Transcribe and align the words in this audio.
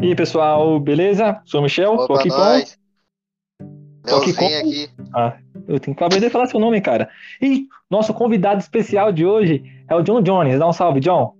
E 0.00 0.06
aí, 0.06 0.14
pessoal, 0.14 0.78
beleza? 0.78 1.40
Sou 1.44 1.60
o 1.60 1.62
Michel, 1.64 1.96
tô 1.96 2.04
Opa, 2.14 2.20
aqui 2.20 2.28
com. 2.30 3.66
Tô 4.06 4.16
aqui 4.16 4.32
com- 4.34 4.46
aqui. 4.46 4.88
Ah, 5.14 5.36
eu 5.66 5.80
tenho 5.80 5.96
que 5.96 6.04
acabar 6.04 6.20
de 6.20 6.30
falar 6.30 6.46
seu 6.46 6.60
nome, 6.60 6.80
cara. 6.80 7.08
E 7.42 7.66
nosso 7.90 8.14
convidado 8.14 8.60
especial 8.60 9.10
de 9.12 9.26
hoje 9.26 9.64
é 9.88 9.94
o 9.94 10.02
John 10.02 10.22
Jones. 10.22 10.58
Dá 10.58 10.68
um 10.68 10.72
salve, 10.72 11.00
John. 11.00 11.34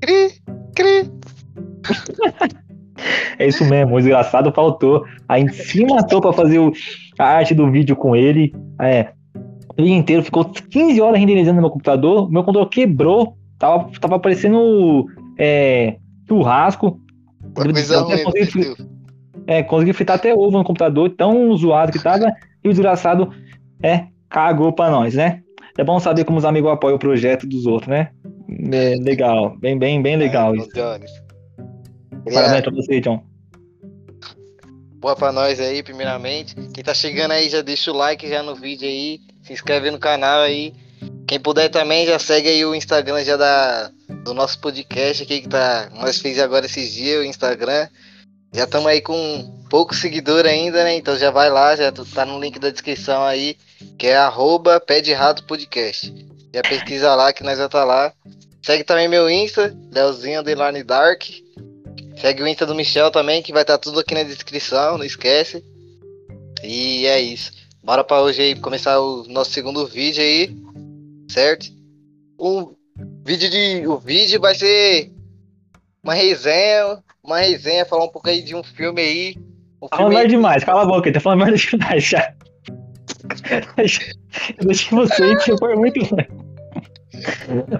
Cri, 0.00 0.30
cri. 0.74 1.10
É 3.36 3.48
isso 3.48 3.64
mesmo, 3.64 3.94
o 3.96 3.98
desgraçado 3.98 4.52
faltou. 4.52 5.04
Aí 5.28 5.48
se 5.52 5.84
matou 5.84 6.20
pra 6.20 6.32
fazer 6.32 6.60
o- 6.60 6.70
a 7.18 7.24
arte 7.24 7.52
do 7.52 7.68
vídeo 7.68 7.96
com 7.96 8.14
ele. 8.14 8.54
É. 8.80 9.10
O 9.76 9.82
dia 9.82 9.96
inteiro 9.96 10.22
ficou 10.22 10.44
15 10.44 11.00
horas 11.00 11.18
renderizando 11.18 11.56
no 11.56 11.62
meu 11.62 11.70
computador. 11.70 12.30
Meu 12.30 12.44
computador 12.44 12.68
quebrou. 12.68 13.36
Tava, 13.58 13.90
tava 13.98 14.20
parecendo 14.20 15.06
é, 15.36 15.96
churrasco. 16.28 17.00
Coisa 17.54 18.00
ruim, 18.00 18.24
consegui 18.24 18.44
Vitor. 18.44 18.86
É, 19.46 19.62
consegui 19.62 19.92
fritar 19.92 20.16
até 20.16 20.34
ovo 20.34 20.58
no 20.58 20.64
computador, 20.64 21.10
tão 21.10 21.54
zoado 21.56 21.92
que 21.92 22.02
tava, 22.02 22.32
e 22.62 22.68
o 22.68 22.72
desgraçado 22.72 23.32
é, 23.82 24.06
cagou 24.28 24.72
pra 24.72 24.90
nós, 24.90 25.14
né? 25.14 25.42
É 25.76 25.82
bom 25.82 25.98
saber 25.98 26.24
como 26.24 26.38
os 26.38 26.44
amigos 26.44 26.70
apoiam 26.70 26.96
o 26.96 26.98
projeto 26.98 27.46
dos 27.46 27.66
outros, 27.66 27.88
né? 27.88 28.10
É, 28.72 28.94
legal, 28.96 29.56
bem, 29.58 29.78
bem, 29.78 30.02
bem 30.02 30.16
legal 30.16 30.52
Ai, 30.52 30.58
isso. 30.58 30.70
Parabéns 30.70 31.12
Queria 32.24 32.62
pra 32.62 32.72
você, 32.72 33.00
John. 33.00 33.22
boa 34.98 35.16
pra 35.16 35.32
nós 35.32 35.58
aí, 35.58 35.82
primeiramente. 35.82 36.54
Quem 36.72 36.84
tá 36.84 36.94
chegando 36.94 37.32
aí, 37.32 37.48
já 37.48 37.62
deixa 37.62 37.90
o 37.90 37.96
like 37.96 38.28
já 38.28 38.42
no 38.42 38.54
vídeo 38.54 38.86
aí. 38.86 39.18
Se 39.42 39.52
inscreve 39.52 39.90
no 39.90 39.98
canal 39.98 40.42
aí. 40.42 40.72
Quem 41.26 41.40
puder 41.40 41.68
também, 41.70 42.06
já 42.06 42.18
segue 42.18 42.48
aí 42.48 42.64
o 42.64 42.74
Instagram 42.74 43.24
já 43.24 43.36
da, 43.36 43.90
do 44.24 44.34
nosso 44.34 44.58
podcast 44.60 45.22
aqui 45.22 45.40
que 45.40 45.48
tá. 45.48 45.90
Nós 45.94 46.18
fez 46.18 46.38
agora 46.38 46.66
esses 46.66 46.92
dias 46.92 47.20
o 47.20 47.24
Instagram. 47.24 47.88
Já 48.54 48.64
estamos 48.64 48.86
aí 48.86 49.00
com 49.00 49.64
pouco 49.70 49.94
seguidor 49.94 50.44
ainda, 50.44 50.84
né? 50.84 50.94
Então 50.96 51.16
já 51.16 51.30
vai 51.30 51.48
lá, 51.48 51.74
já 51.74 51.90
tá 51.90 52.26
no 52.26 52.38
link 52.38 52.58
da 52.58 52.70
descrição 52.70 53.22
aí, 53.24 53.56
que 53.98 54.06
é 54.06 54.16
arroba 54.16 54.82
Rato 55.16 55.44
Podcast. 55.44 56.12
Já 56.54 56.60
pesquisa 56.62 57.14
lá 57.14 57.32
que 57.32 57.42
nós 57.42 57.58
já 57.58 57.68
tá 57.68 57.82
lá. 57.82 58.12
Segue 58.62 58.84
também 58.84 59.08
meu 59.08 59.28
Insta, 59.30 59.74
Leozinho 59.90 60.40
Underline 60.40 60.84
Dark. 60.84 61.22
Segue 62.20 62.42
o 62.42 62.46
Insta 62.46 62.66
do 62.66 62.74
Michel 62.74 63.10
também, 63.10 63.42
que 63.42 63.52
vai 63.52 63.62
estar 63.62 63.78
tudo 63.78 64.00
aqui 64.00 64.14
na 64.14 64.22
descrição, 64.22 64.98
não 64.98 65.04
esquece. 65.04 65.64
E 66.62 67.06
é 67.06 67.20
isso. 67.20 67.52
Bora 67.82 68.04
pra 68.04 68.20
hoje 68.20 68.42
aí 68.42 68.54
começar 68.54 69.00
o 69.00 69.24
nosso 69.24 69.50
segundo 69.50 69.86
vídeo 69.86 70.22
aí, 70.22 70.54
certo? 71.28 71.66
O 72.38 72.76
vídeo 73.24 73.50
de 73.50 73.86
o 73.86 73.98
vídeo 73.98 74.40
vai 74.40 74.54
ser 74.54 75.10
uma 76.02 76.14
resenha, 76.14 76.98
uma 77.22 77.38
resenha, 77.38 77.86
falar 77.86 78.04
um 78.04 78.08
pouco 78.08 78.28
aí 78.28 78.42
de 78.42 78.54
um 78.54 78.62
filme 78.62 79.00
aí. 79.00 79.36
Um 79.80 79.88
Falando 79.88 80.14
merda 80.14 80.28
filme 80.28 80.42
demais, 80.42 80.64
cala 80.64 80.82
a 80.82 80.86
boca, 80.86 81.12
tá 81.12 81.20
falando 81.20 81.40
merda 81.40 81.56
demais 81.56 82.04
já. 82.04 82.34
Eu 84.58 84.66
deixei 84.66 84.90
você 84.90 85.32
e 85.32 85.36
que 85.36 85.56
foi 85.58 85.76
muito 85.76 86.04
ruim. 86.04 86.26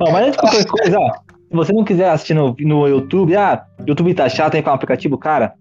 Ó, 0.01 0.11
mas 0.11 0.27
antes 0.27 0.33
de 0.33 0.39
qualquer 0.39 0.67
coisa, 0.67 0.99
ó, 0.99 1.13
se 1.13 1.57
você 1.57 1.73
não 1.73 1.85
quiser 1.85 2.11
assistir 2.11 2.35
no, 2.35 2.55
no 2.61 2.87
YouTube, 2.87 3.37
ah, 3.37 3.65
YouTube 3.87 4.15
tá 4.15 4.29
chato 4.29 4.55
aí 4.55 4.63
com 4.63 4.71
o 4.71 4.73
aplicativo, 4.73 5.19
cara, 5.19 5.55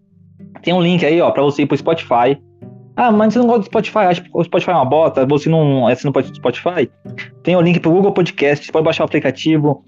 tem 0.62 0.74
um 0.74 0.82
link 0.82 1.06
aí, 1.06 1.22
ó, 1.22 1.32
pra 1.32 1.44
você 1.44 1.64
ir 1.64 1.66
pro 1.66 1.78
Spotify. 1.78 2.40
Ah, 2.96 3.12
mas 3.12 3.34
você 3.34 3.40
não 3.40 3.48
gosta 3.48 3.62
do 3.62 3.66
Spotify, 3.66 4.00
acha 4.00 4.22
que 4.22 4.30
o 4.34 4.44
Spotify 4.44 4.72
é 4.72 4.76
uma 4.76 4.86
bota, 4.86 5.26
você 5.26 5.50
não 5.50 5.88
assina 5.88 6.12
o 6.14 6.36
Spotify? 6.36 6.90
Tem 7.42 7.56
o 7.56 7.62
link 7.62 7.80
pro 7.80 7.92
Google 7.92 8.12
Podcast, 8.12 8.66
você 8.66 8.72
pode 8.72 8.86
baixar 8.86 9.04
o 9.04 9.06
aplicativo, 9.06 9.84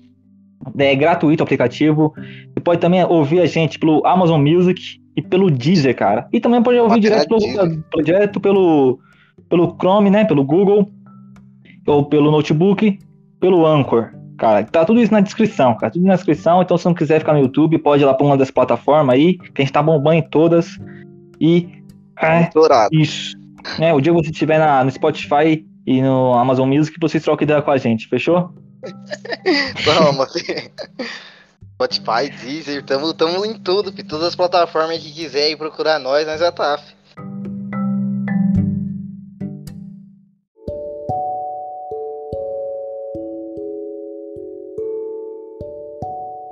é 0.77 0.95
gratuito 0.95 1.43
o 1.43 1.45
aplicativo. 1.45 2.13
Você 2.15 2.59
pode 2.63 2.79
também 2.79 3.03
ouvir 3.03 3.41
a 3.41 3.45
gente 3.45 3.77
pelo 3.77 4.05
Amazon 4.05 4.41
Music 4.41 4.99
e 5.15 5.21
pelo 5.21 5.51
Deezer, 5.51 5.95
cara. 5.95 6.27
E 6.31 6.39
também 6.39 6.61
pode 6.61 6.79
ouvir 6.79 6.99
direto 6.99 7.27
pelo, 7.27 8.03
direto 8.03 8.39
pelo, 8.39 8.99
pelo 9.49 9.75
Chrome, 9.77 10.09
né? 10.09 10.25
Pelo 10.25 10.43
Google, 10.43 10.89
ou 11.87 12.05
pelo 12.05 12.31
notebook, 12.31 12.97
pelo 13.39 13.65
Anchor. 13.65 14.11
Cara, 14.37 14.63
tá 14.63 14.83
tudo 14.83 15.01
isso 15.01 15.11
na 15.11 15.19
descrição, 15.19 15.75
cara. 15.75 15.91
Tudo 15.91 16.05
na 16.05 16.15
descrição. 16.15 16.61
Então, 16.61 16.77
se 16.77 16.85
não 16.85 16.93
quiser 16.93 17.19
ficar 17.19 17.33
no 17.33 17.39
YouTube, 17.39 17.77
pode 17.77 18.03
ir 18.03 18.05
lá 18.05 18.13
pra 18.13 18.25
uma 18.25 18.37
das 18.37 18.49
plataformas 18.49 19.15
aí, 19.15 19.37
que 19.37 19.61
a 19.61 19.65
gente 19.65 19.73
tá 19.73 19.83
bombando 19.83 20.17
em 20.17 20.29
todas. 20.29 20.79
E. 21.39 21.82
É, 22.25 22.49
dourado. 22.53 22.89
isso. 22.95 23.35
Né, 23.79 23.93
o 23.93 24.01
dia 24.01 24.13
que 24.13 24.21
você 24.23 24.29
estiver 24.31 24.59
na- 24.59 24.83
no 24.83 24.91
Spotify 24.91 25.65
e 25.85 26.01
no 26.01 26.33
Amazon 26.33 26.67
Music, 26.67 26.97
vocês 26.99 27.23
trocam 27.23 27.43
ideia 27.45 27.61
com 27.61 27.71
a 27.71 27.77
gente, 27.77 28.07
fechou? 28.07 28.51
Filho. 29.83 30.71
Spotify, 31.75 32.29
Deezer, 32.41 32.83
tamo, 32.83 33.13
tamo 33.13 33.45
em 33.45 33.53
tudo, 33.55 33.91
filho. 33.91 34.07
Todas 34.07 34.27
as 34.27 34.35
plataformas 34.35 34.99
que 34.99 35.11
quiser 35.11 35.49
procurar 35.57 35.99
nós, 35.99 36.25
nós 36.25 36.39
já 36.39 36.51
tá, 36.51 36.77
filho. 36.77 37.52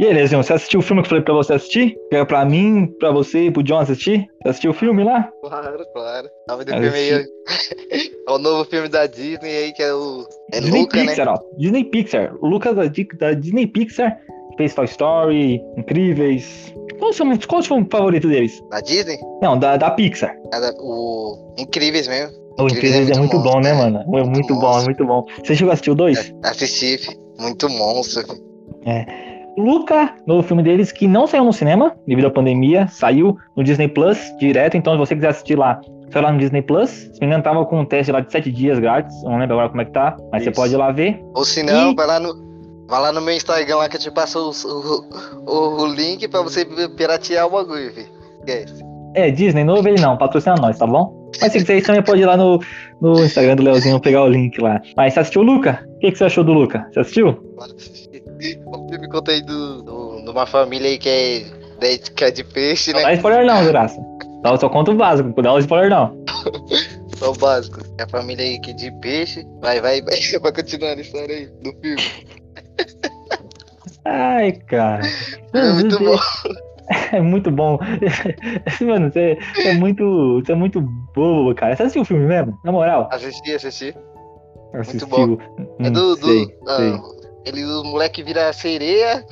E 0.02 0.06
aí, 0.08 0.14
Lezinho, 0.16 0.42
você 0.42 0.54
assistiu 0.54 0.80
o 0.80 0.84
filme 0.84 1.04
que 1.04 1.06
eu 1.06 1.10
falei 1.10 1.24
pra 1.24 1.36
você 1.36 1.54
assistir? 1.54 1.96
Que 2.10 2.16
era 2.16 2.26
pra 2.26 2.44
mim, 2.44 2.88
pra 3.00 3.12
você 3.12 3.44
e 3.46 3.52
pro 3.52 3.62
John 3.62 3.78
assistir? 3.78 4.26
Você 4.42 4.50
assistiu 4.50 4.72
o 4.72 4.74
filme 4.74 5.04
lá? 5.04 5.30
Claro, 5.44 5.86
claro. 5.94 6.28
O 6.48 6.52
nome 6.52 6.66
do 6.66 6.72
filme 6.72 6.88
aí 6.98 7.12
é- 7.12 7.26
é 8.28 8.32
o 8.32 8.40
novo 8.40 8.68
filme 8.68 8.88
da 8.90 9.06
Disney 9.06 9.56
aí, 9.56 9.72
que 9.74 9.84
é 9.84 9.94
o. 9.94 10.26
É 10.54 10.60
Disney 10.60 10.82
Luca, 10.82 10.98
né? 10.98 11.06
Pixar, 11.06 11.28
ó. 11.28 11.38
Disney 11.56 11.84
Pixar. 11.84 12.36
O 12.42 12.48
Lucas 12.48 12.76
da, 12.76 12.82
da 13.20 13.34
Disney 13.36 13.68
Pixar 13.68 14.18
fez 14.58 14.74
Toy 14.74 14.86
Story, 14.86 15.62
Incríveis. 15.78 16.74
Qual 16.98 17.12
o 17.12 17.14
seu, 17.14 17.26
qual 17.48 17.62
o 17.62 17.64
seu 17.64 17.88
favorito 17.92 18.28
deles? 18.28 18.60
Da 18.72 18.80
Disney? 18.82 19.20
Não, 19.40 19.56
da, 19.56 19.78
da 19.78 19.92
Pixar. 19.92 20.36
É 20.52 20.60
da- 20.60 20.74
o 20.80 21.54
Incríveis 21.60 22.08
mesmo. 22.08 22.36
O 22.60 22.66
Incríveis 22.66 23.08
é 23.12 23.20
muito 23.20 23.38
bom, 23.38 23.60
né, 23.60 23.72
mano? 23.74 24.00
É 24.00 24.04
muito, 24.24 24.30
Muito 24.32 24.56
bom, 24.56 24.80
é 24.80 24.84
muito 24.84 25.06
bom. 25.06 25.26
Você 25.46 25.56
chegou 25.56 25.70
a 25.70 25.74
assistir 25.74 25.92
o 25.92 25.96
2? 25.96 26.18
É, 26.18 26.48
assisti. 26.50 26.98
Muito 27.40 27.70
monstro. 27.70 28.24
filho. 28.26 29.31
Luca, 29.58 30.14
novo 30.26 30.44
filme 30.44 30.64
deles, 30.64 30.92
que 30.92 31.08
não 31.08 31.28
saiu 31.28 31.44
no 31.44 31.54
cinema 31.54 31.96
devido 32.08 32.28
à 32.28 32.32
pandemia, 32.32 32.88
saiu 32.88 33.38
no 33.56 33.64
Disney 33.64 33.88
Plus 33.88 34.18
direto. 34.40 34.78
Então, 34.78 34.94
se 34.94 35.00
você 35.00 35.16
quiser 35.16 35.30
assistir 35.30 35.58
lá, 35.58 35.82
saiu 36.12 36.24
lá 36.24 36.32
no 36.32 36.40
Disney 36.40 36.62
Plus. 36.62 36.90
Se 36.90 37.12
não 37.14 37.20
me 37.22 37.26
engano, 37.28 37.44
tava 37.44 37.66
com 37.66 37.82
um 37.82 37.86
teste 37.86 38.12
lá 38.12 38.22
de 38.22 38.32
7 38.32 38.52
dias 38.52 38.80
grátis. 38.80 39.14
Não 39.24 39.38
lembro 39.38 39.56
agora 39.56 39.70
como 39.70 39.82
é 39.82 39.86
que 39.86 39.92
tá, 39.92 40.16
mas 40.32 40.44
você 40.44 40.50
Isso. 40.50 40.60
pode 40.60 40.74
ir 40.74 40.78
lá 40.78 40.92
ver. 40.92 41.22
Ou 41.36 41.44
se 41.44 41.64
não, 41.64 41.92
E- 41.92 41.96
vai 41.96 42.08
lá 42.08 42.20
no. 42.20 42.52
Vai 42.88 43.00
lá 43.00 43.12
no 43.14 43.22
meu 43.22 43.34
Instagram 43.34 43.78
lá 43.78 43.88
que 43.88 43.96
eu 43.96 44.02
te 44.02 44.12
passo 44.12 44.52
o, 44.52 45.50
o, 45.50 45.82
o, 45.82 45.86
link 45.88 46.28
pra 46.28 46.42
você 46.42 46.66
piratear 46.98 47.48
o 47.48 47.52
bagulho, 47.52 47.90
filho. 47.94 48.10
Esquece. 48.40 48.84
É, 49.16 49.32
Disney, 49.32 49.64
novo 49.64 49.88
ele 49.88 50.02
não, 50.02 50.18
patrocina 50.18 50.56
nós, 50.56 50.78
tá 50.78 50.86
bom? 50.86 51.30
Mas 51.40 51.54
se 51.54 51.60
quiser, 51.60 51.80
você 51.80 51.86
também 51.86 52.04
pode 52.04 52.22
ir 52.22 52.26
lá 52.26 52.36
no, 52.36 52.60
no 53.00 53.24
Instagram 53.24 53.56
do 53.56 53.64
Leozinho 53.64 53.98
pegar 54.02 54.24
o 54.24 54.28
link 54.28 54.60
lá. 54.60 54.82
Mas 54.98 55.14
você 55.14 55.22
assistiu 55.22 55.42
o 55.42 55.46
Luca? 55.46 55.86
O 55.96 56.00
que, 56.00 56.12
que 56.12 56.18
você 56.18 56.26
achou 56.26 56.44
do 56.44 56.52
Luca? 56.52 56.86
Você 56.92 57.00
assistiu? 57.00 57.34
Claro 57.34 57.76
que 57.76 57.82
assisti. 57.82 58.11
O 58.66 58.88
filme 58.90 59.08
conta 59.10 59.32
aí 59.32 59.42
do, 59.42 59.82
do- 59.84 60.24
de 60.24 60.30
uma 60.30 60.46
família 60.46 60.90
aí 60.90 60.98
que 60.98 61.10
é, 61.10 61.40
de- 61.98 62.12
que 62.12 62.24
é 62.24 62.32
de 62.32 62.44
peixe, 62.44 62.92
Não 62.92 63.00
né? 63.00 63.06
dá 63.06 63.14
spoiler 63.14 63.46
não, 63.46 63.66
graça. 63.66 64.02
Só, 64.46 64.58
só 64.58 64.70
conta 64.70 64.92
o 64.92 64.96
básico, 64.96 65.30
não 65.36 65.54
dá 65.54 65.60
spoiler 65.60 65.90
não. 65.90 66.16
Só 67.18 67.32
o 67.32 67.38
básico. 67.38 67.80
É 68.00 68.04
a 68.04 68.08
família 68.10 68.44
aí 68.44 68.60
que 68.60 68.72
é 68.72 68.74
de 68.74 68.92
peixe. 69.00 69.46
Vai, 69.62 69.80
vai, 69.80 70.02
vai. 70.02 70.16
Vai 70.42 70.52
continuar 70.52 70.98
a 70.98 71.02
história 71.02 71.36
aí 71.36 71.46
do 71.62 71.72
filme. 71.80 72.02
Ai, 74.06 74.52
cara. 74.54 75.04
É 75.54 75.72
muito 75.74 76.00
bom. 76.00 76.16
É 77.14 77.22
muito 77.22 77.50
bom. 77.52 77.80
Mano, 78.82 79.10
você 79.14 79.38
é 79.64 79.74
muito. 79.74 80.42
Você 80.44 80.52
é 80.52 80.56
muito 80.56 80.82
bobo, 81.16 81.56
cara. 81.56 81.74
Você 81.74 81.84
assistiu 81.84 82.02
o 82.02 82.06
filme 82.06 82.26
mesmo? 82.26 82.60
Na 82.66 82.72
moral? 82.74 83.08
Assisti, 83.14 83.54
assisti. 83.54 83.96
Assistiu. 84.74 85.08
bom. 85.08 85.38
É 85.80 85.88
Hum, 85.88 85.92
do. 85.94 86.16
do 86.18 86.26
sei, 86.28 86.58
ah, 86.68 86.76
sei. 86.76 86.92
Ele, 87.46 87.64
o 87.64 87.84
moleque 87.84 88.24
vira 88.24 88.52
sereia. 88.54 89.26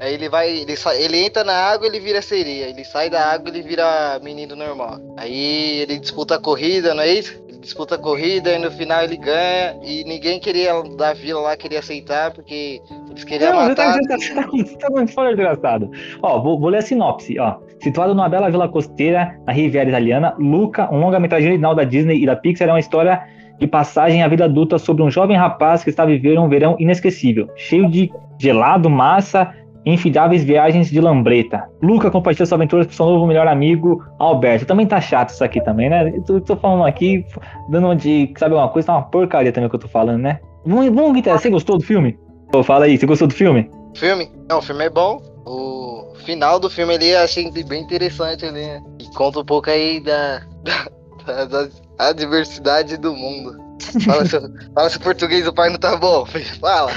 Aí 0.00 0.14
ele 0.14 0.28
vai. 0.28 0.50
Ele, 0.50 0.76
sai, 0.76 1.02
ele 1.02 1.18
entra 1.18 1.42
na 1.42 1.54
água 1.54 1.86
ele 1.86 1.98
vira 2.00 2.20
sereia. 2.20 2.66
Ele 2.66 2.84
sai 2.84 3.08
da 3.08 3.32
água 3.32 3.48
ele 3.48 3.62
vira 3.62 4.20
menino 4.22 4.54
normal. 4.54 4.98
Aí 5.16 5.80
ele 5.80 5.98
disputa 5.98 6.34
a 6.34 6.38
corrida, 6.38 6.94
não 6.94 7.02
é 7.02 7.08
isso? 7.08 7.42
Ele 7.48 7.58
disputa 7.58 7.94
a 7.94 7.98
corrida 7.98 8.52
e 8.52 8.58
no 8.58 8.70
final 8.70 9.02
ele 9.02 9.16
ganha. 9.16 9.74
E 9.82 10.04
ninguém 10.04 10.38
queria 10.38 10.72
da 10.96 11.14
vila 11.14 11.40
lá 11.40 11.56
queria 11.56 11.78
aceitar, 11.78 12.30
porque 12.30 12.80
eles 13.10 13.24
queriam 13.24 13.52
Não, 13.54 13.68
matar. 13.68 13.94
você 13.94 14.08
tá, 14.08 14.16
você 14.18 14.34
tá, 14.34 14.46
você 14.50 14.76
tá 14.76 14.88
dando 14.88 15.08
spoiler 15.08 15.34
desgraçado. 15.34 15.90
Ó, 16.22 16.42
vou, 16.42 16.60
vou 16.60 16.68
ler 16.68 16.78
a 16.78 16.82
sinopse, 16.82 17.38
ó. 17.38 17.56
Situado 17.82 18.14
numa 18.14 18.28
bela 18.28 18.50
vila 18.50 18.68
costeira, 18.68 19.38
na 19.46 19.52
Riviera 19.52 19.88
Italiana, 19.88 20.34
Luca, 20.38 20.92
um 20.92 20.98
longa-metragem 20.98 21.48
original 21.48 21.74
da 21.74 21.84
Disney 21.84 22.22
e 22.22 22.26
da 22.26 22.36
Pixar, 22.36 22.68
é 22.68 22.72
uma 22.72 22.80
história 22.80 23.22
de 23.58 23.66
passagem 23.66 24.22
à 24.22 24.28
vida 24.28 24.44
adulta 24.44 24.78
sobre 24.78 25.02
um 25.02 25.10
jovem 25.10 25.36
rapaz 25.36 25.82
que 25.82 25.90
está 25.90 26.04
vivendo 26.04 26.42
um 26.42 26.48
verão 26.48 26.76
inesquecível, 26.78 27.48
cheio 27.56 27.88
de 27.90 28.10
gelado, 28.38 28.90
massa 28.90 29.52
e 29.84 29.92
infidáveis 29.92 30.42
viagens 30.42 30.90
de 30.90 31.00
lambreta. 31.00 31.68
Luca 31.80 32.10
compartilha 32.10 32.44
suas 32.44 32.52
aventuras 32.52 32.86
com 32.86 32.92
seu 32.92 33.06
novo 33.06 33.26
melhor 33.26 33.46
amigo, 33.46 34.04
Alberto. 34.18 34.66
Também 34.66 34.86
tá 34.86 35.00
chato 35.00 35.30
isso 35.30 35.44
aqui 35.44 35.60
também, 35.60 35.88
né? 35.88 36.12
Eu 36.14 36.22
tô, 36.22 36.40
tô 36.40 36.56
falando 36.56 36.84
aqui, 36.84 37.24
dando 37.70 37.94
de, 37.94 38.32
sabe 38.36 38.54
uma 38.54 38.68
coisa, 38.68 38.86
tá 38.86 38.94
uma 38.94 39.02
porcaria 39.02 39.52
também 39.52 39.70
que 39.70 39.76
eu 39.76 39.80
tô 39.80 39.88
falando, 39.88 40.22
né? 40.22 40.40
Vamos, 40.64 40.92
vamos 40.92 41.22
você 41.22 41.48
gostou 41.48 41.78
do 41.78 41.84
filme? 41.84 42.18
Pô, 42.50 42.62
fala 42.62 42.86
aí, 42.86 42.98
você 42.98 43.06
gostou 43.06 43.28
do 43.28 43.34
filme? 43.34 43.70
Filme? 43.94 44.30
Não, 44.48 44.58
o 44.58 44.62
filme 44.62 44.84
é 44.84 44.90
bom. 44.90 45.22
o 45.46 46.12
final 46.24 46.58
do 46.58 46.68
filme 46.68 46.94
ali 46.94 47.10
eu 47.10 47.20
achei 47.20 47.48
bem 47.50 47.82
interessante 47.82 48.44
ali, 48.44 48.60
né? 48.60 48.82
E 48.98 49.04
conta 49.14 49.38
um 49.38 49.44
pouco 49.44 49.70
aí 49.70 50.00
da, 50.00 50.42
da, 51.24 51.44
da, 51.44 51.68
da 51.96 52.12
diversidade 52.12 52.96
do 52.96 53.14
mundo. 53.14 53.66
Fala 54.04 54.24
se, 54.24 54.40
fala 54.74 54.88
se 54.88 54.96
o 54.96 55.00
português 55.00 55.44
do 55.44 55.52
pai 55.52 55.70
não 55.70 55.78
tá 55.78 55.96
bom, 55.96 56.24
filho. 56.26 56.44
Fala. 56.60 56.90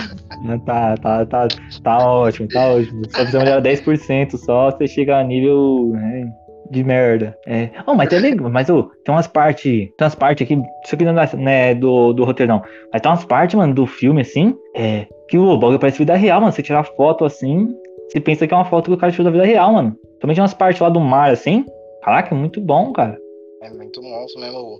Não, 0.44 0.60
tá, 0.60 0.96
tá, 0.98 1.26
tá, 1.26 1.48
tá 1.84 1.98
ótimo, 1.98 2.48
tá 2.48 2.68
ótimo. 2.70 3.04
Só 3.10 3.18
precisa 3.18 3.40
melhorar 3.40 3.62
10% 3.62 4.38
só, 4.38 4.72
você 4.72 4.88
chega 4.88 5.18
a 5.18 5.24
nível 5.24 5.92
né, 5.94 6.30
de 6.72 6.84
merda. 6.84 7.38
É. 7.46 7.70
Oh, 7.86 7.94
mas 7.94 8.10
tem, 8.10 8.36
mas 8.36 8.70
oh, 8.70 8.84
tem 9.04 9.14
umas 9.14 9.28
partes. 9.28 9.64
Tem 9.64 10.06
umas 10.06 10.16
partes 10.16 10.46
aqui. 10.46 10.62
Isso 10.86 10.96
aqui 10.96 11.06
não 11.06 11.20
é 11.20 11.36
né, 11.36 11.76
do, 11.76 12.14
do 12.14 12.24
roteiro, 12.24 12.54
não. 12.54 12.62
Mas 12.92 13.02
tem 13.02 13.12
umas 13.12 13.26
partes, 13.26 13.56
mano, 13.56 13.74
do 13.74 13.86
filme, 13.86 14.22
assim. 14.22 14.56
É. 14.76 15.06
Que 15.28 15.38
o 15.38 15.58
bagulho 15.58 15.80
parece 15.80 15.98
vida 15.98 16.16
real, 16.16 16.40
mano. 16.40 16.54
Você 16.54 16.64
tirar 16.64 16.84
foto 16.84 17.26
assim. 17.26 17.68
Você 18.10 18.20
pensa 18.20 18.48
que 18.48 18.54
é 18.54 18.58
uma 18.58 18.66
foto 18.66 18.86
que 18.86 18.94
o 18.94 18.98
cara 18.98 19.12
tirou 19.12 19.26
da 19.26 19.32
vida 19.32 19.46
real, 19.46 19.74
mano. 19.74 19.96
Também 20.20 20.36
tem 20.36 20.42
umas 20.42 20.54
partes 20.54 20.82
lá 20.82 20.90
do 20.90 21.00
mar, 21.00 21.32
assim. 21.32 21.66
Caraca, 22.04 22.34
muito 22.34 22.62
bom, 22.62 22.92
cara. 22.92 23.18
É 23.62 23.70
muito 23.70 24.02
monstro 24.02 24.40
mesmo. 24.40 24.80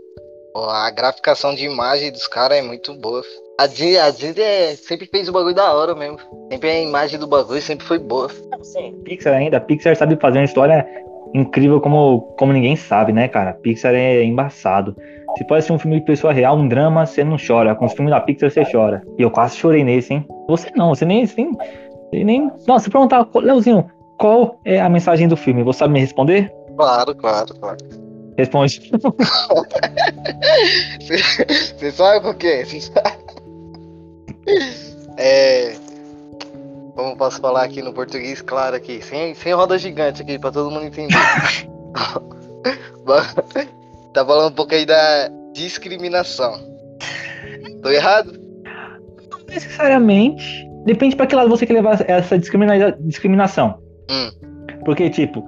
A 0.56 0.90
graficação 0.90 1.54
de 1.54 1.66
imagem 1.66 2.12
dos 2.12 2.28
caras 2.28 2.58
é 2.58 2.62
muito 2.62 2.94
boa. 2.94 3.22
A 3.60 3.68
Disney, 3.68 4.42
é, 4.42 4.76
sempre 4.76 5.06
fez 5.06 5.28
o 5.28 5.34
bagulho 5.34 5.54
da 5.54 5.74
hora 5.74 5.94
mesmo. 5.94 6.18
Sempre 6.50 6.70
a 6.70 6.82
imagem 6.82 7.20
do 7.20 7.28
bagulho 7.28 7.62
sempre 7.62 7.86
foi 7.86 8.00
boa. 8.00 8.30
Sim, 8.64 8.94
Pixar 9.04 9.34
ainda. 9.34 9.58
A 9.58 9.62
Pixar 9.62 9.96
sabe 9.96 10.16
fazer 10.16 10.40
uma 10.40 10.46
história 10.46 10.88
incrível 11.34 11.82
como, 11.82 12.22
como 12.38 12.54
ninguém 12.54 12.76
sabe, 12.76 13.12
né, 13.12 13.28
cara? 13.28 13.54
Pixar 13.54 13.94
é 13.94 14.24
embaçado. 14.24 14.96
Se 15.38 15.46
pode 15.46 15.66
ser 15.66 15.74
um 15.74 15.80
filme 15.80 16.00
de 16.00 16.06
pessoa 16.06 16.32
real, 16.32 16.58
um 16.58 16.68
drama, 16.68 17.06
você 17.06 17.24
não 17.24 17.36
chora. 17.38 17.76
Com 17.76 17.86
os 17.86 17.94
filmes 17.94 18.12
da 18.12 18.22
Pixar, 18.22 18.50
você 18.50 18.64
chora. 18.64 19.04
E 19.18 19.22
eu 19.22 19.30
quase 19.30 19.58
chorei 19.58 19.84
nesse, 19.84 20.14
hein? 20.14 20.26
Você 20.48 20.72
não, 20.76 20.96
você 20.96 21.06
nem. 21.06 21.28
Você 21.28 21.46
nem, 22.14 22.24
nem... 22.24 22.52
Nossa, 22.66 22.86
se 22.86 22.90
perguntar, 22.90 23.28
Leozinho, 23.36 23.92
qual 24.18 24.60
é 24.64 24.80
a 24.80 24.90
mensagem 24.90 25.28
do 25.28 25.36
filme? 25.36 25.64
Você 25.64 25.80
sabe 25.80 25.94
me 25.94 26.00
responder? 26.00 26.52
Claro, 26.76 27.14
claro, 27.14 27.54
claro. 27.60 28.09
Responde. 28.40 28.90
Você 31.78 31.92
sabe 31.92 32.22
por 32.22 32.36
quê? 32.36 32.64
É. 35.18 35.76
Como 36.96 37.18
posso 37.18 37.42
falar 37.42 37.66
aqui 37.66 37.82
no 37.82 37.92
português, 37.92 38.42
claro, 38.42 38.78
aqui, 38.78 39.02
sem, 39.02 39.36
sem 39.36 39.54
roda 39.54 39.78
gigante 39.78 40.22
aqui, 40.22 40.40
pra 40.40 40.52
todo 40.52 40.72
mundo 40.72 40.86
entender. 40.86 41.18
tá 44.14 44.26
falando 44.26 44.52
um 44.52 44.56
pouco 44.56 44.74
aí 44.74 44.86
da 44.86 45.30
discriminação. 45.54 46.54
Tô 47.84 47.90
errado? 47.90 48.40
Não 49.30 49.40
necessariamente. 49.50 50.66
Depende 50.86 51.18
pra 51.18 51.28
que 51.28 51.36
lado 51.36 51.50
você 51.50 51.66
quer 51.66 51.74
levar 51.74 52.00
essa 52.10 52.40
discrimina 52.40 52.94
discriminação. 53.02 53.80
Hum. 54.10 54.32
Porque, 54.86 55.10
tipo, 55.10 55.46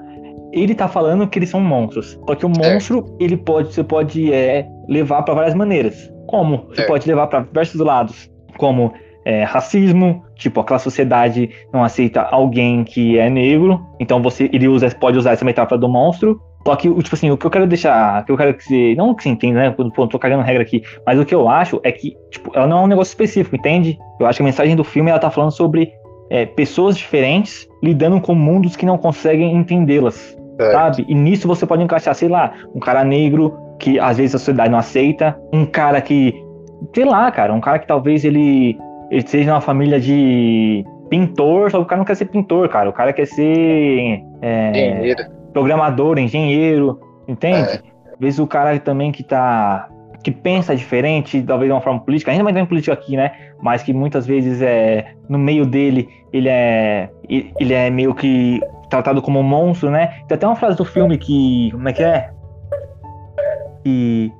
ele 0.52 0.76
tá 0.76 0.88
falando 0.88 1.28
que 1.28 1.40
eles 1.40 1.50
são 1.50 1.60
monstros. 1.60 2.20
Só 2.28 2.36
que 2.36 2.46
o 2.46 2.50
monstro, 2.50 3.06
ele 3.20 3.38
pode, 3.38 3.74
você 3.74 3.84
pode 3.84 4.34
é, 4.34 4.68
levar 4.88 5.24
para 5.24 5.34
várias 5.34 5.54
maneiras. 5.54 6.12
Como? 6.28 6.68
Você 6.70 6.84
pode 6.84 7.08
levar 7.08 7.28
para 7.28 7.42
diversos 7.42 7.80
lados. 7.80 8.30
Como 8.58 8.94
é, 9.26 9.44
racismo, 9.44 10.24
tipo, 10.36 10.60
aquela 10.60 10.80
sociedade 10.80 11.50
não 11.74 11.84
aceita 11.84 12.22
alguém 12.22 12.84
que 12.84 13.18
é 13.18 13.30
negro, 13.30 13.80
então 14.00 14.22
você 14.22 14.50
ele 14.52 14.68
usa, 14.68 14.90
pode 15.00 15.18
usar 15.18 15.32
essa 15.32 15.46
metáfora 15.46 15.80
do 15.80 15.88
monstro. 15.88 16.42
Só 16.66 16.76
que, 16.76 16.88
tipo 16.88 17.16
assim, 17.16 17.32
o 17.32 17.38
que 17.38 17.46
eu 17.46 17.50
quero 17.50 17.66
deixar, 17.66 18.22
o 18.22 18.26
que 18.26 18.32
eu 18.32 18.38
quero 18.38 18.54
que 18.54 18.64
você, 18.64 18.94
não 18.96 19.16
que 19.16 19.24
você 19.24 19.30
entenda, 19.30 19.60
né, 19.60 19.72
quando 19.72 19.92
tô 20.08 20.20
cagando 20.20 20.44
regra 20.44 20.62
aqui, 20.62 20.84
mas 21.06 21.20
o 21.20 21.26
que 21.26 21.34
eu 21.34 21.50
acho 21.50 21.82
é 21.84 21.92
que, 21.92 22.16
tipo, 22.30 22.52
ela 22.56 22.68
não 22.68 22.82
é 22.82 22.84
um 22.84 22.88
negócio 22.88 23.12
específico, 23.12 23.56
entende? 23.56 23.98
Eu 24.20 24.28
acho 24.28 24.38
que 24.38 24.44
a 24.44 24.46
mensagem 24.46 24.76
do 24.76 24.84
filme, 24.84 25.10
ela 25.10 25.18
tá 25.18 25.32
falando 25.32 25.52
sobre 25.52 25.92
é, 26.30 26.46
pessoas 26.46 26.96
diferentes 26.96 27.68
lidando 27.82 28.22
com 28.22 28.36
mundos 28.36 28.76
que 28.76 28.86
não 28.86 28.96
conseguem 28.96 29.56
entendê-las. 29.56 30.38
É. 30.62 30.72
Sabe? 30.72 31.06
E 31.08 31.16
nisso 31.16 31.48
você 31.48 31.66
pode 31.66 31.84
encaixar, 31.84 32.14
sei 32.14 32.30
lá, 32.30 32.54
um 32.76 32.80
cara 32.80 33.04
negro 33.04 33.58
que 33.80 34.00
às 34.00 34.18
vezes 34.18 34.36
a 34.36 34.40
sociedade 34.40 34.70
não 34.70 34.78
aceita, 34.78 35.38
um 35.52 35.66
cara 35.66 36.00
que, 36.02 36.36
sei 36.94 37.06
lá, 37.06 37.32
cara, 37.32 37.54
um 37.54 37.60
cara 37.60 37.80
que 37.80 37.88
talvez 37.88 38.24
ele, 38.24 38.78
ele 39.10 39.28
seja 39.28 39.52
uma 39.52 39.62
família 39.62 40.00
de 40.00 40.86
pintor, 41.10 41.72
só 41.72 41.78
que 41.80 41.84
o 41.84 41.88
cara 41.88 41.98
não 41.98 42.06
quer 42.06 42.16
ser 42.16 42.26
pintor, 42.26 42.70
cara. 42.70 42.90
O 42.90 42.94
cara 42.94 43.12
quer 43.12 43.26
ser 43.26 44.22
é, 44.42 45.16
programador, 45.52 46.18
engenheiro, 46.20 47.00
entende? 47.28 47.72
É. 47.72 47.82
Às 48.14 48.20
vezes 48.20 48.40
o 48.40 48.48
cara 48.48 48.80
também 48.80 49.12
que 49.12 49.24
tá 49.24 49.88
que 50.24 50.30
pensa 50.30 50.76
diferente, 50.76 51.42
talvez 51.42 51.68
de 51.68 51.74
uma 51.74 51.82
forma 51.82 52.00
política, 52.00 52.32
ainda 52.32 52.44
mais 52.44 52.56
em 52.56 52.64
política 52.64 52.94
aqui, 52.94 53.18
né? 53.18 53.32
Mas 53.60 53.82
que 53.82 53.92
muitas 53.92 54.28
vezes 54.28 54.62
é 54.62 55.14
no 55.28 55.40
meio 55.40 55.66
dele 55.66 56.08
ele 56.32 56.48
é 56.48 57.10
ele 57.28 57.74
é 57.74 57.90
meio 57.90 58.14
que 58.14 58.62
tratado 58.92 59.22
como 59.22 59.40
um 59.40 59.44
monstro, 59.44 59.90
né? 59.90 60.08
Tem 60.28 60.36
até 60.36 60.46
uma 60.46 60.56
frase 60.56 60.78
do 60.78 60.86
filme 60.86 61.18
que. 61.18 61.72
Como 61.72 61.90
é 61.90 61.94
que 61.94 62.04
é? 62.04 62.30
Que. 63.84 64.32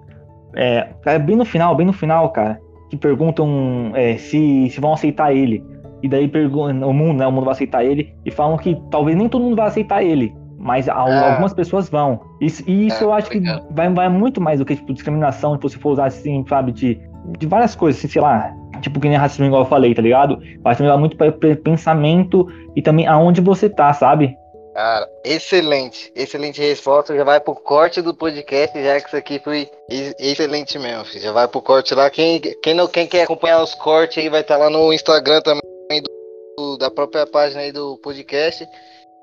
É, 0.56 0.90
é 1.06 1.18
bem 1.18 1.36
no 1.36 1.46
final, 1.46 1.74
bem 1.74 1.88
no 1.88 1.94
final, 1.94 2.30
cara. 2.30 2.60
Que 2.90 2.98
perguntam 2.98 3.92
é, 3.96 4.18
se, 4.18 4.70
se 4.70 4.80
vão 4.80 4.94
aceitar 4.94 5.34
ele. 5.34 5.66
E 6.04 6.10
daí 6.10 6.28
perguntam, 6.28 6.88
o 6.90 6.94
mundo, 6.94 7.18
né? 7.18 7.26
O 7.26 7.32
mundo 7.32 7.46
vai 7.46 7.54
aceitar 7.54 7.84
ele. 7.84 8.14
E 8.26 8.30
falam 8.30 8.58
que 8.58 8.80
talvez 8.92 9.18
nem 9.18 9.30
todo 9.30 9.44
mundo 9.44 9.56
vai 9.56 9.68
aceitar 9.68 10.04
ele. 10.04 10.36
Mas 10.60 10.88
é. 10.88 10.92
algumas 10.92 11.54
pessoas 11.54 11.90
vão. 11.90 12.20
Isso, 12.40 12.64
e 12.68 12.88
isso 12.88 13.04
é, 13.04 13.08
eu 13.08 13.14
acho 13.14 13.32
que 13.32 13.42
vai, 13.72 13.92
vai 13.92 14.10
muito 14.10 14.40
mais 14.42 14.60
do 14.60 14.66
que 14.66 14.76
tipo, 14.76 14.94
discriminação, 14.94 15.54
tipo, 15.54 15.70
se 15.70 15.78
for 15.78 15.94
usar 15.94 16.06
assim, 16.06 16.46
sabe, 16.48 16.72
de, 16.72 17.00
de 17.40 17.48
várias 17.48 17.76
coisas, 17.76 18.00
assim, 18.00 18.08
sei 18.08 18.22
lá, 18.22 18.54
tipo 18.82 19.00
que 19.00 19.08
nem 19.08 19.18
racismo 19.18 19.46
igual 19.46 19.64
eu 19.64 19.68
falei, 19.68 19.96
tá 19.96 20.02
ligado? 20.02 20.40
Vai 20.62 20.76
também 20.76 20.96
muito 21.00 21.18
para 21.18 21.32
pensamento 21.32 22.48
e 22.76 22.82
também 22.82 23.08
aonde 23.08 23.42
você 23.42 23.70
tá, 23.70 23.92
sabe? 23.94 24.36
Cara, 24.74 25.10
excelente. 25.26 26.12
Excelente 26.16 26.62
resposta. 26.62 27.16
Já 27.16 27.24
vai 27.24 27.40
pro 27.40 27.54
corte 27.54 28.02
do 28.02 28.14
podcast, 28.14 28.82
já 28.82 29.00
que 29.02 29.08
isso 29.08 29.18
aqui 29.18 29.40
foi 29.40 29.70
excelente 29.90 30.80
mesmo. 30.80 31.06
Filho. 31.06 31.22
Já 31.22 31.32
vai 31.32 31.48
pro 31.48 31.62
corte 31.62 31.94
lá. 31.94 32.10
Quem, 32.10 32.40
quem, 32.40 32.74
não, 32.74 32.88
quem 32.88 33.06
quer 33.06 33.24
acompanhar 33.24 33.62
os 33.62 33.76
cortes 33.76 34.18
aí 34.18 34.30
vai 34.30 34.42
estar 34.42 34.58
tá 34.58 34.64
lá 34.64 34.70
no 34.70 34.94
Instagram 34.94 35.42
também, 35.42 35.62
do, 36.58 36.78
da 36.78 36.90
própria 36.90 37.28
página 37.28 37.62
aí 37.62 37.72
do 37.72 37.98
podcast. 37.98 38.66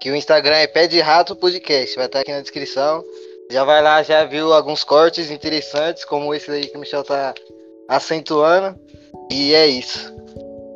Que 0.00 0.10
o 0.10 0.16
Instagram 0.16 0.56
é 0.56 0.66
Pé 0.66 0.86
de 0.86 1.00
Rato 1.00 1.34
Podcast. 1.34 1.96
Vai 1.96 2.06
estar 2.06 2.18
tá 2.18 2.22
aqui 2.22 2.32
na 2.32 2.42
descrição. 2.42 3.02
Já 3.50 3.64
vai 3.64 3.82
lá, 3.82 4.02
já 4.02 4.24
viu 4.24 4.52
alguns 4.52 4.84
cortes 4.84 5.30
interessantes, 5.30 6.04
como 6.04 6.34
esse 6.34 6.50
aí 6.50 6.66
que 6.66 6.76
o 6.76 6.80
Michel 6.80 7.02
tá 7.02 7.32
acentuando. 7.88 8.78
E 9.32 9.54
é 9.54 9.66
isso. 9.66 10.14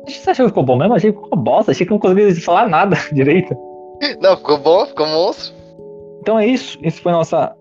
Você 0.07 0.31
achou 0.31 0.45
que 0.45 0.49
ficou 0.49 0.63
bom 0.63 0.75
mesmo? 0.75 0.95
Achei 0.95 1.11
que 1.13 1.21
ficou 1.21 1.37
bosta. 1.37 1.71
Achei 1.71 1.85
que 1.85 1.91
não 1.91 1.99
conseguia 1.99 2.35
falar 2.41 2.67
nada 2.67 2.97
direito. 3.13 3.55
Não, 4.21 4.37
ficou 4.37 4.57
bom, 4.57 4.85
ficou 4.85 5.07
monstro. 5.07 5.53
Então 6.21 6.39
é 6.39 6.47
isso. 6.47 6.77
Isso 6.81 7.01
foi 7.01 7.11
nossa. 7.11 7.55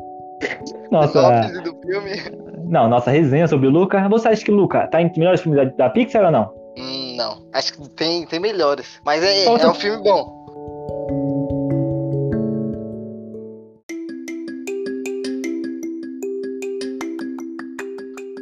nossa. 0.90 1.52
Não, 2.64 2.88
nossa 2.88 3.10
resenha 3.10 3.46
sobre 3.46 3.68
o 3.68 3.70
Luca. 3.70 4.08
Você 4.08 4.28
acha 4.28 4.44
que 4.44 4.50
o 4.50 4.56
Luca 4.56 4.86
tá 4.88 5.00
entre 5.00 5.18
melhores 5.18 5.40
filmes 5.40 5.62
da, 5.62 5.70
da 5.76 5.90
Pixar 5.90 6.24
ou 6.24 6.30
não? 6.30 6.52
Hum, 6.76 7.16
não. 7.16 7.42
Acho 7.52 7.74
que 7.74 7.88
tem, 7.90 8.26
tem 8.26 8.40
melhores. 8.40 9.00
Mas 9.04 9.22
é, 9.22 9.42
então, 9.42 9.56
é 9.56 9.70
um 9.70 9.74
filme 9.74 10.02
bom. 10.02 10.36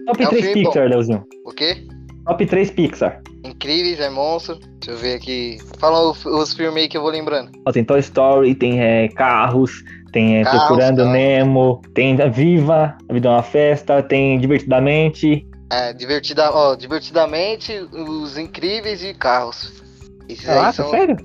Top 0.06 0.22
é 0.22 0.26
um 0.26 0.30
3 0.30 0.52
Pixar, 0.52 0.88
Leozinho. 0.88 1.24
O 1.44 1.52
quê? 1.52 1.86
Top 2.24 2.44
3 2.44 2.70
Pixar. 2.70 3.20
Incríveis, 3.44 4.00
é 4.00 4.08
monstro. 4.08 4.58
Deixa 4.80 4.90
eu 4.90 4.96
ver 4.96 5.16
aqui. 5.16 5.58
Fala 5.78 6.10
os, 6.10 6.24
os 6.24 6.54
filmes 6.54 6.84
aí 6.84 6.88
que 6.88 6.96
eu 6.96 7.02
vou 7.02 7.10
lembrando. 7.10 7.50
Ó, 7.66 7.72
tem 7.72 7.84
Toy 7.84 8.00
Story, 8.00 8.54
tem 8.54 8.80
é, 8.80 9.08
Carros, 9.08 9.84
tem 10.12 10.38
é, 10.38 10.44
Carros, 10.44 10.60
Procurando 10.60 10.96
Carros. 10.98 11.12
Nemo, 11.12 11.82
tem 11.92 12.16
Viva, 12.30 12.96
A 13.08 13.12
Vida 13.12 13.28
é 13.28 13.30
uma 13.30 13.42
Festa, 13.42 14.02
tem 14.02 14.38
Divertidamente. 14.38 15.46
É, 15.70 15.92
divertida, 15.92 16.50
ó, 16.50 16.74
Divertidamente, 16.74 17.72
Os 17.92 18.38
Incríveis 18.38 19.02
e 19.02 19.12
Carros. 19.12 19.82
Esses 20.28 20.46
Caraca, 20.46 20.72
são... 20.72 20.90
sério? 20.90 21.16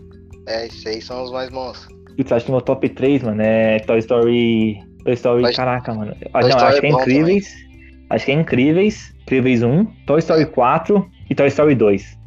É, 0.48 0.66
esses 0.66 0.86
aí 0.86 1.02
são 1.02 1.24
os 1.24 1.32
mais 1.32 1.50
monstros. 1.50 1.88
Eu 2.18 2.36
acho 2.36 2.46
que 2.46 2.52
meu 2.52 2.62
top 2.62 2.90
3, 2.90 3.24
mano, 3.24 3.42
é 3.42 3.80
Toy 3.80 4.00
Story. 4.00 4.84
Toy 5.06 5.14
Story, 5.14 5.44
Toy... 5.44 5.54
caraca, 5.54 5.94
mano. 5.94 6.14
Ah, 6.34 6.42
não, 6.42 6.58
acho 6.58 6.82
que 6.82 6.88
é, 6.88 6.90
é 6.90 6.92
Incríveis. 6.92 7.48
Também. 7.48 7.69
Acho 8.10 8.26
que 8.26 8.32
é 8.32 8.36
Incríveis. 8.36 9.14
Incríveis 9.22 9.62
1, 9.62 9.86
Toy 10.06 10.20
Story 10.20 10.46
4 10.48 11.10
e 11.30 11.36
Toy 11.36 11.48
Story 11.48 11.76
2. 11.76 12.18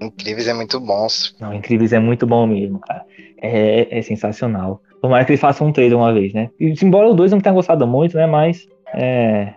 Incríveis 0.00 0.48
é 0.48 0.54
muito 0.54 0.80
bom. 0.80 1.06
Não, 1.40 1.54
Incríveis 1.54 1.92
é 1.92 1.98
muito 1.98 2.26
bom 2.26 2.46
mesmo, 2.46 2.80
cara. 2.80 3.04
É, 3.40 3.98
é 3.98 4.02
sensacional. 4.02 4.82
Tomara 5.00 5.24
que 5.24 5.30
ele 5.30 5.38
faça 5.38 5.62
um 5.62 5.72
3 5.72 5.92
uma 5.92 6.12
vez, 6.12 6.32
né? 6.32 6.50
E, 6.58 6.74
embora 6.82 7.08
o 7.08 7.14
2 7.14 7.30
não 7.30 7.40
tenha 7.40 7.54
gostado 7.54 7.86
muito, 7.86 8.16
né? 8.16 8.26
Mas 8.26 8.66
é, 8.92 9.54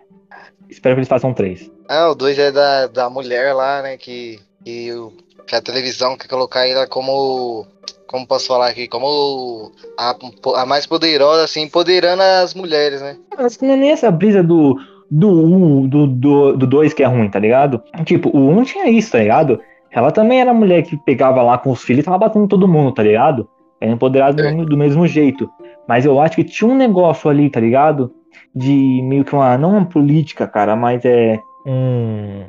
espero 0.70 0.96
que 0.96 1.00
eles 1.00 1.10
façam 1.10 1.32
um 1.32 1.34
3. 1.34 1.72
Ah, 1.90 2.12
o 2.12 2.16
2 2.16 2.38
é 2.38 2.52
da, 2.52 2.88
da 2.88 3.10
mulher 3.10 3.54
lá, 3.54 3.82
né? 3.82 3.98
Que, 3.98 4.40
que, 4.64 4.94
o, 4.94 5.12
que 5.48 5.56
a 5.56 5.62
televisão 5.62 6.16
quer 6.16 6.28
colocar 6.28 6.68
ela 6.68 6.88
como. 6.88 7.66
Como 8.12 8.28
posso 8.28 8.48
falar 8.48 8.68
aqui? 8.68 8.88
Como 8.88 9.72
a, 9.98 10.14
a 10.56 10.66
mais 10.66 10.86
poderosa, 10.86 11.46
assim, 11.46 11.62
empoderando 11.62 12.22
as 12.22 12.54
mulheres, 12.54 13.02
né? 13.02 13.16
Acho 13.38 13.58
que 13.58 13.66
não 13.66 13.74
é 13.74 13.78
nem 13.78 13.92
essa 13.92 14.12
brisa 14.12 14.44
do, 14.44 14.78
do 15.10 15.30
1, 15.30 15.88
do 15.88 16.08
2 16.08 16.20
do, 16.20 16.58
do 16.58 16.68
dois 16.68 16.94
que 16.94 17.04
é 17.04 17.06
ruim, 17.06 17.30
tá 17.30 17.40
ligado? 17.40 17.82
Tipo, 18.04 18.30
o 18.30 18.50
1 18.50 18.64
tinha 18.66 18.90
isso, 18.90 19.14
tá 19.14 19.20
ligado? 19.20 19.62
Ela 19.90 20.12
também 20.12 20.42
era 20.42 20.54
mulher 20.54 20.84
que 20.84 20.98
pegava 20.98 21.42
lá 21.42 21.58
com 21.58 21.72
os 21.72 21.82
filhos 21.82 22.02
e 22.02 22.06
tava 22.06 22.18
batendo 22.18 22.48
todo 22.48 22.68
mundo, 22.68 22.94
tá 22.94 23.04
ligado? 23.04 23.48
Era 23.80 23.92
empoderada 23.92 24.46
é. 24.46 24.54
do, 24.54 24.66
do 24.66 24.78
mesmo 24.78 25.08
jeito. 25.08 25.50
Mas 25.88 26.06
eu 26.06 26.20
acho 26.20 26.36
que 26.36 26.44
tinha 26.44 26.70
um 26.70 26.76
negócio 26.76 27.30
ali, 27.30 27.50
tá 27.50 27.60
ligado? 27.60 28.14
De 28.54 29.02
meio 29.04 29.26
que 29.26 29.34
uma. 29.34 29.58
Não 29.58 29.72
uma 29.72 29.86
política, 29.86 30.48
cara, 30.48 30.76
mas 30.76 31.04
é. 31.04 31.40
Um. 31.66 32.44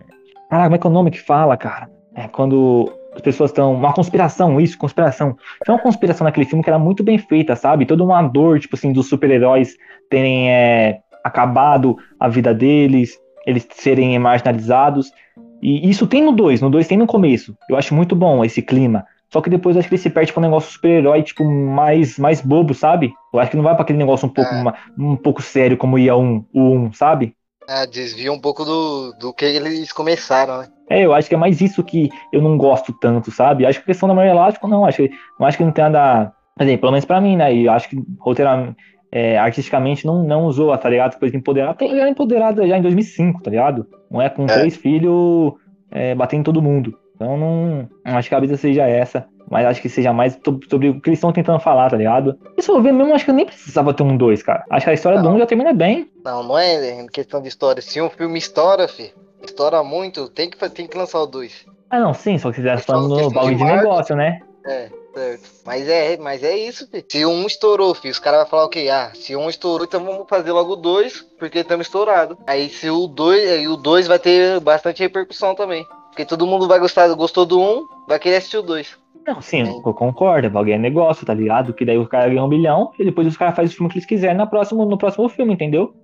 Caraca, 0.50 0.66
como 0.66 0.74
é 0.74 0.78
que 0.78 0.86
é 0.86 0.90
o 0.90 0.92
nome 0.92 1.10
que 1.10 1.20
fala, 1.20 1.56
cara? 1.56 1.88
É 2.14 2.28
quando 2.28 2.92
as 3.14 3.20
pessoas 3.20 3.50
estão. 3.50 3.74
Uma 3.74 3.92
conspiração, 3.92 4.60
isso, 4.60 4.78
conspiração. 4.78 5.36
Tinha 5.64 5.74
uma 5.74 5.82
conspiração 5.82 6.24
naquele 6.24 6.46
filme 6.46 6.62
que 6.62 6.70
era 6.70 6.78
muito 6.78 7.02
bem 7.02 7.18
feita, 7.18 7.54
sabe? 7.56 7.86
Toda 7.86 8.04
uma 8.04 8.22
dor, 8.22 8.58
tipo 8.58 8.76
assim, 8.76 8.92
dos 8.92 9.08
super-heróis 9.08 9.76
terem 10.08 10.50
é, 10.50 11.00
acabado 11.22 11.96
a 12.18 12.28
vida 12.28 12.54
deles, 12.54 13.18
eles 13.46 13.66
serem 13.72 14.18
marginalizados. 14.18 15.12
E 15.60 15.88
isso 15.88 16.06
tem 16.06 16.22
no 16.22 16.32
2, 16.32 16.60
no 16.60 16.70
2 16.70 16.88
tem 16.88 16.98
no 16.98 17.06
começo. 17.06 17.56
Eu 17.68 17.76
acho 17.76 17.94
muito 17.94 18.16
bom 18.16 18.44
esse 18.44 18.60
clima. 18.60 19.06
Só 19.32 19.40
que 19.40 19.48
depois 19.48 19.76
acho 19.76 19.88
que 19.88 19.94
ele 19.94 20.02
se 20.02 20.10
perde 20.10 20.30
pra 20.30 20.40
um 20.40 20.44
negócio 20.44 20.70
super-herói, 20.70 21.22
tipo, 21.22 21.42
mais, 21.44 22.18
mais 22.18 22.42
bobo, 22.42 22.74
sabe? 22.74 23.14
Eu 23.32 23.40
acho 23.40 23.50
que 23.50 23.56
não 23.56 23.64
vai 23.64 23.74
para 23.74 23.82
aquele 23.82 23.98
negócio 23.98 24.26
um 24.26 24.30
pouco, 24.30 24.50
é. 24.50 24.74
um 24.98 25.16
pouco 25.16 25.40
sério 25.40 25.76
como 25.76 25.98
ia 25.98 26.14
um, 26.14 26.44
o 26.52 26.60
1, 26.60 26.74
um, 26.74 26.92
sabe? 26.92 27.34
É, 27.66 27.86
desvia 27.86 28.30
um 28.30 28.38
pouco 28.38 28.64
do, 28.64 29.12
do 29.14 29.32
que 29.32 29.44
eles 29.44 29.90
começaram, 29.92 30.58
né? 30.58 30.68
É, 30.92 31.06
eu 31.06 31.14
acho 31.14 31.28
que 31.28 31.34
é 31.34 31.38
mais 31.38 31.60
isso 31.60 31.82
que 31.82 32.10
eu 32.32 32.42
não 32.42 32.56
gosto 32.58 32.92
tanto, 32.92 33.30
sabe? 33.30 33.64
Acho 33.64 33.78
que 33.78 33.84
a 33.84 33.86
questão 33.86 34.08
da 34.08 34.14
Maria 34.14 34.32
Elástico, 34.32 34.68
não, 34.68 34.84
acho 34.84 34.98
que, 34.98 35.10
não 35.40 35.46
acho 35.46 35.56
que 35.56 35.64
não 35.64 35.72
tem 35.72 35.84
nada. 35.84 36.32
Dizer, 36.58 36.78
pelo 36.78 36.92
menos 36.92 37.06
pra 37.06 37.20
mim, 37.20 37.34
né? 37.34 37.54
E 37.54 37.66
acho 37.66 37.88
que 37.88 37.96
roteiramente, 38.20 38.76
é, 39.10 39.38
artisticamente 39.38 40.06
não, 40.06 40.22
não 40.22 40.44
usou, 40.44 40.76
tá 40.76 40.88
ligado? 40.88 41.18
Coisa 41.18 41.36
empoderada. 41.36 41.82
Ela 41.82 42.00
era 42.00 42.10
empoderada 42.10 42.66
já 42.66 42.76
em 42.76 42.82
2005, 42.82 43.42
tá 43.42 43.50
ligado? 43.50 43.86
Não 44.10 44.20
é 44.20 44.28
com 44.28 44.44
é. 44.44 44.46
três 44.46 44.76
filhos 44.76 45.54
é, 45.90 46.14
batendo 46.14 46.40
em 46.40 46.44
todo 46.44 46.62
mundo. 46.62 46.98
Então 47.14 47.36
não, 47.36 47.88
não 48.04 48.16
acho 48.18 48.28
que 48.28 48.34
a 48.34 48.40
brisa 48.40 48.56
seja 48.56 48.86
essa. 48.86 49.26
Mas 49.50 49.66
acho 49.66 49.82
que 49.82 49.88
seja 49.88 50.14
mais 50.14 50.38
sobre 50.68 50.88
o 50.88 51.00
que 51.00 51.10
eles 51.10 51.18
estão 51.18 51.30
tentando 51.30 51.60
falar, 51.60 51.90
tá 51.90 51.96
ligado? 51.96 52.38
Isso 52.56 52.72
eu 52.72 52.80
ver 52.80 52.92
mesmo, 52.92 53.14
acho 53.14 53.26
que 53.26 53.30
eu 53.30 53.34
nem 53.34 53.44
precisava 53.44 53.92
ter 53.92 54.02
um 54.02 54.16
2, 54.16 54.42
cara. 54.42 54.64
Acho 54.70 54.86
que 54.86 54.90
a 54.90 54.94
história 54.94 55.18
não. 55.18 55.24
do 55.24 55.30
1 55.32 55.34
um 55.34 55.38
já 55.40 55.46
termina 55.46 55.74
bem. 55.74 56.10
Não, 56.24 56.42
não 56.42 56.58
é 56.58 57.06
questão 57.12 57.42
de 57.42 57.48
história. 57.48 57.82
Se 57.82 58.00
um 58.00 58.08
filme 58.08 58.38
estoura, 58.38 58.88
fi, 58.88 59.12
estoura 59.44 59.82
muito, 59.82 60.28
tem 60.28 60.50
que, 60.50 60.68
tem 60.70 60.86
que 60.86 60.96
lançar 60.96 61.20
o 61.20 61.26
2. 61.26 61.66
Ah, 61.90 62.00
não, 62.00 62.14
sim, 62.14 62.38
só 62.38 62.50
que 62.50 62.56
você 62.56 62.62
já 62.62 62.78
falando 62.78 63.16
no 63.16 63.30
bagulho 63.30 63.56
de, 63.56 63.64
de 63.64 63.70
negócio, 63.70 64.16
né? 64.16 64.40
É, 64.64 64.88
certo. 65.12 65.50
Mas 65.66 65.88
é, 65.88 66.16
mas 66.16 66.42
é 66.42 66.56
isso, 66.56 66.88
fi. 66.88 67.04
Se 67.08 67.26
um 67.26 67.46
estourou, 67.46 67.94
fi, 67.94 68.08
os 68.08 68.18
caras 68.18 68.40
vão 68.40 68.48
falar 68.48 68.64
o 68.64 68.68
quê? 68.68 68.88
Ah, 68.90 69.10
se 69.14 69.36
um 69.36 69.48
estourou, 69.48 69.86
então 69.86 70.04
vamos 70.04 70.28
fazer 70.28 70.52
logo 70.52 70.76
dois, 70.76 71.20
porque 71.38 71.58
estamos 71.58 71.86
estourados. 71.86 72.36
Aí 72.46 72.68
se 72.68 72.88
o 72.88 73.06
2, 73.06 73.50
aí 73.50 73.68
o 73.68 73.76
2 73.76 74.06
vai 74.06 74.18
ter 74.18 74.60
bastante 74.60 75.02
repercussão 75.02 75.54
também. 75.54 75.84
Porque 76.08 76.24
todo 76.24 76.46
mundo 76.46 76.68
vai 76.68 76.78
gostar, 76.78 77.08
gostou 77.14 77.44
do 77.44 77.60
1, 77.60 77.62
um, 77.62 77.86
vai 78.06 78.18
querer 78.18 78.36
assistir 78.36 78.58
o 78.58 78.62
2. 78.62 78.98
Não, 79.26 79.40
sim, 79.40 79.60
eu 79.60 79.94
concordo. 79.94 80.56
Alguém 80.56 80.74
é 80.74 80.78
negócio, 80.78 81.24
tá 81.24 81.32
ligado? 81.32 81.72
Que 81.72 81.84
daí 81.84 81.96
o 81.96 82.08
cara 82.08 82.28
ganha 82.28 82.42
um 82.42 82.48
bilhão 82.48 82.92
e 82.98 83.04
depois 83.04 83.26
os 83.26 83.36
caras 83.36 83.54
fazem 83.54 83.72
o 83.72 83.76
filme 83.76 83.90
que 83.90 83.98
eles 83.98 84.06
quiserem 84.06 84.36
no 84.36 84.48
próximo, 84.48 84.84
no 84.84 84.98
próximo 84.98 85.28
filme, 85.28 85.54
entendeu? 85.54 85.94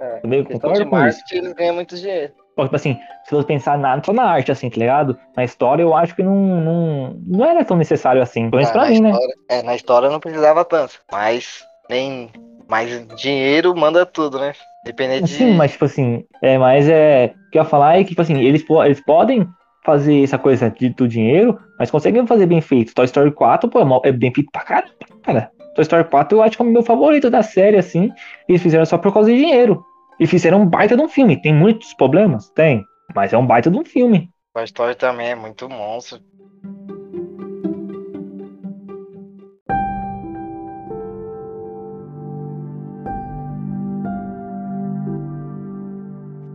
É? 0.00 0.20
Concordo 0.44 0.86
com 0.86 1.06
isso. 1.06 1.20
Eles 1.32 1.52
ganham 1.52 1.74
muito 1.74 1.96
dinheiro. 1.96 2.32
Tipo 2.64 2.76
assim, 2.76 2.98
se 3.24 3.34
você 3.34 3.46
pensar 3.46 3.78
na, 3.78 4.02
só 4.02 4.12
na 4.12 4.24
arte, 4.24 4.50
assim, 4.50 4.70
tá 4.70 4.78
ligado? 4.78 5.18
Na 5.36 5.44
história, 5.44 5.82
eu 5.82 5.94
acho 5.94 6.14
que 6.14 6.22
não, 6.22 6.34
não, 6.34 7.16
não 7.26 7.44
era 7.44 7.64
tão 7.64 7.76
necessário 7.76 8.22
assim. 8.22 8.48
Pelo 8.48 8.62
menos 8.62 8.70
é, 8.70 8.72
pra 8.72 8.86
mim, 8.86 9.00
né? 9.00 9.10
história, 9.10 9.28
né? 9.28 9.58
É, 9.58 9.62
na 9.62 9.76
história 9.76 10.10
não 10.10 10.20
precisava 10.20 10.64
tanto. 10.64 10.94
Mas 11.12 11.64
nem. 11.90 12.30
Mas 12.68 13.06
dinheiro 13.16 13.76
manda 13.76 14.06
tudo, 14.06 14.38
né? 14.38 14.52
Dependendo 14.84 15.26
de. 15.26 15.34
Sim, 15.34 15.54
mas 15.54 15.72
tipo 15.72 15.84
assim, 15.84 16.24
é, 16.42 16.56
mas 16.56 16.88
é. 16.88 17.34
O 17.48 17.50
que 17.50 17.58
eu 17.58 17.62
ia 17.62 17.68
falar 17.68 17.98
é 17.98 18.02
que, 18.02 18.10
tipo 18.10 18.22
assim, 18.22 18.38
eles, 18.38 18.64
eles 18.84 19.00
podem 19.00 19.46
fazer 19.84 20.24
essa 20.24 20.38
coisa 20.38 20.70
de, 20.70 20.88
do 20.88 21.06
dinheiro, 21.06 21.58
mas 21.78 21.90
conseguem 21.90 22.26
fazer 22.26 22.46
bem 22.46 22.60
feito. 22.60 22.94
Toy 22.94 23.04
Story 23.04 23.30
4, 23.30 23.68
pô, 23.68 23.80
é, 23.80 24.08
é 24.08 24.12
bem 24.12 24.32
feito 24.32 24.50
pra 24.50 24.62
caramba, 24.62 24.92
cara. 25.22 25.50
Toy 25.74 25.82
Story 25.82 26.04
4 26.04 26.38
eu 26.38 26.42
acho 26.42 26.56
que 26.56 26.62
é 26.62 26.66
o 26.66 26.68
meu 26.68 26.82
favorito 26.82 27.30
da 27.30 27.42
série, 27.42 27.76
assim. 27.76 28.10
Eles 28.48 28.62
fizeram 28.62 28.86
só 28.86 28.96
por 28.96 29.12
causa 29.12 29.30
de 29.30 29.36
dinheiro. 29.36 29.84
E 30.18 30.26
fizeram 30.26 30.62
um 30.62 30.66
baita 30.66 30.96
de 30.96 31.02
um 31.02 31.08
filme. 31.08 31.40
Tem 31.40 31.54
muitos 31.54 31.92
problemas? 31.92 32.48
Tem. 32.50 32.84
Mas 33.14 33.32
é 33.32 33.38
um 33.38 33.46
baita 33.46 33.70
de 33.70 33.78
um 33.78 33.84
filme. 33.84 34.30
Toy 34.54 34.64
Story 34.64 34.94
também 34.94 35.28
é 35.28 35.34
muito 35.34 35.68
monstro. 35.68 36.20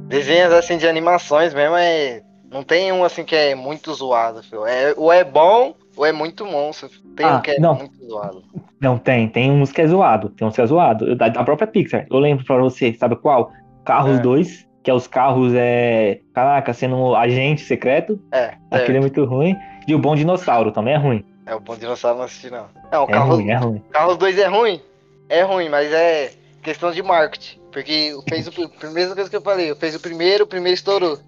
Desenhos 0.07 0.51
assim 0.51 0.77
de 0.77 0.87
animações 0.87 1.53
mesmo 1.53 1.75
é 1.77 2.21
não 2.51 2.63
tem 2.63 2.91
um 2.91 3.03
assim 3.03 3.23
que 3.23 3.35
é 3.35 3.55
muito 3.55 3.93
zoado, 3.93 4.43
filho. 4.43 4.65
É, 4.65 4.93
ou 4.97 5.11
é 5.11 5.23
bom 5.23 5.73
ou 5.95 6.05
é 6.05 6.11
muito 6.11 6.45
monstro. 6.45 6.89
Tem 7.15 7.25
ah, 7.25 7.37
um 7.37 7.41
que 7.41 7.51
é 7.51 7.59
não. 7.59 7.75
muito 7.75 8.05
zoado. 8.05 8.43
Não, 8.79 8.97
tem. 8.97 9.27
Tem 9.27 9.51
uns 9.51 9.71
que 9.71 9.81
é 9.81 9.87
zoado. 9.87 10.29
Tem 10.29 10.47
uns 10.47 10.55
que 10.55 10.61
é 10.61 10.65
zoado. 10.65 11.15
Da, 11.15 11.29
da 11.29 11.43
própria 11.43 11.67
Pixar. 11.67 12.05
Eu 12.09 12.19
lembro 12.19 12.45
pra 12.45 12.57
você, 12.57 12.93
sabe 12.93 13.15
qual? 13.15 13.51
Carros 13.85 14.19
2, 14.19 14.47
é. 14.47 14.65
que 14.83 14.91
é 14.91 14.93
os 14.93 15.07
carros, 15.07 15.53
é. 15.55 16.19
Caraca, 16.33 16.73
sendo 16.73 17.15
agente 17.15 17.61
secreto. 17.61 18.19
É. 18.31 18.55
Aquele 18.69 18.97
é 18.97 19.01
muito 19.01 19.23
ruim. 19.25 19.55
E 19.87 19.93
o 19.93 19.99
Bom 19.99 20.15
Dinossauro 20.15 20.71
também 20.71 20.93
é 20.93 20.97
ruim. 20.97 21.25
É, 21.45 21.55
o 21.55 21.59
Bom 21.59 21.75
Dinossauro 21.75 22.19
não 22.19 22.25
assisti, 22.25 22.49
não. 22.49 22.67
Não, 22.91 23.05
o 23.05 23.09
é 23.09 23.11
Carros, 23.11 23.35
ruim, 23.35 23.49
é 23.49 23.55
ruim. 23.55 23.83
Carros 23.91 24.17
2 24.17 24.37
é 24.37 24.47
ruim? 24.47 24.81
É 25.27 25.43
ruim, 25.43 25.69
mas 25.69 25.91
é 25.91 26.31
questão 26.61 26.91
de 26.91 27.01
marketing. 27.01 27.59
Porque 27.71 28.15
fez 28.29 28.47
o, 28.47 28.63
a 28.63 28.69
primeira 28.69 29.13
coisa 29.13 29.29
que 29.29 29.35
eu 29.35 29.41
falei, 29.41 29.71
eu 29.71 29.75
fez 29.75 29.95
o 29.95 29.99
primeiro, 29.99 30.43
o 30.43 30.47
primeiro 30.47 30.75
estourou. 30.75 31.19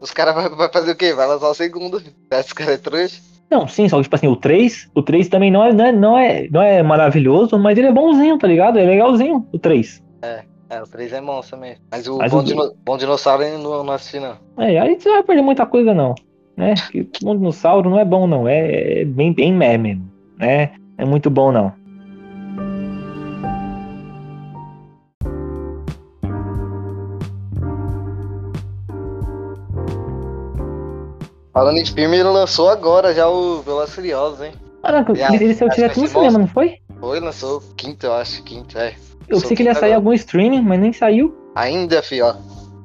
Os 0.00 0.10
caras 0.10 0.34
vão 0.34 0.56
vai 0.56 0.70
fazer 0.70 0.92
o 0.92 0.96
quê? 0.96 1.12
Vai 1.12 1.26
lançar 1.26 1.48
o 1.48 1.54
segundo. 1.54 2.02
Esse 2.30 2.54
cara 2.54 2.72
é 2.72 2.78
trouxa. 2.78 3.29
Não, 3.50 3.66
sim, 3.66 3.88
só 3.88 3.96
que, 3.96 4.04
tipo 4.04 4.14
assim, 4.14 4.28
o 4.28 4.36
3, 4.36 4.90
o 4.94 5.02
3 5.02 5.28
também 5.28 5.50
não 5.50 5.64
é, 5.64 5.72
não, 5.72 5.84
é, 5.84 5.92
não, 5.92 6.18
é, 6.18 6.48
não 6.50 6.62
é 6.62 6.82
maravilhoso, 6.82 7.58
mas 7.58 7.76
ele 7.76 7.88
é 7.88 7.92
bonzinho, 7.92 8.38
tá 8.38 8.46
ligado? 8.46 8.78
É 8.78 8.84
legalzinho, 8.84 9.46
o 9.52 9.58
3. 9.58 10.02
É, 10.22 10.44
é, 10.70 10.80
o 10.80 10.86
3 10.86 11.12
é 11.14 11.20
monstro 11.20 11.58
mesmo. 11.58 11.82
Mas 11.90 12.06
o, 12.06 12.18
mas 12.18 12.30
bom, 12.30 12.38
o... 12.38 12.44
Dino, 12.44 12.72
bom 12.84 12.96
Dinossauro 12.96 13.42
não, 13.58 13.82
não 13.82 13.92
assisti, 13.92 14.20
não. 14.20 14.36
É, 14.56 14.78
aí 14.78 15.00
você 15.00 15.10
vai 15.10 15.22
perder 15.24 15.42
muita 15.42 15.66
coisa, 15.66 15.92
não. 15.92 16.14
Né? 16.56 16.74
Que 16.92 17.08
Bom 17.22 17.36
Dinossauro 17.36 17.90
não 17.90 17.98
é 17.98 18.04
bom, 18.04 18.26
não. 18.26 18.46
É, 18.46 19.00
é 19.00 19.04
bem, 19.04 19.32
bem 19.32 19.52
mesmo, 19.52 20.08
né? 20.38 20.70
É 20.96 21.04
muito 21.04 21.28
bom, 21.28 21.50
não. 21.50 21.72
Falando 31.60 31.76
em 31.76 31.84
filme, 31.84 32.16
ele 32.16 32.22
lançou 32.30 32.70
agora 32.70 33.12
já 33.12 33.28
o 33.28 33.60
Velozes 33.60 33.94
Furiosos, 33.94 34.40
hein? 34.40 34.52
Caraca, 34.82 35.12
ele, 35.12 35.44
ele 35.44 35.54
saiu 35.54 35.68
direto 35.68 36.00
no 36.00 36.08
cinema, 36.08 36.38
não 36.38 36.46
foi? 36.46 36.78
Foi, 36.98 37.20
lançou 37.20 37.62
quinto, 37.76 38.06
eu 38.06 38.14
acho, 38.14 38.42
quinto, 38.44 38.78
é. 38.78 38.94
Eu 39.28 39.38
pensei 39.38 39.54
que 39.54 39.62
ele 39.62 39.68
ia 39.68 39.74
sair 39.74 39.92
algum 39.92 40.10
streaming, 40.14 40.62
mas 40.62 40.80
nem 40.80 40.90
saiu. 40.90 41.36
Ainda, 41.54 42.02
fi, 42.02 42.22
ó. 42.22 42.34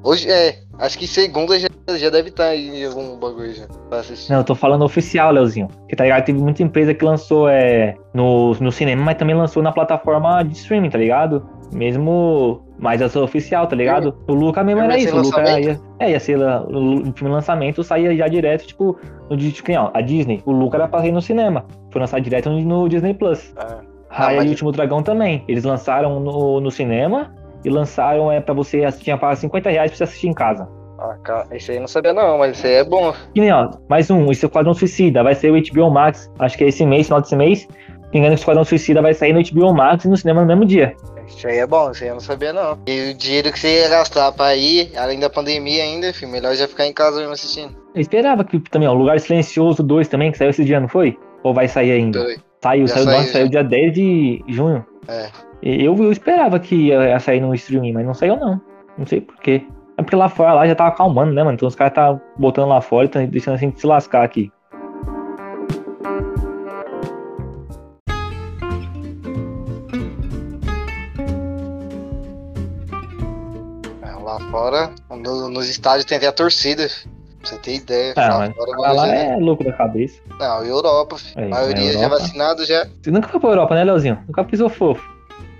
Hoje, 0.03 0.29
é, 0.29 0.59
acho 0.77 0.99
que 0.99 1.07
segunda 1.07 1.57
já, 1.57 1.69
já 1.95 2.09
deve 2.09 2.27
estar 2.27 2.43
tá 2.43 2.49
aí 2.49 2.81
em 2.81 2.85
algum 2.85 3.17
bagulho 3.17 3.53
já, 3.53 3.65
pra 3.87 3.99
assistir. 3.99 4.29
Não, 4.29 4.39
eu 4.39 4.43
tô 4.43 4.53
falando 4.53 4.83
oficial, 4.83 5.31
Leozinho. 5.31 5.69
Que 5.87 5.95
tá 5.95 6.03
ligado? 6.03 6.25
Teve 6.25 6.39
muita 6.39 6.61
empresa 6.61 6.93
que 6.93 7.05
lançou 7.05 7.47
é, 7.47 7.95
no, 8.13 8.55
no 8.55 8.73
cinema, 8.73 9.01
mas 9.05 9.17
também 9.17 9.37
lançou 9.37 9.63
na 9.63 9.71
plataforma 9.71 10.43
de 10.43 10.51
streaming, 10.51 10.89
tá 10.89 10.97
ligado? 10.97 11.47
Mesmo 11.73 12.61
mais 12.77 13.01
essa 13.01 13.21
oficial, 13.21 13.67
tá 13.67 13.75
ligado? 13.75 14.15
O 14.27 14.33
Luca 14.33 14.63
mesmo 14.63 14.81
era 14.81 14.97
isso. 14.97 15.15
O 15.15 15.21
Luca 15.21 15.59
ia, 15.59 15.79
é, 15.99 16.11
ia 16.11 16.19
ser 16.19 16.37
o 16.37 17.13
filme 17.13 17.33
lançamento, 17.33 17.83
saía 17.83 18.15
já 18.15 18.27
direto, 18.27 18.67
tipo, 18.67 18.97
no 19.29 19.37
tipo, 19.37 19.71
ó, 19.73 19.91
a 19.93 20.01
Disney. 20.01 20.41
O 20.45 20.51
Luca 20.51 20.77
era 20.77 20.87
pra 20.87 20.99
sair 20.99 21.11
no 21.11 21.21
cinema. 21.21 21.65
Foi 21.91 22.01
lançado 22.01 22.21
direto 22.21 22.49
no, 22.49 22.59
no 22.61 22.89
Disney 22.89 23.13
Plus. 23.13 23.53
Ah, 23.57 23.79
Raya 24.09 24.37
mas... 24.37 24.45
e 24.45 24.47
o 24.47 24.51
Último 24.51 24.71
Dragão 24.71 25.01
também. 25.01 25.43
Eles 25.47 25.63
lançaram 25.63 26.19
no, 26.19 26.59
no 26.59 26.71
cinema 26.71 27.33
e 27.63 27.69
lançaram 27.69 28.31
é 28.31 28.39
pra 28.39 28.53
você 28.53 28.85
tinha 28.93 29.17
pagar 29.17 29.35
50 29.35 29.69
reais 29.69 29.91
pra 29.91 29.97
você 29.97 30.03
assistir 30.03 30.27
em 30.27 30.33
casa. 30.33 30.67
Ah, 30.97 31.17
cara, 31.23 31.47
esse 31.51 31.71
aí 31.71 31.79
não 31.79 31.87
sabia 31.87 32.13
não, 32.13 32.37
mas 32.37 32.57
esse 32.57 32.67
aí 32.67 32.73
é 32.75 32.83
bom. 32.83 33.13
E 33.33 33.41
nem, 33.41 33.51
ó, 33.51 33.69
mais 33.89 34.09
um, 34.09 34.25
o 34.25 34.31
Esquadrão 34.31 34.73
Suicida, 34.73 35.23
vai 35.23 35.35
ser 35.35 35.51
o 35.51 35.61
HBO 35.61 35.91
Max, 35.91 36.31
acho 36.39 36.57
que 36.57 36.63
é 36.63 36.67
esse 36.67 36.85
mês, 36.85 37.07
final 37.07 37.21
desse 37.21 37.35
mês. 37.35 37.67
Me 38.15 38.19
engano, 38.19 38.31
o 38.31 38.35
Esquadrão 38.35 38.63
Suicida 38.63 39.01
vai 39.01 39.13
sair 39.13 39.33
no 39.33 39.43
HBO 39.43 39.73
Max 39.73 40.05
e 40.05 40.07
no 40.07 40.15
cinema 40.15 40.39
no 40.39 40.47
mesmo 40.47 40.63
dia. 40.63 40.95
Isso 41.27 41.45
aí 41.45 41.57
é 41.57 41.67
bom, 41.67 41.91
isso 41.91 42.01
aí 42.01 42.09
eu 42.09 42.13
não 42.13 42.21
sabia 42.21 42.53
não. 42.53 42.79
E 42.87 43.11
o 43.11 43.13
dinheiro 43.13 43.51
que 43.51 43.59
você 43.59 43.81
ia 43.81 43.89
gastar 43.89 44.31
pra 44.31 44.55
ir, 44.55 44.97
além 44.97 45.19
da 45.19 45.29
pandemia 45.29 45.83
ainda, 45.83 46.13
filho, 46.13 46.31
melhor 46.31 46.55
já 46.55 46.65
ficar 46.65 46.87
em 46.87 46.93
casa 46.93 47.17
mesmo 47.17 47.33
assistindo. 47.33 47.75
Eu 47.93 47.99
esperava 47.99 48.45
que 48.45 48.57
também, 48.69 48.87
ó, 48.87 48.93
Lugar 48.93 49.19
Silencioso 49.19 49.83
2 49.83 50.07
também, 50.07 50.31
que 50.31 50.37
saiu 50.37 50.49
esse 50.49 50.63
dia, 50.63 50.79
não 50.79 50.87
foi? 50.87 51.19
Ou 51.43 51.53
vai 51.53 51.67
sair 51.67 51.91
ainda? 51.91 52.21
Foi. 52.21 52.37
Saiu, 52.63 52.87
saiu, 52.87 53.03
saiu, 53.03 53.23
saiu 53.33 53.49
dia 53.49 53.63
10 53.65 53.93
de 53.93 54.43
junho. 54.47 54.85
É. 55.09 55.27
Eu, 55.61 55.93
eu 55.97 56.09
esperava 56.09 56.57
que 56.57 56.87
ia 56.87 57.19
sair 57.19 57.41
no 57.41 57.53
streaming, 57.53 57.91
mas 57.91 58.05
não 58.05 58.13
saiu 58.13 58.37
não. 58.37 58.61
Não 58.97 59.05
sei 59.05 59.19
porquê. 59.19 59.61
É 59.97 60.01
porque 60.01 60.15
lá 60.15 60.29
fora 60.29 60.53
lá 60.53 60.65
já 60.65 60.73
tava 60.73 60.91
acalmando, 60.91 61.33
né, 61.33 61.43
mano? 61.43 61.55
Então 61.55 61.67
os 61.67 61.75
caras 61.75 61.93
tá 61.93 62.17
botando 62.37 62.69
lá 62.69 62.79
fora 62.79 63.07
e 63.07 63.09
tá 63.09 63.19
deixando 63.25 63.55
a 63.55 63.57
gente 63.57 63.77
se 63.77 63.85
lascar 63.85 64.23
aqui. 64.23 64.49
Fora, 74.55 74.89
no- 75.09 75.49
nos 75.49 75.67
estádios 75.69 76.05
tem 76.05 76.17
até 76.17 76.27
a 76.27 76.31
torcida. 76.31 76.87
Pra 77.39 77.49
você 77.49 77.57
ter 77.59 77.75
ideia. 77.75 78.13
Ah, 78.15 78.27
lá 78.29 78.37
mas 78.39 78.55
fora, 78.55 78.91
lá 78.93 79.07
já- 79.07 79.15
é 79.15 79.35
louco 79.35 79.63
da 79.63 79.73
cabeça. 79.73 80.19
Não, 80.39 80.63
Europa. 80.65 81.17
Aí, 81.35 81.45
a 81.45 81.49
maioria 81.49 81.91
já 81.93 81.99
Europa. 82.03 82.17
vacinado 82.19 82.65
já. 82.65 82.87
Você 83.03 83.11
nunca 83.11 83.27
foi 83.29 83.39
pra 83.39 83.49
Europa, 83.49 83.75
né, 83.75 83.83
Leozinho? 83.83 84.17
Nunca 84.27 84.43
pisou 84.45 84.69
fofo. 84.69 85.13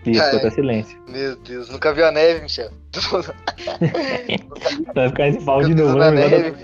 Isso, 0.06 0.22
É. 0.22 0.50
silêncio. 0.52 0.98
Meu 1.10 1.36
Deus, 1.36 1.70
nunca 1.70 1.94
viu 1.94 2.06
a 2.08 2.12
neve, 2.12 2.42
Michel. 2.42 2.70
Vai 4.96 5.10
ficar 5.10 5.28
esse 5.28 5.44
pau 5.44 5.62
de 5.64 5.76
novo, 5.76 5.98
né? 5.98 6.10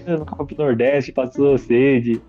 Nunca 0.07 0.35
foi 0.35 0.45
pro 0.45 0.55
Nordeste, 0.65 1.11
passou 1.11 1.57
sede. 1.57 2.21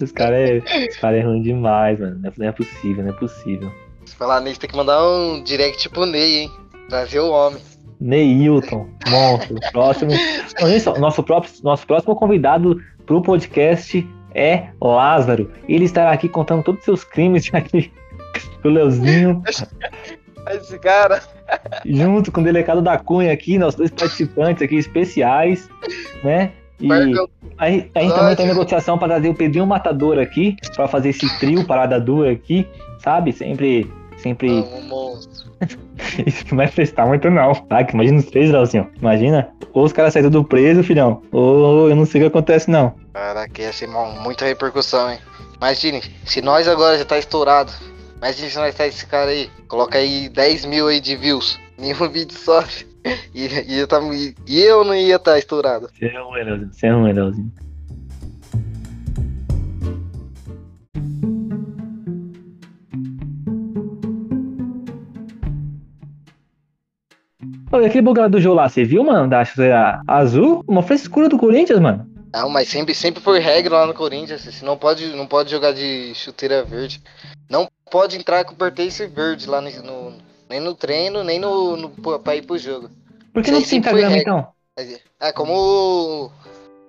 Os 0.00 0.12
caras 0.12 0.62
é, 0.64 0.86
cara 1.00 1.16
é 1.16 1.20
ruim 1.22 1.42
demais, 1.42 1.98
mano. 2.00 2.18
Não 2.20 2.28
é- 2.28 2.32
Não 2.38 2.46
é 2.46 2.52
possível, 2.52 3.04
não 3.04 3.12
é 3.12 3.16
possível. 3.16 3.70
Se 4.04 4.14
falar 4.16 4.40
nisso, 4.40 4.58
tem 4.60 4.70
que 4.70 4.76
mandar 4.76 5.04
um 5.06 5.42
direct 5.42 5.88
pro 5.90 6.06
Ney, 6.06 6.38
hein? 6.40 6.50
Trazer 6.88 7.20
o 7.20 7.30
homem. 7.30 7.60
Neilton, 8.02 8.88
monstro. 9.08 9.56
Próximo. 9.70 10.10
Nosso, 10.98 11.22
próprio, 11.22 11.52
nosso 11.62 11.86
próximo 11.86 12.16
convidado 12.16 12.82
pro 13.06 13.22
podcast 13.22 14.06
é 14.34 14.68
Lázaro. 14.80 15.50
Ele 15.68 15.84
estará 15.84 16.10
aqui 16.10 16.28
contando 16.28 16.64
todos 16.64 16.80
os 16.80 16.84
seus 16.84 17.04
crimes 17.04 17.48
aqui 17.54 17.92
pro 18.60 18.70
Leozinho, 18.70 19.42
Esse 20.50 20.78
cara. 20.78 21.22
junto 21.84 22.32
com 22.32 22.40
o 22.40 22.44
delegado 22.44 22.82
da 22.82 22.98
Cunha 22.98 23.32
aqui, 23.32 23.58
nós 23.58 23.74
dois 23.74 23.90
participantes 23.90 24.62
aqui 24.62 24.76
especiais, 24.76 25.68
né? 26.24 26.52
E 26.80 26.90
aí, 27.58 27.90
a 27.94 28.00
gente 28.00 28.14
também 28.14 28.34
tem 28.34 28.46
negociação 28.46 28.98
para 28.98 29.14
trazer 29.14 29.28
o 29.28 29.34
Pedrinho 29.34 29.66
Matador 29.66 30.18
aqui, 30.18 30.56
para 30.74 30.88
fazer 30.88 31.10
esse 31.10 31.38
trio 31.38 31.64
parada 31.64 32.00
dura 32.00 32.32
aqui, 32.32 32.66
sabe? 32.98 33.32
Sempre, 33.32 33.88
sempre 34.22 34.50
um 34.50 34.82
monstro. 34.82 35.52
Isso 36.26 36.44
não 36.50 36.56
vai 36.56 36.68
prestar 36.68 37.06
muito, 37.06 37.28
não. 37.30 37.52
Ah, 37.70 37.84
que 37.84 37.94
imagina 37.94 38.18
os 38.18 38.26
três, 38.26 38.50
Leozinho. 38.50 38.90
Imagina. 39.00 39.48
Ou 39.72 39.84
os 39.84 39.92
caras 39.92 40.12
saem 40.12 40.24
tudo 40.24 40.44
preso, 40.44 40.82
filhão. 40.82 41.22
Ou 41.32 41.88
eu 41.90 41.96
não 41.96 42.06
sei 42.06 42.20
o 42.20 42.24
que 42.24 42.28
acontece, 42.28 42.70
não. 42.70 42.94
Caraca, 43.12 43.62
ia 43.62 43.72
ser 43.72 43.88
muita 43.88 44.44
repercussão, 44.44 45.10
hein? 45.10 45.18
Imagine, 45.56 46.02
se 46.24 46.40
nós 46.42 46.66
agora 46.66 46.98
já 46.98 47.04
tá 47.04 47.18
estourado. 47.18 47.72
Imagine 48.16 48.50
se 48.50 48.56
nós 48.58 48.74
tá 48.74 48.86
esse 48.86 49.06
cara 49.06 49.30
aí. 49.30 49.50
Coloca 49.68 49.98
aí 49.98 50.28
10 50.28 50.64
mil 50.66 50.88
aí 50.88 51.00
de 51.00 51.16
views. 51.16 51.58
Nenhum 51.78 52.08
vídeo 52.08 52.36
sobe. 52.38 52.90
E, 53.34 53.48
e, 53.66 53.78
eu, 53.80 53.88
tava- 53.88 54.14
e 54.14 54.60
eu 54.60 54.84
não 54.84 54.94
ia 54.94 55.16
estar 55.16 55.32
tá 55.32 55.38
estourado. 55.38 55.90
Você 55.92 56.04
é 56.06 56.20
ruim, 56.20 56.44
Leozinho. 56.44 56.70
Você 56.72 56.86
é 56.86 56.92
ruim, 56.92 57.12
Leozinho. 57.12 57.52
Olha, 67.72 67.86
aquele 67.86 68.02
bugado 68.02 68.32
do 68.36 68.40
jogo 68.40 68.56
lá, 68.56 68.68
você 68.68 68.84
viu, 68.84 69.02
mano? 69.02 69.28
Da 69.28 69.44
chuteira 69.44 70.02
azul? 70.06 70.62
Uma 70.68 70.82
frescura 70.82 71.28
do 71.28 71.38
Corinthians, 71.38 71.80
mano. 71.80 72.06
Não, 72.32 72.48
mas 72.48 72.68
sempre, 72.68 72.94
sempre 72.94 73.22
foi 73.22 73.38
regra 73.38 73.76
lá 73.78 73.86
no 73.86 73.94
Corinthians. 73.94 74.44
Você 74.44 74.64
não 74.64 74.76
pode, 74.76 75.06
não 75.16 75.26
pode 75.26 75.50
jogar 75.50 75.72
de 75.72 76.12
chuteira 76.14 76.64
verde. 76.64 77.02
Não 77.48 77.66
pode 77.90 78.16
entrar 78.16 78.44
com 78.44 78.54
pertence 78.54 79.06
verde 79.06 79.48
lá 79.48 79.60
no, 79.60 79.70
no- 79.82 80.12
nem 80.48 80.60
no 80.60 80.74
treino, 80.74 81.24
nem 81.24 81.38
no, 81.38 81.76
no 81.76 81.88
pra 82.20 82.36
ir 82.36 82.42
pro 82.42 82.58
jogo. 82.58 82.90
Por 83.32 83.42
que 83.42 83.50
Isso 83.50 83.58
não 83.60 83.66
se 83.66 83.74
pinta 83.76 83.92
grama, 83.92 84.16
regra. 84.16 84.20
então? 84.22 84.46
Mas, 84.76 85.00
É 85.20 85.32
como 85.32 86.30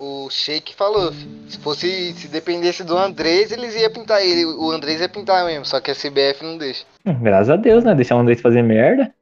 o, 0.04 0.30
Sheik 0.30 0.76
falou. 0.76 1.12
Se 1.48 1.58
fosse, 1.60 2.14
se 2.14 2.28
dependesse 2.28 2.84
do 2.84 2.98
Andrés, 2.98 3.52
eles 3.52 3.76
iam 3.76 3.92
pintar 3.92 4.22
ele. 4.22 4.46
O 4.46 4.72
Andrés 4.72 5.00
ia 5.00 5.10
pintar 5.10 5.46
mesmo, 5.46 5.66
só 5.66 5.80
que 5.80 5.92
a 5.92 5.96
CBF 5.96 6.44
não 6.44 6.58
deixa. 6.58 6.86
Graças 7.22 7.50
a 7.50 7.56
Deus, 7.56 7.84
né? 7.84 7.96
Deixar 7.96 8.16
o 8.16 8.20
Andrés 8.20 8.42
fazer 8.42 8.62
merda. 8.62 9.14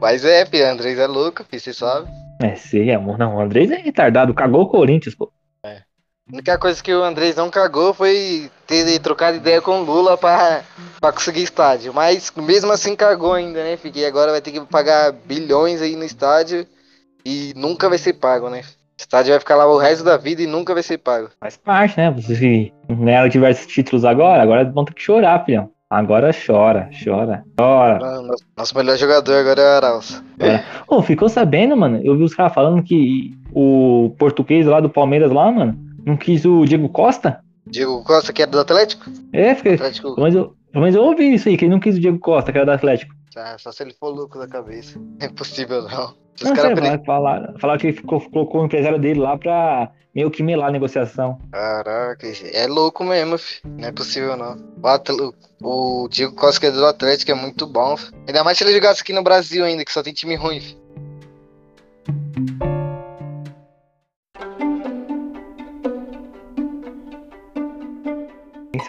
Mas 0.00 0.24
é, 0.24 0.44
o 0.44 0.70
Andrés 0.70 0.98
é 0.98 1.06
louco, 1.06 1.44
fi, 1.44 1.58
você 1.58 1.72
sabe. 1.72 2.08
É, 2.40 2.54
sei, 2.54 2.92
amor. 2.92 3.18
Não, 3.18 3.36
o 3.36 3.40
Andrés 3.40 3.70
é 3.70 3.76
retardado. 3.76 4.34
Cagou 4.34 4.62
o 4.62 4.68
Corinthians, 4.68 5.14
pô. 5.14 5.30
A 6.30 6.32
única 6.32 6.56
coisa 6.56 6.80
que 6.80 6.94
o 6.94 7.02
Andrés 7.02 7.34
não 7.34 7.50
cagou 7.50 7.92
foi 7.92 8.48
ter 8.64 9.00
trocado 9.00 9.36
ideia 9.36 9.60
com 9.60 9.80
o 9.80 9.84
Lula 9.84 10.16
pra, 10.16 10.62
pra 11.00 11.12
conseguir 11.12 11.42
estádio. 11.42 11.92
Mas 11.92 12.32
mesmo 12.36 12.70
assim 12.70 12.94
cagou 12.94 13.32
ainda, 13.32 13.64
né? 13.64 13.76
Fiquei 13.76 14.06
agora 14.06 14.30
vai 14.30 14.40
ter 14.40 14.52
que 14.52 14.60
pagar 14.60 15.10
bilhões 15.10 15.82
aí 15.82 15.96
no 15.96 16.04
estádio 16.04 16.64
e 17.24 17.52
nunca 17.56 17.88
vai 17.88 17.98
ser 17.98 18.12
pago, 18.12 18.48
né? 18.48 18.62
O 19.00 19.02
estádio 19.02 19.32
vai 19.32 19.40
ficar 19.40 19.56
lá 19.56 19.66
o 19.66 19.78
resto 19.78 20.04
da 20.04 20.18
vida 20.18 20.42
e 20.42 20.46
nunca 20.46 20.74
vai 20.74 20.82
ser 20.82 20.98
pago. 20.98 21.30
Faz 21.40 21.56
parte, 21.56 21.96
né? 21.96 22.10
Vocês 22.10 22.38
que 22.38 22.70
ganharam 22.86 23.30
diversos 23.30 23.66
títulos 23.66 24.04
agora, 24.04 24.42
agora 24.42 24.70
vão 24.70 24.84
ter 24.84 24.92
que 24.92 25.00
chorar, 25.00 25.42
filhão. 25.42 25.70
Agora 25.88 26.30
chora, 26.34 26.90
chora, 27.02 27.42
chora. 27.58 28.02
Ah, 28.04 28.20
Nosso, 28.58 28.76
melhor 28.76 28.98
jogador 28.98 29.32
agora 29.32 29.58
é 29.58 29.64
o 29.64 29.76
Arauz. 29.76 30.22
Ô, 30.86 31.00
ficou 31.00 31.30
sabendo, 31.30 31.74
mano? 31.78 31.98
Eu 32.04 32.14
vi 32.14 32.24
os 32.24 32.34
caras 32.34 32.52
falando 32.52 32.82
que 32.82 33.34
o 33.54 34.14
português 34.18 34.66
lá 34.66 34.80
do 34.80 34.90
Palmeiras 34.90 35.32
lá, 35.32 35.50
mano, 35.50 35.78
não 36.04 36.14
quis 36.14 36.44
o 36.44 36.66
Diego 36.66 36.90
Costa? 36.90 37.40
Diego 37.66 38.04
Costa, 38.04 38.34
que 38.34 38.42
era 38.42 38.50
do 38.50 38.60
Atlético? 38.60 39.10
É, 39.32 39.54
fiquei. 39.54 39.76
Atlético. 39.76 40.14
Mas 40.18 40.34
eu, 40.34 40.54
mas 40.74 40.94
eu 40.94 41.02
ouvi 41.02 41.32
isso 41.32 41.48
aí, 41.48 41.56
que 41.56 41.64
ele 41.64 41.72
não 41.72 41.80
quis 41.80 41.96
o 41.96 42.00
Diego 42.00 42.18
Costa, 42.18 42.52
que 42.52 42.58
era 42.58 42.66
do 42.66 42.72
Atlético. 42.72 43.14
Ah, 43.34 43.56
só 43.58 43.72
se 43.72 43.82
ele 43.82 43.94
for 43.94 44.10
louco 44.10 44.38
da 44.38 44.46
cabeça. 44.46 45.00
É 45.20 45.24
impossível 45.24 45.84
não. 45.84 46.14
Os 46.42 46.48
Não, 46.48 46.56
caras 46.56 46.78
sei 46.78 46.90
lá, 46.90 46.98
falaram, 47.04 47.58
falaram 47.58 47.78
que 47.80 47.86
ele 47.88 47.96
ficou- 47.96 48.20
colocou 48.30 48.62
o 48.62 48.64
empresário 48.66 48.98
dele 48.98 49.20
lá 49.20 49.36
pra 49.36 49.90
meio 50.14 50.30
que 50.30 50.42
melar 50.42 50.68
a 50.68 50.72
negociação. 50.72 51.38
Caraca, 51.52 52.26
é 52.52 52.66
louco 52.66 53.04
mesmo, 53.04 53.36
fi. 53.38 53.60
Não 53.64 53.88
é 53.88 53.92
possível 53.92 54.36
não. 54.36 54.56
O, 55.62 56.04
o 56.04 56.08
Diego 56.08 56.34
Costa 56.34 56.58
que 56.60 56.66
é 56.66 56.70
do 56.70 56.84
Atlético 56.86 57.30
é 57.30 57.34
muito 57.34 57.66
bom. 57.66 57.96
fi. 57.96 58.10
Ainda 58.26 58.42
mais 58.42 58.56
se 58.56 58.64
ele 58.64 58.72
jogasse 58.72 59.02
aqui 59.02 59.12
no 59.12 59.22
Brasil 59.22 59.64
ainda, 59.64 59.84
que 59.84 59.92
só 59.92 60.02
tem 60.02 60.12
time 60.14 60.34
ruim. 60.34 60.60
fi. 60.60 60.76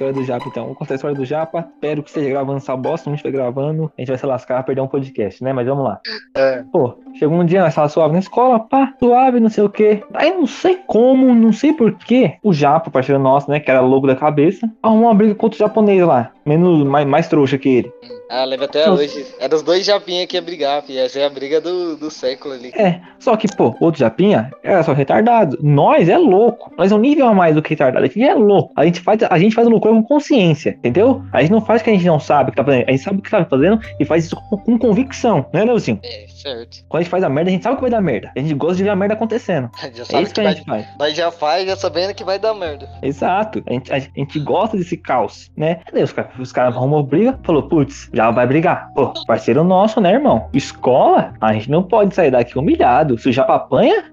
História 0.02 0.14
do 0.14 0.24
Japa, 0.24 0.46
então. 0.48 0.66
Vou 0.66 0.76
contar 0.76 0.94
a 0.94 0.96
história 0.96 1.16
do 1.16 1.26
Japa. 1.26 1.70
Espero 1.76 2.02
que 2.02 2.10
esteja 2.10 2.30
gravando 2.30 2.58
essa 2.58 2.76
bosta. 2.76 3.04
Se 3.04 3.10
não 3.10 3.16
estiver 3.16 3.32
gravando, 3.32 3.92
a 3.98 4.02
gente 4.02 4.08
vai 4.08 4.18
se 4.18 4.26
lascar 4.26 4.64
perder 4.64 4.82
um 4.82 4.88
podcast, 4.88 5.44
né? 5.44 5.54
Mas 5.54 5.68
vamos 5.68 5.84
lá. 5.84 6.00
É. 6.36 6.64
Pô, 6.72 6.96
chegou 7.14 7.38
um 7.38 7.46
dia, 7.46 7.62
nós 7.62 7.76
tava 7.76 7.90
suave 7.90 8.14
na 8.14 8.20
escola, 8.20 8.60
pá, 8.60 8.94
suave, 9.00 9.40
não 9.40 9.50
sei 9.50 9.64
o 9.64 9.70
quê. 9.70 10.04
Aí 10.14 10.32
não 10.32 10.48
sei 10.48 10.80
como, 10.88 11.34
não 11.34 11.54
sei 11.54 11.74
porquê, 11.74 12.38
o 12.44 12.54
Japa, 12.54 12.90
parceiro 12.90 13.22
nosso, 13.22 13.50
né, 13.50 13.60
que 13.60 13.70
era 13.70 13.82
louco 13.82 14.08
da 14.08 14.16
cabeça, 14.16 14.70
arrumou 14.82 15.06
uma 15.06 15.14
briga 15.14 15.36
contra 15.36 15.56
o 15.56 15.60
japonês 15.60 16.04
lá. 16.06 16.32
Menos, 16.46 16.84
mais, 16.88 17.06
mais 17.06 17.28
trouxa 17.28 17.58
que 17.58 17.70
ele. 17.70 17.94
Ah, 18.34 18.46
leva 18.46 18.64
até 18.64 18.88
Nossa. 18.88 19.04
hoje. 19.04 19.26
Era 19.40 19.54
os 19.54 19.62
dois 19.62 19.86
japinhas 19.86 20.26
que 20.26 20.38
ia 20.38 20.42
brigar, 20.42 20.82
fi. 20.84 20.98
Essa 20.98 21.20
é 21.20 21.26
a 21.26 21.30
briga 21.30 21.60
do, 21.60 21.98
do 21.98 22.10
século 22.10 22.54
ali. 22.54 22.72
É, 22.74 23.02
só 23.20 23.36
que, 23.36 23.46
pô, 23.56 23.76
outro 23.82 24.00
Japinha 24.00 24.50
era 24.64 24.82
só 24.84 24.94
retardado. 24.94 25.60
Nós 25.62 26.08
é 26.08 26.18
louco. 26.18 26.72
Nós 26.78 26.94
é 26.94 26.96
um 26.96 27.00
nível 27.00 27.28
a 27.28 27.34
mais 27.34 27.56
do 27.56 27.62
que 27.62 27.72
retardado. 27.72 28.06
A 28.06 28.08
gente 28.08 28.24
é 28.24 28.34
louco. 28.34 28.72
A 28.76 28.86
gente 28.86 29.02
faz, 29.02 29.20
a 29.30 29.38
gente 29.38 29.54
faz 29.54 29.68
loucura 29.68 29.91
com 29.94 30.04
consciência, 30.04 30.72
entendeu? 30.72 31.24
A 31.32 31.42
gente 31.42 31.52
não 31.52 31.62
faz 31.62 31.82
o 31.82 31.84
que 31.84 31.90
a 31.90 31.94
gente 31.94 32.06
não 32.06 32.20
sabe 32.20 32.50
o 32.50 32.52
que 32.52 32.58
tá 32.58 32.64
fazendo. 32.64 32.86
A 32.88 32.92
gente 32.92 33.04
sabe 33.04 33.20
o 33.20 33.22
que 33.22 33.30
tá 33.32 33.46
fazendo 33.46 33.80
e 34.00 34.06
faz 34.06 34.26
isso 34.26 34.36
com, 34.36 34.58
com 34.58 34.78
convicção, 34.78 35.46
né, 35.54 35.64
Leozinho? 35.64 36.00
É, 36.04 36.26
certo. 36.28 36.78
Quando 36.90 37.02
a 37.02 37.04
gente 37.04 37.12
faz 37.12 37.24
a 37.24 37.30
merda, 37.30 37.50
a 37.50 37.54
gente 37.54 37.64
sabe 37.64 37.76
que 37.76 37.82
vai 37.82 37.92
dar 37.92 38.02
merda. 38.02 38.32
A 38.36 38.40
gente 38.40 38.54
gosta 38.54 38.76
de 38.78 38.84
ver 38.84 38.90
a 38.90 38.96
merda 38.96 39.14
acontecendo. 39.14 39.70
Já 39.94 40.04
É 40.04 40.06
sabe 40.06 40.24
isso 40.24 40.34
que 40.34 40.42
que 40.42 40.42
a 40.42 40.44
vai, 40.44 40.54
gente 40.56 40.66
faz. 40.66 40.88
nós 41.00 41.16
já 41.16 41.32
faz, 41.32 41.66
já 41.68 41.76
sabendo 41.76 42.14
que 42.14 42.24
vai 42.24 42.40
dar 42.40 42.54
merda. 42.54 42.88
Exato. 43.02 43.62
A 43.68 43.74
gente, 43.74 43.92
a 43.94 44.00
gente 44.00 44.40
gosta 44.40 44.78
desse 44.78 44.98
caos, 44.98 45.52
né? 45.58 45.80
Daí 45.94 46.04
os 46.04 46.12
caras 46.14 46.32
os 46.40 46.52
caras 46.52 46.76
arrumam 46.76 47.04
briga, 47.04 47.38
falou, 47.44 47.64
putz, 47.64 48.10
já 48.14 48.32
vai 48.32 48.48
brigar. 48.48 48.92
Pô, 48.94 49.14
parceiro 49.26 49.64
nosso, 49.64 50.00
né, 50.02 50.14
irmão? 50.14 50.48
Escola, 50.54 51.34
a 51.42 51.54
gente 51.54 51.70
não 51.70 51.84
pode 51.84 52.16
sair 52.16 52.32
daqui 52.32 52.58
humilhado. 52.58 53.18
Se 53.18 53.32
Japa 53.32 53.56
apanha, 53.56 54.06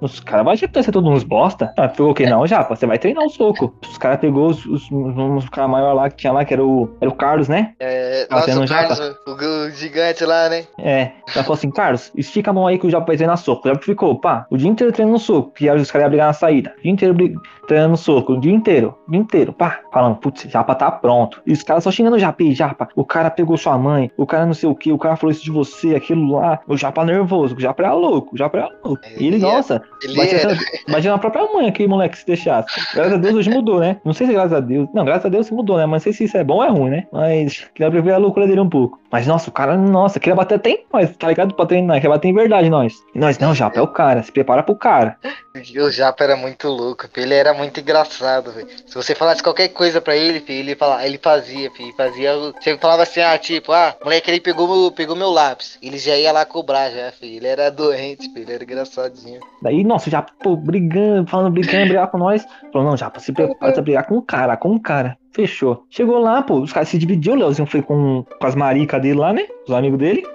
os 0.00 0.20
caras 0.20 0.44
vão 0.44 0.56
ser 0.56 0.92
todos 0.92 1.10
uns 1.10 1.24
bosta. 1.24 1.72
Ah, 1.76 1.88
pegou 1.88 2.10
o 2.10 2.14
que 2.14 2.26
não, 2.26 2.46
Japa? 2.46 2.74
Você 2.76 2.86
vai 2.86 2.98
treinar 2.98 3.24
o 3.24 3.30
soco. 3.30 3.74
Os 3.88 3.98
caras 3.98 4.18
pegou 4.20 4.48
os, 4.48 4.64
os, 4.66 4.88
os, 4.90 5.48
caras 5.48 5.70
maiores 5.70 5.96
lá 5.96 6.10
que 6.10 6.16
tinha 6.16 6.32
lá, 6.32 6.44
que 6.44 6.52
era 6.54 6.64
o, 6.64 6.96
era 7.00 7.10
o 7.10 7.14
Carlos, 7.14 7.48
né? 7.48 7.72
É, 7.80 8.26
Tá 8.26 8.36
nossa, 8.36 8.60
o? 8.60 8.68
Carlos, 8.68 8.98
o, 9.26 9.30
o 9.66 9.70
gigante 9.70 10.24
lá, 10.24 10.48
né? 10.48 10.64
É, 10.78 11.12
ela 11.34 11.42
falou 11.44 11.54
assim, 11.54 11.70
Carlos, 11.70 12.10
estica 12.16 12.50
a 12.50 12.54
mão 12.54 12.66
aí 12.66 12.78
que 12.78 12.86
o 12.86 12.90
Japa 12.90 13.06
vai 13.06 13.16
treinar 13.16 13.36
soco. 13.36 13.66
O 13.66 13.70
Japa 13.70 13.82
ficou, 13.84 14.18
pá, 14.18 14.46
o 14.50 14.56
dia 14.56 14.68
inteiro 14.68 14.92
treinando 14.92 15.18
soco, 15.18 15.50
que 15.52 15.70
os 15.70 15.90
caras 15.90 16.04
iam 16.04 16.10
brigar 16.10 16.26
na 16.28 16.32
saída. 16.32 16.74
O 16.78 16.82
dia 16.82 16.92
inteiro 16.92 17.14
brig- 17.14 17.38
treinando 17.66 17.96
soco, 17.96 18.34
o 18.34 18.40
dia 18.40 18.52
inteiro, 18.52 18.94
o 19.08 19.10
dia 19.10 19.20
inteiro, 19.20 19.52
pá, 19.52 19.80
falando, 19.92 20.16
putz, 20.16 20.42
Japa 20.50 20.74
tá 20.74 20.90
pronto. 20.90 21.40
E 21.46 21.52
os 21.52 21.62
caras 21.62 21.84
só 21.84 21.90
xingando 21.90 22.16
o 22.16 22.18
Japa, 22.18 22.42
"Ih, 22.42 22.54
Japa, 22.54 22.88
o 22.94 23.04
cara 23.04 23.30
pegou 23.30 23.56
sua 23.56 23.76
mãe, 23.78 24.10
o 24.16 24.26
cara 24.26 24.46
não 24.46 24.54
sei 24.54 24.68
o 24.68 24.74
que, 24.74 24.92
o 24.92 24.98
cara 24.98 25.16
falou 25.16 25.30
isso 25.32 25.44
de 25.44 25.50
você, 25.50 25.94
aquilo 25.94 26.36
lá, 26.36 26.60
o 26.68 26.76
Japa 26.76 27.04
nervoso, 27.04 27.56
o 27.56 27.60
Japa 27.60 27.82
era 27.82 27.94
louco, 27.94 28.34
o 28.34 28.38
Japa 28.38 28.58
era 28.58 28.68
louco. 28.84 29.00
E 29.18 29.26
ele, 29.26 29.36
Ele 29.36 29.46
é- 29.46 29.52
nossa, 29.52 29.82
Ele 30.02 30.14
Vai 30.14 30.28
era. 30.30 31.14
a 31.14 31.18
própria 31.18 31.46
mãe, 31.52 31.68
aquele 31.68 31.88
moleque 31.88 32.18
se 32.18 32.26
deixasse. 32.26 32.68
Graças 32.94 33.14
a 33.14 33.16
Deus 33.16 33.34
hoje 33.34 33.50
mudou, 33.50 33.80
né? 33.80 33.96
Não 34.04 34.12
sei 34.12 34.26
se 34.26 34.32
graças 34.32 34.52
a 34.52 34.60
Deus. 34.60 34.88
Não, 34.92 35.04
graças 35.04 35.26
a 35.26 35.28
Deus 35.28 35.50
mudou, 35.50 35.76
né? 35.76 35.86
Mas 35.86 35.92
não 35.92 36.04
sei 36.04 36.12
se 36.12 36.24
isso 36.24 36.36
é 36.36 36.44
bom 36.44 36.56
ou 36.56 36.64
é 36.64 36.68
ruim, 36.68 36.90
né? 36.90 37.06
Mas 37.12 37.66
queria 37.74 37.90
ver 38.02 38.12
a 38.12 38.18
loucura 38.18 38.46
dele 38.46 38.60
um 38.60 38.68
pouco. 38.68 38.98
Mas 39.10 39.26
nossa, 39.26 39.48
o 39.48 39.52
cara, 39.52 39.76
nossa, 39.76 40.20
queria 40.20 40.34
bater 40.34 40.56
até 40.56 40.70
em 40.70 40.84
nós, 40.92 41.16
tá 41.16 41.28
ligado? 41.28 41.54
Pra 41.54 41.66
treinar, 41.66 41.96
queria 41.96 42.10
bater 42.10 42.28
em 42.28 42.34
verdade 42.34 42.68
nós. 42.68 42.94
E 43.14 43.18
nós, 43.18 43.38
não, 43.38 43.54
Japa, 43.54 43.78
é 43.78 43.82
o 43.82 43.88
cara, 43.88 44.22
se 44.22 44.32
prepara 44.32 44.62
pro 44.62 44.74
cara. 44.74 45.16
O 45.56 45.88
Japa 45.88 46.24
era 46.24 46.36
muito 46.36 46.66
louco, 46.66 47.06
filho. 47.12 47.26
ele 47.26 47.34
era 47.34 47.54
muito 47.54 47.78
engraçado, 47.78 48.50
velho. 48.50 48.66
Se 48.88 48.92
você 48.92 49.14
falasse 49.14 49.40
qualquer 49.40 49.68
coisa 49.68 50.00
pra 50.00 50.16
ele, 50.16 50.40
filho, 50.40 50.58
ele, 50.58 50.74
fala, 50.74 51.06
ele 51.06 51.16
fazia, 51.16 51.70
filho, 51.70 51.94
fazia. 51.96 52.32
Você 52.60 52.76
falava 52.76 53.04
assim, 53.04 53.20
ah, 53.20 53.38
tipo, 53.38 53.70
ah, 53.70 53.94
moleque, 54.02 54.28
ele 54.28 54.40
pegou 54.40 54.66
meu, 54.66 54.90
pegou 54.90 55.14
meu 55.14 55.30
lápis. 55.30 55.78
Ele 55.80 55.96
já 55.96 56.16
ia 56.16 56.32
lá 56.32 56.44
cobrar, 56.44 56.90
já, 56.90 57.12
filho. 57.12 57.36
Ele 57.36 57.46
era 57.46 57.70
doente, 57.70 58.28
filho, 58.32 58.42
ele 58.42 58.52
era 58.52 58.64
engraçadinho. 58.64 59.38
Daí, 59.62 59.84
nossa, 59.84 60.10
já, 60.10 60.22
pô, 60.22 60.56
brigando, 60.56 61.30
falando, 61.30 61.52
brigando, 61.52 61.84
brigar 61.86 62.10
com 62.10 62.18
nós. 62.18 62.44
Falou, 62.72 62.88
não, 62.90 62.96
Japa, 62.96 63.20
se 63.20 63.32
prepara 63.32 63.72
pra 63.72 63.80
brigar 63.82 64.06
com 64.08 64.16
o 64.16 64.22
cara, 64.22 64.56
com 64.56 64.74
o 64.74 64.80
cara. 64.82 65.16
Fechou. 65.32 65.84
Chegou 65.88 66.18
lá, 66.18 66.42
pô, 66.42 66.58
os 66.58 66.72
caras 66.72 66.88
se 66.88 66.98
dividiu, 66.98 67.32
o 67.34 67.36
Leozinho 67.36 67.66
foi 67.68 67.80
com, 67.80 68.24
com 68.40 68.46
as 68.46 68.56
maricas 68.56 69.00
dele 69.00 69.20
lá, 69.20 69.32
né? 69.32 69.46
Os 69.68 69.72
amigos 69.72 70.00
dele. 70.00 70.26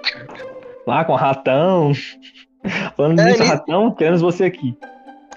Lá 0.86 1.04
com 1.04 1.12
o 1.12 1.16
ratão. 1.16 1.92
Falando 2.96 3.20
É, 3.20 3.24
nisso, 3.26 3.42
ele- 3.42 3.50
ratão, 3.50 3.90
queremos 3.94 4.22
você 4.22 4.44
aqui. 4.44 4.74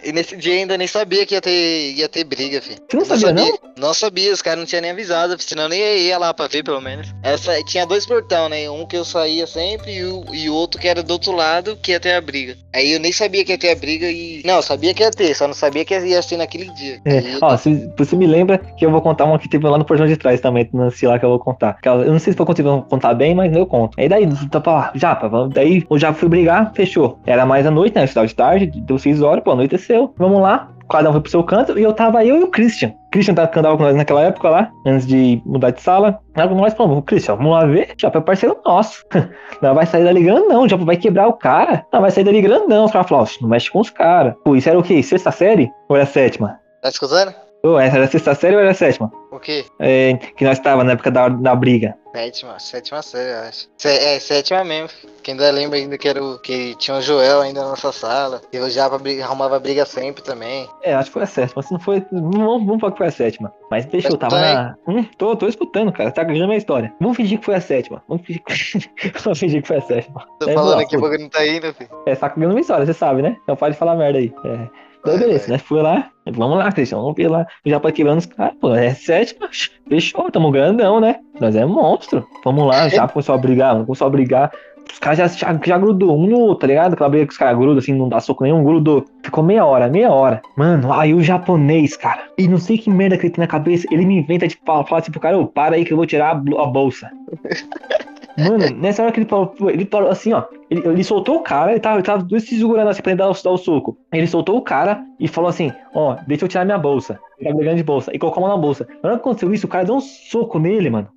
E 0.03 0.11
nesse 0.11 0.35
dia 0.35 0.53
ainda 0.55 0.77
nem 0.77 0.87
sabia 0.87 1.25
que 1.25 1.33
ia 1.35 1.41
ter, 1.41 1.93
ia 1.93 2.09
ter 2.09 2.23
briga, 2.23 2.61
filho. 2.61 2.77
Você 2.89 2.97
não 2.97 3.05
sabia, 3.05 3.33
não? 3.33 3.57
Não 3.77 3.93
sabia, 3.93 4.31
os 4.33 4.41
caras 4.41 4.59
não 4.59 4.65
tinham 4.65 4.81
nem 4.81 4.91
avisado, 4.91 5.35
senão 5.41 5.63
eu 5.63 5.69
nem 5.69 5.79
ia, 5.79 5.97
ia 5.97 6.17
lá 6.17 6.33
pra 6.33 6.47
ver, 6.47 6.63
pelo 6.63 6.81
menos. 6.81 7.07
Essa, 7.23 7.53
tinha 7.63 7.85
dois 7.85 8.05
portão, 8.05 8.49
né? 8.49 8.69
Um 8.69 8.85
que 8.85 8.97
eu 8.97 9.05
saía 9.05 9.47
sempre 9.47 9.95
e 9.95 10.03
o, 10.03 10.23
e 10.33 10.49
o 10.49 10.53
outro 10.53 10.79
que 10.79 10.87
era 10.87 11.01
do 11.01 11.11
outro 11.11 11.31
lado, 11.31 11.77
que 11.81 11.91
ia 11.91 11.99
ter 11.99 12.13
a 12.13 12.21
briga. 12.21 12.55
Aí 12.73 12.91
eu 12.91 12.99
nem 12.99 13.11
sabia 13.11 13.43
que 13.45 13.51
ia 13.51 13.57
ter 13.57 13.71
a 13.71 13.75
briga 13.75 14.09
e. 14.09 14.41
Não, 14.45 14.55
eu 14.55 14.61
sabia 14.61 14.93
que 14.93 15.03
ia 15.03 15.11
ter, 15.11 15.35
só 15.35 15.47
não 15.47 15.53
sabia 15.53 15.85
que 15.85 15.97
ia 15.97 16.21
ser 16.21 16.37
naquele 16.37 16.71
dia. 16.73 16.99
É, 17.05 17.19
eu- 17.19 17.39
ó, 17.41 17.55
se, 17.57 17.89
você 17.97 18.15
me 18.15 18.27
lembra 18.27 18.57
que 18.57 18.85
eu 18.85 18.91
vou 18.91 19.01
contar 19.01 19.25
uma 19.25 19.39
que 19.39 19.49
teve 19.49 19.67
lá 19.67 19.77
no 19.77 19.85
portão 19.85 20.07
de 20.07 20.17
trás 20.17 20.39
também, 20.41 20.69
no 20.73 20.91
lá 21.03 21.19
que 21.19 21.25
eu 21.25 21.29
vou 21.29 21.39
contar. 21.39 21.77
Eu 21.83 22.11
não 22.11 22.19
sei 22.19 22.33
se 22.33 22.37
vou 22.37 22.45
conseguir 22.45 22.69
contar 22.89 23.13
bem, 23.13 23.33
mas 23.35 23.55
eu 23.55 23.65
conto. 23.65 23.99
Aí 23.99 24.07
daí, 24.09 24.27
tá 24.49 24.59
pra 24.59 24.73
lá, 24.73 24.91
Japa, 24.95 25.29
daí 25.53 25.85
o 25.89 25.97
Japa 25.97 26.17
foi 26.19 26.29
brigar, 26.29 26.71
fechou. 26.73 27.19
Era 27.25 27.45
mais 27.45 27.65
à 27.65 27.71
noite, 27.71 27.95
né? 27.95 28.03
Estudava 28.03 28.27
de 28.27 28.35
tarde, 28.35 28.65
deu 28.81 28.97
6 28.97 29.21
horas, 29.21 29.43
pô, 29.43 29.51
anoiteceu. 29.51 29.92
Vamos 30.17 30.41
lá, 30.41 30.69
cada 30.89 31.10
um 31.10 31.13
foi 31.13 31.21
pro 31.21 31.32
seu 31.32 31.43
canto, 31.43 31.77
e 31.77 31.84
eu 31.84 31.93
tava 31.93 32.23
eu 32.23 32.38
e 32.38 32.43
o 32.43 32.47
Christian. 32.47 32.93
Christian 33.12 33.34
tava, 33.34 33.51
andava 33.60 33.77
com 33.77 33.84
nós 33.84 33.95
naquela 33.95 34.23
época 34.23 34.49
lá, 34.49 34.71
antes 34.86 35.08
de 35.08 35.41
mudar 35.45 35.71
de 35.71 35.82
sala. 35.82 36.19
Aí 36.36 36.47
nós 36.49 36.73
falamos, 36.73 37.03
Christian, 37.06 37.36
vamos 37.36 37.51
lá 37.51 37.65
ver? 37.65 37.93
Japa 37.97 38.19
é 38.19 38.21
parceiro 38.21 38.58
nosso. 38.65 39.03
Não 39.62 39.73
vai 39.73 39.86
sair 39.86 40.03
dali 40.03 40.23
grandão, 40.23 40.67
Japa 40.67 40.86
vai 40.86 40.97
quebrar 40.97 41.27
o 41.27 41.34
cara. 41.34 41.86
Não, 41.91 42.01
vai 42.01 42.12
sair 42.12 42.23
dali 42.23 42.41
grandão. 42.41 42.86
Os 42.86 42.91
caras 42.91 43.08
falaram, 43.08 43.23
"Oxe, 43.23 43.41
não 43.41 43.49
mexe 43.49 43.71
com 43.71 43.79
os 43.79 43.89
caras. 43.89 44.34
Pô, 44.43 44.56
isso 44.56 44.69
era 44.69 44.77
o 44.77 44.84
quê? 44.84 45.01
Sexta 45.01 45.32
série? 45.32 45.71
Ou 45.88 45.95
era 45.95 46.06
sétima? 46.06 46.60
Tá 46.82 46.89
escutando? 46.89 47.34
Ô, 47.65 47.80
essa 47.80 47.95
era 47.95 48.06
a 48.06 48.10
sexta 48.10 48.36
série 48.36 48.56
ou 48.56 48.62
era 48.62 48.71
a 48.71 48.73
sétima? 48.73 49.10
O 49.32 49.39
quê? 49.39 49.63
É, 49.80 50.15
que 50.17 50.43
nós 50.43 50.60
tava 50.60 50.84
na 50.84 50.91
época 50.91 51.10
da, 51.10 51.30
da 51.30 51.56
briga. 51.56 51.95
Sétima, 52.13 52.60
sétima 52.60 53.02
série, 53.02 53.30
eu 53.32 53.47
acho. 53.47 53.69
Sé- 53.78 54.15
é, 54.15 54.19
sétima 54.19 54.65
mesmo. 54.65 54.89
Quem 55.23 55.32
ainda 55.34 55.49
lembra 55.49 55.78
ainda 55.80 55.97
que 55.97 56.08
era 56.10 56.21
o. 56.21 56.38
que 56.39 56.76
tinha 56.76 56.97
o 56.97 57.02
Joel 57.02 57.39
ainda 57.39 57.62
na 57.62 57.69
nossa 57.69 57.93
sala. 57.93 58.41
E 58.52 58.58
eu 58.58 58.69
já 58.69 58.86
arrumava 58.86 59.58
briga 59.62 59.86
sempre 59.86 60.21
também. 60.21 60.67
É, 60.84 60.93
acho 60.93 61.06
que 61.10 61.13
foi 61.13 61.23
a 61.23 61.26
sétima. 61.26 61.63
Se 61.63 61.71
não 61.71 61.80
foi. 61.80 62.06
Vamos, 62.12 62.65
vamos 62.65 62.82
falar 62.82 62.91
que 62.91 62.97
foi 62.97 63.08
a 63.08 63.12
sétima. 63.12 63.54
Mas 63.71 63.86
deixa 63.86 64.10
eu, 64.10 64.17
Tá 64.17 64.28
tava 64.28 64.41
aí? 64.43 64.54
na. 64.56 64.76
Hum, 64.86 65.04
tô, 65.17 65.34
tô 65.38 65.47
escutando, 65.47 65.91
cara. 65.93 66.12
Tá 66.12 66.21
ganhando 66.26 66.43
a 66.43 66.47
minha 66.47 66.58
história. 66.58 66.93
Vamos 66.99 67.15
fingir 67.15 67.39
que 67.39 67.45
foi 67.45 67.56
a 67.56 67.62
sétima. 67.62 68.04
Vamos 68.10 68.26
fingir 68.28 68.43
que, 68.43 69.10
vamos 69.23 69.39
fingir 69.39 69.62
que 69.62 69.67
foi 69.69 69.78
a 69.78 69.82
sétima. 69.82 70.28
Tô 70.38 70.49
É, 70.49 70.54
falando 70.54 70.82
aqui, 70.82 70.97
o 70.97 71.02
bagulho 71.02 71.21
não 71.21 71.30
tá 71.30 71.47
indo, 71.47 71.73
filho. 71.73 71.89
É, 72.06 72.13
tá 72.13 72.28
ganhando 72.28 72.52
minha 72.52 72.62
história, 72.62 72.86
você 72.86 72.93
sabe, 72.93 73.21
né? 73.21 73.38
Então 73.43 73.56
pode 73.56 73.78
falar 73.78 73.95
merda 73.95 74.19
aí. 74.19 74.34
É. 74.43 74.92
Daí 75.03 75.17
Vai, 75.17 75.27
beleza, 75.27 75.51
né? 75.51 75.57
Foi 75.57 75.81
lá. 75.81 76.09
Vamos 76.25 76.57
lá, 76.57 76.71
Cristian. 76.71 76.97
Vamos 76.97 77.15
ver 77.15 77.27
lá. 77.27 77.45
Já 77.65 77.79
quebrando 77.79 78.19
os 78.19 78.25
caras, 78.25 78.55
pô. 78.59 78.73
É 78.73 78.93
sétima. 78.93 79.49
Fechou, 79.87 80.31
tamo 80.31 80.51
grandão, 80.51 80.99
né? 80.99 81.17
Nós 81.39 81.55
é 81.55 81.65
monstro. 81.65 82.25
Vamos 82.43 82.67
lá, 82.67 82.87
já 82.87 83.07
começou 83.07 83.35
a 83.35 83.37
brigar. 83.37 83.83
Começou 83.83 84.07
a 84.07 84.09
brigar. 84.09 84.51
Os 84.91 84.99
caras 84.99 85.17
já, 85.17 85.27
já, 85.27 85.59
já 85.65 85.77
grudou 85.77 86.17
um 86.17 86.27
no 86.27 86.39
outro, 86.39 86.59
tá 86.59 86.67
ligado? 86.67 86.93
Aquela 86.93 87.09
briga 87.09 87.25
que 87.25 87.31
os 87.31 87.37
caras 87.37 87.57
grudam 87.57 87.77
assim, 87.77 87.93
não 87.93 88.07
dá 88.07 88.19
soco 88.19 88.43
nenhum, 88.43 88.63
grudou. 88.63 89.05
Ficou 89.23 89.43
meia 89.43 89.65
hora, 89.65 89.89
meia 89.89 90.11
hora. 90.11 90.41
Mano, 90.55 90.93
aí 90.93 91.13
o 91.13 91.21
japonês, 91.21 91.97
cara, 91.97 92.23
e 92.37 92.47
não 92.47 92.57
sei 92.57 92.77
que 92.77 92.89
merda 92.89 93.17
que 93.17 93.25
ele 93.25 93.33
tem 93.33 93.41
na 93.41 93.47
cabeça, 93.47 93.87
ele 93.91 94.05
me 94.05 94.19
inventa 94.19 94.47
de 94.47 94.57
falar, 94.65 94.85
falar 94.85 95.01
tipo, 95.01 95.19
cara, 95.19 95.37
ô, 95.37 95.47
para 95.47 95.75
aí 95.75 95.85
que 95.85 95.93
eu 95.93 95.97
vou 95.97 96.05
tirar 96.05 96.35
a, 96.35 96.61
a 96.61 96.65
bolsa. 96.67 97.09
Mano, 98.37 98.69
nessa 98.77 99.03
hora 99.03 99.11
que 99.11 99.19
ele 99.19 99.27
parou, 99.27 99.53
ele 99.69 99.85
parou 99.85 100.09
assim, 100.09 100.33
ó. 100.33 100.43
Ele, 100.69 100.87
ele 100.87 101.03
soltou 101.03 101.35
o 101.35 101.41
cara, 101.41 101.71
ele 101.71 101.79
tava, 101.79 101.97
ele 101.97 102.03
tava 102.03 102.23
dois 102.23 102.43
se 102.43 102.57
segurando 102.57 102.89
assim 102.89 103.01
pra 103.01 103.11
ele 103.11 103.19
dar, 103.19 103.29
o- 103.29 103.43
dar 103.43 103.51
o 103.51 103.57
soco. 103.57 103.97
Ele 104.11 104.25
soltou 104.25 104.57
o 104.57 104.61
cara 104.61 105.03
e 105.19 105.27
falou 105.27 105.49
assim: 105.49 105.71
Ó, 105.93 106.15
deixa 106.27 106.45
eu 106.45 106.49
tirar 106.49 106.65
minha 106.65 106.77
bolsa. 106.77 107.19
Tá 107.43 107.53
brigando 107.53 107.77
de 107.77 107.83
bolsa. 107.83 108.11
E 108.13 108.17
colocou 108.17 108.43
a 108.43 108.47
mão 108.47 108.55
na 108.57 108.61
bolsa. 108.61 108.87
Na 109.03 109.09
hora 109.09 109.17
que 109.19 109.21
aconteceu 109.21 109.53
isso, 109.53 109.67
o 109.67 109.69
cara 109.69 109.85
deu 109.85 109.95
um 109.95 110.01
soco 110.01 110.57
nele, 110.57 110.89
mano. 110.89 111.07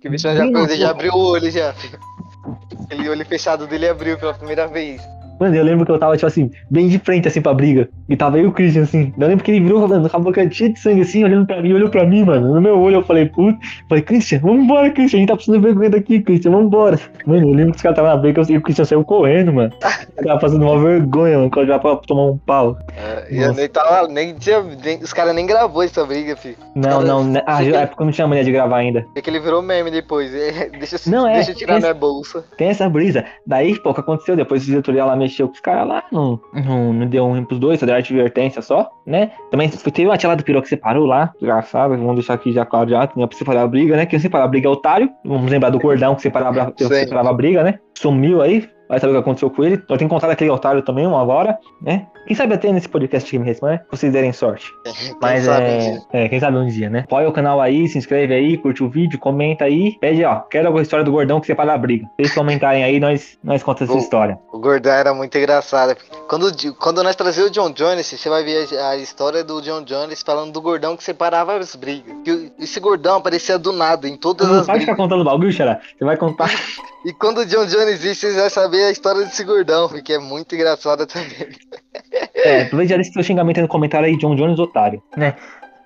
Que 0.00 0.08
o 0.08 0.10
bichão 0.10 0.34
já, 0.36 0.44
já 0.76 0.90
abriu 0.90 1.12
o 1.12 1.18
olho 1.18 1.50
já, 1.50 1.74
o 3.06 3.10
olho 3.10 3.26
fechado 3.26 3.66
dele 3.66 3.88
abriu 3.88 4.18
pela 4.18 4.34
primeira 4.34 4.66
vez. 4.68 5.02
Mano, 5.40 5.54
eu 5.56 5.64
lembro 5.64 5.86
que 5.86 5.90
eu 5.90 5.98
tava, 5.98 6.14
tipo 6.16 6.26
assim, 6.26 6.50
bem 6.70 6.86
de 6.88 6.98
frente, 6.98 7.26
assim, 7.26 7.40
pra 7.40 7.54
briga. 7.54 7.88
E 8.08 8.16
tava 8.16 8.38
eu 8.38 8.44
e 8.44 8.46
o 8.48 8.52
Christian, 8.52 8.82
assim. 8.82 9.12
Eu 9.18 9.26
lembro 9.28 9.42
que 9.44 9.50
ele 9.50 9.60
virou, 9.60 9.88
mano, 9.88 10.08
com 10.08 10.16
a 10.16 10.20
boca 10.20 10.48
cheia 10.50 10.70
de 10.72 10.78
sangue, 10.78 11.00
assim, 11.00 11.24
olhando 11.24 11.46
pra 11.46 11.62
mim, 11.62 11.72
olhou 11.72 11.88
pra 11.88 12.04
mim, 12.04 12.22
mano. 12.24 12.54
No 12.54 12.60
meu 12.60 12.78
olho, 12.78 12.96
eu 12.96 13.02
falei, 13.02 13.26
puta. 13.26 13.58
Falei, 13.88 14.02
Christian, 14.04 14.38
vambora, 14.40 14.90
Christian. 14.90 15.16
A 15.16 15.20
gente 15.20 15.28
tá 15.28 15.34
precisando 15.36 15.60
de 15.60 15.66
vergonha 15.66 15.90
daqui, 15.90 16.20
Christian, 16.20 16.50
vambora. 16.52 16.98
Mano, 17.26 17.48
eu 17.48 17.54
lembro 17.54 17.72
que 17.72 17.76
os 17.78 17.82
caras 17.82 17.96
estavam 17.98 18.14
na 18.14 18.20
briga 18.20 18.42
e 18.48 18.56
o 18.56 18.60
Christian 18.60 18.84
saiu 18.84 19.04
correndo, 19.04 19.52
mano. 19.52 19.72
Eu 20.20 20.24
tava 20.26 20.40
fazendo 20.40 20.62
uma 20.66 20.78
vergonha, 20.78 21.38
mano, 21.38 21.50
quando 21.50 21.66
já 21.68 21.78
pra 21.78 21.96
tomar 21.96 22.26
um 22.26 22.36
pau. 22.36 22.76
É, 22.94 23.34
e 23.34 23.40
eu 23.40 23.54
nem 23.54 23.66
tava, 23.68 24.06
nem 24.06 24.34
tinha, 24.34 24.62
nem- 24.62 24.98
os 24.98 25.14
caras 25.14 25.34
nem 25.34 25.46
gravou 25.46 25.82
essa 25.82 26.04
briga, 26.04 26.36
filho. 26.36 26.56
Não, 26.74 27.00
não, 27.00 27.24
né? 27.24 27.42
Ah, 27.46 27.56
Fica- 27.58 27.78
é 27.78 27.86
porque 27.86 28.02
eu 28.02 28.04
não 28.04 28.12
tinha 28.12 28.26
mania 28.26 28.44
de 28.44 28.52
gravar 28.52 28.76
ainda. 28.78 29.06
É 29.16 29.22
que 29.22 29.30
ele 29.30 29.40
virou 29.40 29.62
meme 29.62 29.90
depois. 29.90 30.30
deixa, 30.78 30.96
Não, 31.06 31.26
é, 31.26 31.34
deixa 31.36 31.52
eu 31.52 31.54
tirar 31.54 31.78
minha 31.80 31.94
bolsa. 31.94 32.44
Tem 32.58 32.68
essa 32.68 32.86
brisa. 32.88 33.24
Daí, 33.46 33.78
pô, 33.80 33.90
o 33.90 33.94
que 33.94 34.00
aconteceu? 34.00 34.36
Depois 34.36 34.62
o 34.62 34.66
diretoria 34.66 35.06
lá 35.06 35.16
mexeu 35.30 35.46
com 35.46 35.54
os 35.54 35.60
caras 35.60 35.86
lá, 35.86 36.04
não, 36.10 36.40
não, 36.52 36.92
não 36.92 37.06
deu 37.06 37.24
um 37.24 37.30
ruim 37.30 37.44
pros 37.44 37.58
dois, 37.58 37.78
só 37.78 37.86
deu 37.86 37.94
advertência 37.94 38.60
só, 38.60 38.90
né? 39.06 39.30
Também 39.50 39.70
foi, 39.70 39.92
teve 39.92 40.08
uma 40.08 40.18
tia 40.18 40.28
lá 40.28 40.34
do 40.34 40.44
Pirou 40.44 40.60
que 40.60 40.68
separou 40.68 41.06
lá, 41.06 41.32
desgraçado, 41.38 41.96
vamos 41.96 42.16
deixar 42.16 42.34
aqui 42.34 42.52
já 42.52 42.66
claro 42.66 42.90
já, 42.90 43.06
tinha 43.06 43.26
pra 43.26 43.38
separar 43.38 43.62
a 43.62 43.68
briga, 43.68 43.96
né? 43.96 44.06
Quem 44.06 44.18
separar 44.18 44.44
a 44.44 44.48
briga 44.48 44.68
é 44.68 44.70
otário, 44.70 45.10
vamos 45.24 45.50
lembrar 45.50 45.70
do 45.70 45.80
cordão 45.80 46.14
que 46.14 46.22
separava, 46.22 46.72
que 46.72 46.84
separava 46.84 47.30
a 47.30 47.34
briga, 47.34 47.62
né? 47.62 47.78
Sumiu 47.96 48.42
aí, 48.42 48.68
vai 48.90 48.98
saber 48.98 49.12
o 49.12 49.16
que 49.16 49.20
aconteceu 49.20 49.48
com 49.48 49.64
ele. 49.64 49.82
Eu 49.88 49.96
tenho 49.96 50.06
encontrado 50.06 50.32
aquele 50.32 50.50
otário 50.50 50.82
também, 50.82 51.06
uma 51.06 51.22
hora, 51.22 51.56
né? 51.80 52.06
Quem 52.26 52.36
sabe 52.36 52.54
até 52.54 52.70
nesse 52.72 52.88
podcast 52.88 53.30
que 53.30 53.38
me 53.38 53.46
responde, 53.46 53.80
vocês 53.90 54.12
derem 54.12 54.32
sorte. 54.32 54.66
Quem 54.84 55.16
Mas 55.22 55.46
é, 55.46 55.60
né? 55.60 56.02
é, 56.12 56.28
quem 56.28 56.40
sabe 56.40 56.58
um 56.58 56.66
dia, 56.66 56.90
né? 56.90 57.00
Apoia 57.00 57.28
o 57.28 57.32
canal 57.32 57.60
aí, 57.60 57.88
se 57.88 57.96
inscreve 57.96 58.34
aí, 58.34 58.56
curte 58.58 58.82
o 58.82 58.90
vídeo, 58.90 59.18
comenta 59.18 59.64
aí. 59.64 59.96
Pede, 60.00 60.24
ó, 60.24 60.40
quero 60.40 60.66
alguma 60.66 60.82
história 60.82 61.04
do 61.04 61.12
gordão 61.12 61.40
que 61.40 61.46
separa 61.46 61.72
a 61.72 61.78
briga. 61.78 62.04
Se 62.06 62.24
vocês 62.24 62.34
comentarem 62.34 62.84
aí, 62.84 62.98
nós, 62.98 63.38
nós 63.42 63.62
contamos 63.62 63.94
essa 63.94 64.04
história. 64.04 64.38
O 64.52 64.58
Gordão 64.58 64.92
era 64.92 65.14
muito 65.14 65.38
engraçado. 65.38 65.96
Quando, 66.28 66.52
quando 66.74 67.02
nós 67.02 67.16
trazíamos 67.16 67.50
o 67.50 67.54
John 67.54 67.70
Jones, 67.70 68.06
você 68.06 68.28
vai 68.28 68.44
ver 68.44 68.68
a, 68.78 68.90
a 68.90 68.96
história 68.96 69.42
do 69.44 69.62
John 69.62 69.82
Jones 69.82 70.22
falando 70.22 70.52
do 70.52 70.60
Gordão 70.60 70.96
que 70.96 71.04
separava 71.04 71.56
as 71.56 71.74
brigas. 71.76 72.14
Que 72.24 72.52
esse 72.58 72.80
Gordão 72.80 73.16
aparecia 73.16 73.58
do 73.58 73.72
nada 73.72 74.08
em 74.08 74.16
todas 74.16 74.48
Não 74.48 74.60
as 74.60 74.66
pode 74.66 74.80
ficar 74.80 74.92
brigas. 74.92 75.08
contando 75.08 75.24
bagulho, 75.24 75.52
Xará. 75.52 75.80
Você 75.96 76.04
vai 76.04 76.16
contar. 76.16 76.50
E 77.02 77.14
quando 77.14 77.38
o 77.38 77.46
John 77.46 77.64
Jones 77.64 77.94
existe, 77.94 78.26
vocês 78.26 78.36
vão 78.36 78.50
saber 78.50 78.79
a 78.86 78.90
história 78.90 79.24
desse 79.24 79.44
Gordão, 79.44 79.88
que 79.88 80.12
é 80.12 80.18
muito 80.18 80.54
engraçada 80.54 81.06
também. 81.06 81.48
É, 82.34 82.68
já 82.68 82.96
deixa 82.96 83.12
seu 83.12 83.22
xingamento 83.22 83.58
aí 83.58 83.62
no 83.62 83.68
comentário 83.68 84.06
aí, 84.06 84.16
John 84.16 84.34
Jones, 84.34 84.58
otário, 84.58 85.02
né? 85.16 85.36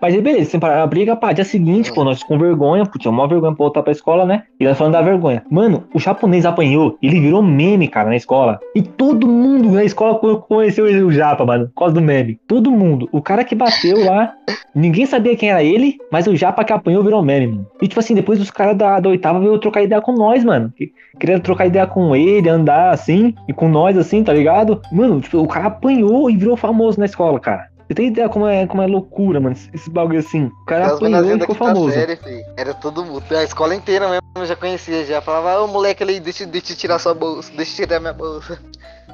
Mas 0.04 0.14
aí, 0.14 0.20
beleza, 0.20 0.50
separaram 0.50 0.82
a 0.82 0.86
briga, 0.86 1.16
pá, 1.16 1.32
dia 1.32 1.46
seguinte, 1.46 1.90
pô, 1.90 2.04
nós 2.04 2.22
com 2.22 2.38
vergonha, 2.38 2.84
pô, 2.84 2.98
tinha 2.98 3.10
uma 3.10 3.26
vergonha 3.26 3.52
pra 3.54 3.64
voltar 3.64 3.82
pra 3.82 3.90
escola, 3.90 4.26
né? 4.26 4.42
E 4.60 4.64
nós 4.66 4.76
falando 4.76 4.92
da 4.92 5.00
vergonha. 5.00 5.42
Mano, 5.50 5.84
o 5.94 5.98
japonês 5.98 6.44
apanhou, 6.44 6.98
ele 7.02 7.18
virou 7.18 7.42
meme, 7.42 7.88
cara, 7.88 8.10
na 8.10 8.16
escola. 8.16 8.60
E 8.76 8.82
todo 8.82 9.26
mundo 9.26 9.70
na 9.70 9.82
escola 9.82 10.18
co- 10.18 10.36
conheceu 10.42 10.86
ele, 10.86 11.02
o 11.02 11.10
japa, 11.10 11.46
mano, 11.46 11.68
por 11.68 11.74
causa 11.80 11.94
do 11.94 12.02
meme. 12.02 12.38
Todo 12.46 12.70
mundo. 12.70 13.08
O 13.12 13.22
cara 13.22 13.42
que 13.44 13.54
bateu 13.54 14.04
lá, 14.04 14.34
ninguém 14.74 15.06
sabia 15.06 15.34
quem 15.36 15.48
era 15.48 15.62
ele, 15.62 15.96
mas 16.12 16.26
o 16.26 16.36
japa 16.36 16.64
que 16.64 16.72
apanhou 16.74 17.02
virou 17.02 17.22
meme, 17.22 17.46
mano. 17.46 17.66
E 17.80 17.88
tipo 17.88 17.98
assim, 17.98 18.14
depois 18.14 18.38
os 18.38 18.50
caras 18.50 18.76
da, 18.76 19.00
da 19.00 19.08
oitava 19.08 19.40
veio 19.40 19.58
trocar 19.58 19.82
ideia 19.82 20.02
com 20.02 20.12
nós, 20.12 20.44
mano. 20.44 20.70
Que- 20.76 20.92
Querendo 21.18 21.42
trocar 21.42 21.64
ideia 21.66 21.86
com 21.86 22.14
ele, 22.14 22.48
andar 22.48 22.90
assim, 22.90 23.32
e 23.48 23.52
com 23.54 23.68
nós 23.68 23.96
assim, 23.96 24.22
tá 24.22 24.34
ligado? 24.34 24.82
Mano, 24.92 25.20
tipo, 25.20 25.38
o 25.38 25.46
cara 25.48 25.68
apanhou 25.68 26.28
e 26.28 26.36
virou 26.36 26.56
famoso 26.56 26.98
na 26.98 27.06
escola, 27.06 27.38
cara. 27.40 27.68
Você 27.86 27.94
tem 27.94 28.06
ideia 28.06 28.28
como 28.30 28.46
é, 28.46 28.66
como 28.66 28.82
é 28.82 28.86
loucura, 28.86 29.40
mano? 29.40 29.54
Esse 29.72 29.90
bagulho 29.90 30.18
assim. 30.18 30.46
O 30.46 30.64
cara 30.64 30.86
As 30.86 30.92
apanhou 30.94 31.20
e 31.22 31.32
ficou 31.40 31.54
quinta 31.54 31.54
famoso. 31.54 31.92
série. 31.92 32.18
Era 32.56 32.72
todo 32.72 33.04
mundo. 33.04 33.22
A 33.30 33.44
escola 33.44 33.74
inteira 33.74 34.08
mesmo 34.08 34.22
eu 34.36 34.46
já 34.46 34.56
conhecia. 34.56 35.04
Já 35.04 35.20
falava, 35.20 35.62
ô 35.62 35.66
moleque 35.68 36.02
ali, 36.02 36.18
deixa, 36.18 36.46
deixa 36.46 36.72
eu 36.72 36.76
tirar 36.76 36.98
sua 36.98 37.12
bolsa, 37.14 37.52
deixa 37.54 37.82
eu 37.82 37.86
tirar 37.86 38.00
minha 38.00 38.12
bolsa. 38.14 38.58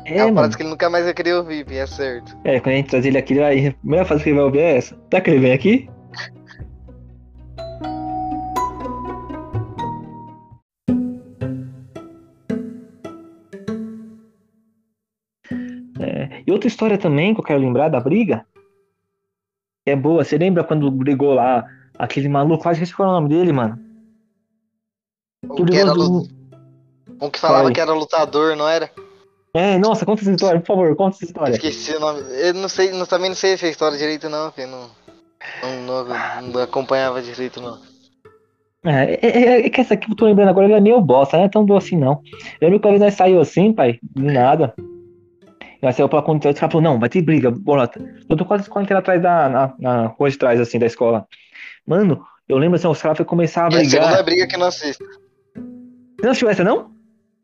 É, 0.07 0.19
É, 0.19 0.25
uma 0.25 0.43
frase 0.43 0.57
que 0.57 0.63
ele 0.63 0.71
nunca 0.71 0.89
mais 0.89 1.05
vai 1.05 1.13
querer 1.13 1.35
ouvir, 1.35 1.67
é 1.71 1.87
certo. 1.87 2.37
É, 2.45 2.59
quando 2.61 2.75
a 2.75 2.77
gente 2.77 2.91
traz 2.91 3.05
ele 3.05 3.19
aqui, 3.19 3.33
ele 3.35 3.41
vai... 3.41 3.67
a 3.67 3.73
primeira 3.73 4.05
frase 4.05 4.23
que 4.23 4.31
ele 4.31 4.37
vai 4.37 4.45
ouvir 4.47 4.59
é 4.61 4.77
essa. 4.77 4.95
Tá 5.11 5.21
que 5.21 5.31
ele 5.31 5.41
vem 5.41 5.53
aqui? 5.53 5.89
É, 16.01 16.43
e 16.47 16.51
outra 16.53 16.69
história 16.69 16.97
também 16.97 17.35
que 17.35 17.41
eu 17.41 17.45
quero 17.45 17.61
lembrar 17.61 17.89
da 17.89 18.01
briga, 18.01 18.45
que 19.91 19.93
é 19.93 19.97
boa. 19.97 20.25
Você 20.25 20.39
lembra 20.39 20.63
quando 20.63 20.91
brigou 20.91 21.35
lá 21.35 21.67
aquele 21.99 22.29
maluco? 22.29 22.69
Acho 22.69 22.79
que 22.79 22.85
esse 22.85 22.93
foi 22.93 23.07
o 23.07 23.11
nome 23.11 23.29
dele, 23.29 23.53
mano. 23.53 23.79
Um 25.45 25.55
Que 25.57 25.65
que, 25.65 25.77
era 25.77 25.93
do... 25.93 26.23
um 27.21 27.31
que 27.31 27.41
falava 27.41 27.73
que 27.73 27.81
era 27.81 27.93
lutador, 27.93 28.57
não 28.57 28.69
era? 28.69 28.91
É, 29.53 29.79
nossa, 29.79 30.07
conta 30.07 30.23
essa 30.23 30.31
história, 30.31 30.61
por 30.61 30.67
favor, 30.69 30.95
conta 30.95 31.17
essa 31.17 31.25
história. 31.25 31.53
Esqueci 31.53 31.97
o 31.97 32.01
nome. 32.01 32.21
Eu 32.41 32.55
não 32.55 32.69
sei, 32.69 32.93
não, 32.93 33.05
também 33.05 33.31
não 33.31 33.37
sei 33.37 33.55
essa 33.55 33.67
história 33.67 33.99
direito 33.99 34.29
não, 34.29 34.53
filho. 34.53 34.69
Não, 34.69 34.91
não, 35.85 36.05
não, 36.05 36.43
não 36.43 36.63
acompanhava 36.63 37.21
direito 37.21 37.61
não. 37.61 37.79
É, 38.85 39.15
é, 39.15 39.29
é, 39.29 39.67
é 39.67 39.71
que 39.71 39.81
essa 39.81 39.95
aqui 39.95 40.07
que 40.07 40.13
eu 40.13 40.17
tô 40.17 40.25
lembrando 40.25 40.51
agora, 40.51 40.67
ela 40.67 40.77
é 40.77 40.81
meio 40.81 41.01
bosta, 41.01 41.37
não 41.37 41.45
é 41.45 41.49
tão 41.49 41.67
boa 41.67 41.79
assim 41.79 41.97
não. 41.97 42.23
Eu 42.61 42.69
lembro 42.69 42.81
que 42.81 42.87
uma 42.87 42.93
vez 42.93 43.03
nós 43.03 43.15
saiu 43.15 43.41
assim, 43.41 43.73
pai, 43.73 43.99
de 44.03 44.23
nada. 44.23 44.73
Nós 45.83 45.97
saiu 45.97 46.09
pela 46.09 46.23
conta, 46.23 46.51
o 46.51 46.55
cara 46.55 46.71
falou, 46.71 46.83
não, 46.83 46.99
vai 46.99 47.09
ter 47.09 47.23
briga, 47.23 47.51
bolota. 47.51 47.99
Eu 48.29 48.37
tô 48.37 48.45
quase 48.45 48.69
aquela 48.71 49.01
atrás 49.01 49.23
da, 49.23 49.49
na, 49.49 49.75
na 49.79 50.07
rua 50.09 50.31
de 50.31 50.37
trás, 50.37 50.61
assim, 50.61 50.79
da 50.79 50.87
escola. 50.87 51.27
Mano, 51.87 52.23
eu 52.49 52.59
lembro 52.59 52.77
assim, 52.77 52.87
os 52.87 53.01
caras 53.01 53.17
foi 53.17 53.25
começar 53.25 53.63
a 53.63 53.65
É 53.77 53.81
a 53.81 53.85
segunda 53.85 54.09
brigar. 54.09 54.25
briga 54.25 54.47
que 54.47 54.57
não 54.57 54.67
assisto. 54.67 55.03
Você 55.05 56.23
não 56.23 56.31
assistiu 56.31 56.51
essa, 56.51 56.63
não? 56.63 56.91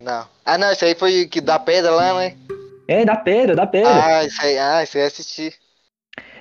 Não. 0.01 0.27
Ah 0.45 0.59
não, 0.59 0.71
isso 0.71 0.85
aí 0.85 0.95
foi 0.95 1.27
que 1.27 1.41
da 1.41 1.59
pedra 1.59 1.91
lá, 1.91 2.15
né? 2.15 2.35
É, 2.87 3.05
da 3.05 3.17
pedra, 3.17 3.57
da 3.57 3.67
pedra. 3.67 4.05
Ah, 4.05 4.25
isso 4.25 4.43
aí, 4.43 4.59
ah, 4.59 4.83
isso 4.83 4.99
aí 4.99 5.05
assisti. 5.05 5.53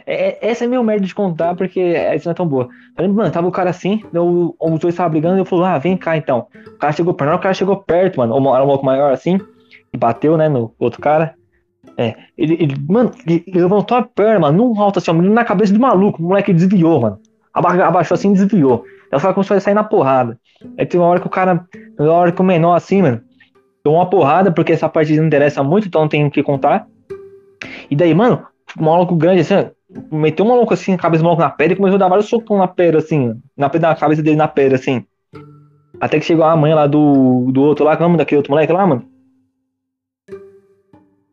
É, 0.05 0.29
é- 0.29 0.39
essa 0.41 0.65
é 0.65 0.67
meio 0.67 0.83
merda 0.83 1.05
de 1.07 1.15
contar, 1.15 1.55
porque 1.55 1.79
essa 1.79 2.25
não 2.25 2.31
é 2.33 2.35
tão 2.35 2.47
boa. 2.47 2.67
Lembro, 2.99 3.15
mano, 3.17 3.31
tava 3.31 3.47
o 3.47 3.51
cara 3.51 3.69
assim, 3.69 4.03
eu, 4.13 4.55
os 4.59 4.79
dois 4.79 4.93
estavam 4.93 5.11
brigando, 5.11 5.37
e 5.37 5.39
eu 5.39 5.45
falei, 5.45 5.65
ah, 5.65 5.77
vem 5.79 5.97
cá 5.97 6.17
então. 6.17 6.47
O 6.67 6.77
cara 6.77 6.93
chegou 6.93 7.13
perto, 7.13 7.35
o 7.35 7.39
cara 7.39 7.53
chegou 7.53 7.77
perto, 7.77 8.17
mano. 8.17 8.35
Era 8.53 8.63
um 8.63 8.67
pouco 8.67 8.85
maior 8.85 9.11
assim, 9.13 9.39
e 9.93 9.97
bateu, 9.97 10.37
né, 10.37 10.47
no 10.49 10.75
outro 10.77 11.01
cara. 11.01 11.35
É, 11.97 12.15
ele, 12.37 12.53
ele- 12.55 12.75
mano, 12.89 13.11
ele, 13.25 13.43
levantou 13.47 13.97
a 13.97 14.03
perna, 14.03 14.39
mano, 14.39 14.57
num 14.73 14.81
alto 14.81 14.99
assim, 14.99 15.11
ó, 15.11 15.13
na 15.13 15.45
cabeça 15.45 15.73
do 15.73 15.79
maluco. 15.79 16.21
O 16.21 16.27
moleque 16.27 16.53
desviou, 16.53 16.99
mano. 17.01 17.19
Aba- 17.53 17.85
Abaixou 17.85 18.15
assim 18.15 18.31
e 18.31 18.33
desviou. 18.33 18.83
Aí 19.11 19.17
o 19.17 19.21
cara 19.21 19.33
começou 19.33 19.55
a 19.55 19.59
sair 19.59 19.73
na 19.73 19.83
porrada. 19.83 20.37
Aí 20.77 20.85
teve 20.85 20.97
uma 20.97 21.07
hora 21.07 21.19
que 21.19 21.27
o 21.27 21.29
cara, 21.29 21.65
uma 21.97 22.11
hora 22.11 22.31
que 22.31 22.41
o 22.41 22.43
menor 22.43 22.75
assim, 22.75 23.01
mano, 23.01 23.21
tomou 23.83 23.99
uma 23.99 24.09
porrada, 24.09 24.51
porque 24.51 24.73
essa 24.73 24.89
parte 24.89 25.15
não 25.15 25.25
interessa 25.25 25.63
muito, 25.63 25.87
então 25.87 26.01
não 26.01 26.09
tem 26.09 26.25
o 26.25 26.31
que 26.31 26.43
contar. 26.43 26.87
E 27.89 27.95
daí, 27.95 28.13
mano, 28.13 28.45
o 28.77 28.83
maluco 28.83 29.15
grande 29.15 29.41
assim, 29.41 29.69
meteu 30.11 30.45
um 30.45 30.49
maluco 30.49 30.73
assim, 30.73 30.93
a 30.93 30.97
cabeça 30.97 31.23
do 31.23 31.25
maluco 31.25 31.41
na 31.43 31.49
pedra 31.49 31.73
e 31.73 31.77
começou 31.77 31.95
a 31.95 31.99
dar 31.99 32.09
vários 32.09 32.27
socos 32.27 32.57
na 32.57 32.67
pedra, 32.67 32.99
assim, 32.99 33.39
na, 33.55 33.69
pedra, 33.69 33.95
cabeça 33.95 34.21
dele 34.21 34.35
na 34.35 34.47
pedra, 34.47 34.75
assim. 34.75 35.05
Até 35.99 36.19
que 36.19 36.25
chegou 36.25 36.43
a 36.43 36.55
mãe 36.57 36.73
lá 36.73 36.87
do, 36.87 37.49
do 37.51 37.61
outro 37.61 37.85
lá, 37.85 37.95
como 37.95 38.17
daquele 38.17 38.37
outro 38.37 38.51
moleque 38.51 38.73
lá, 38.73 38.85
mano. 38.85 39.05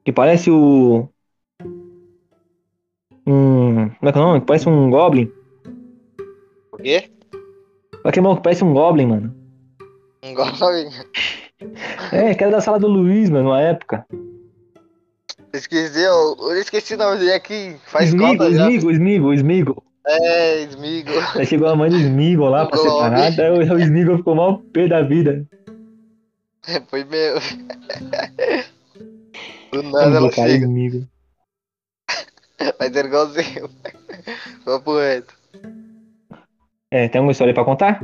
Que 0.04 0.12
parece 0.12 0.50
o. 0.50 1.08
Um. 3.26 3.88
Como 3.90 4.08
é 4.08 4.12
que 4.12 4.18
é 4.18 4.20
o 4.20 4.24
nome? 4.24 4.40
Que 4.40 4.46
parece 4.46 4.68
um 4.68 4.90
Goblin. 4.90 5.30
O 6.72 6.76
quê? 6.78 7.10
Maluco 8.04 8.36
que 8.36 8.42
parece 8.42 8.64
um 8.64 8.74
Goblin, 8.74 9.06
mano. 9.06 9.34
Um 10.24 10.34
golpe. 10.34 10.52
É, 12.10 12.34
que 12.34 12.42
era 12.42 12.52
da 12.52 12.60
sala 12.60 12.76
do 12.76 12.88
Luiz, 12.88 13.30
mano, 13.30 13.50
na 13.50 13.60
época. 13.60 14.04
Esqueci, 15.52 16.00
eu, 16.02 16.36
eu 16.40 16.58
esqueci 16.58 16.94
o 16.94 16.98
nome 16.98 17.18
dele 17.18 17.34
aqui. 17.34 17.76
Faz 17.86 18.08
Smigo. 18.08 18.44
Smigo, 18.44 18.90
Smigo, 18.90 19.32
Smigo. 19.32 19.84
É, 20.04 20.62
Smigo. 20.62 21.10
Aí 21.36 21.46
chegou 21.46 21.68
a 21.68 21.76
mãe 21.76 21.88
do 21.88 21.96
Smigo 21.96 22.48
lá 22.48 22.66
pra 22.66 22.76
Goblin. 22.76 22.92
separar, 22.92 23.36
daí 23.36 23.50
o, 23.50 23.74
o 23.74 23.78
Smigo 23.78 24.16
ficou 24.16 24.34
mal 24.34 24.58
pé 24.72 24.88
da 24.88 25.02
vida. 25.02 25.46
Foi 26.90 27.04
meu. 27.04 27.36
Do 29.72 29.82
nada 29.82 30.16
ela 30.16 30.30
chega. 30.30 30.66
Smigo. 30.66 31.08
Mas 32.78 32.94
era 32.94 33.08
igualzinho. 33.08 33.70
Papo 34.64 34.98
reto. 34.98 35.34
É, 36.90 37.08
tem 37.08 37.18
alguma 37.18 37.32
história 37.32 37.54
pra 37.54 37.64
contar? 37.64 38.00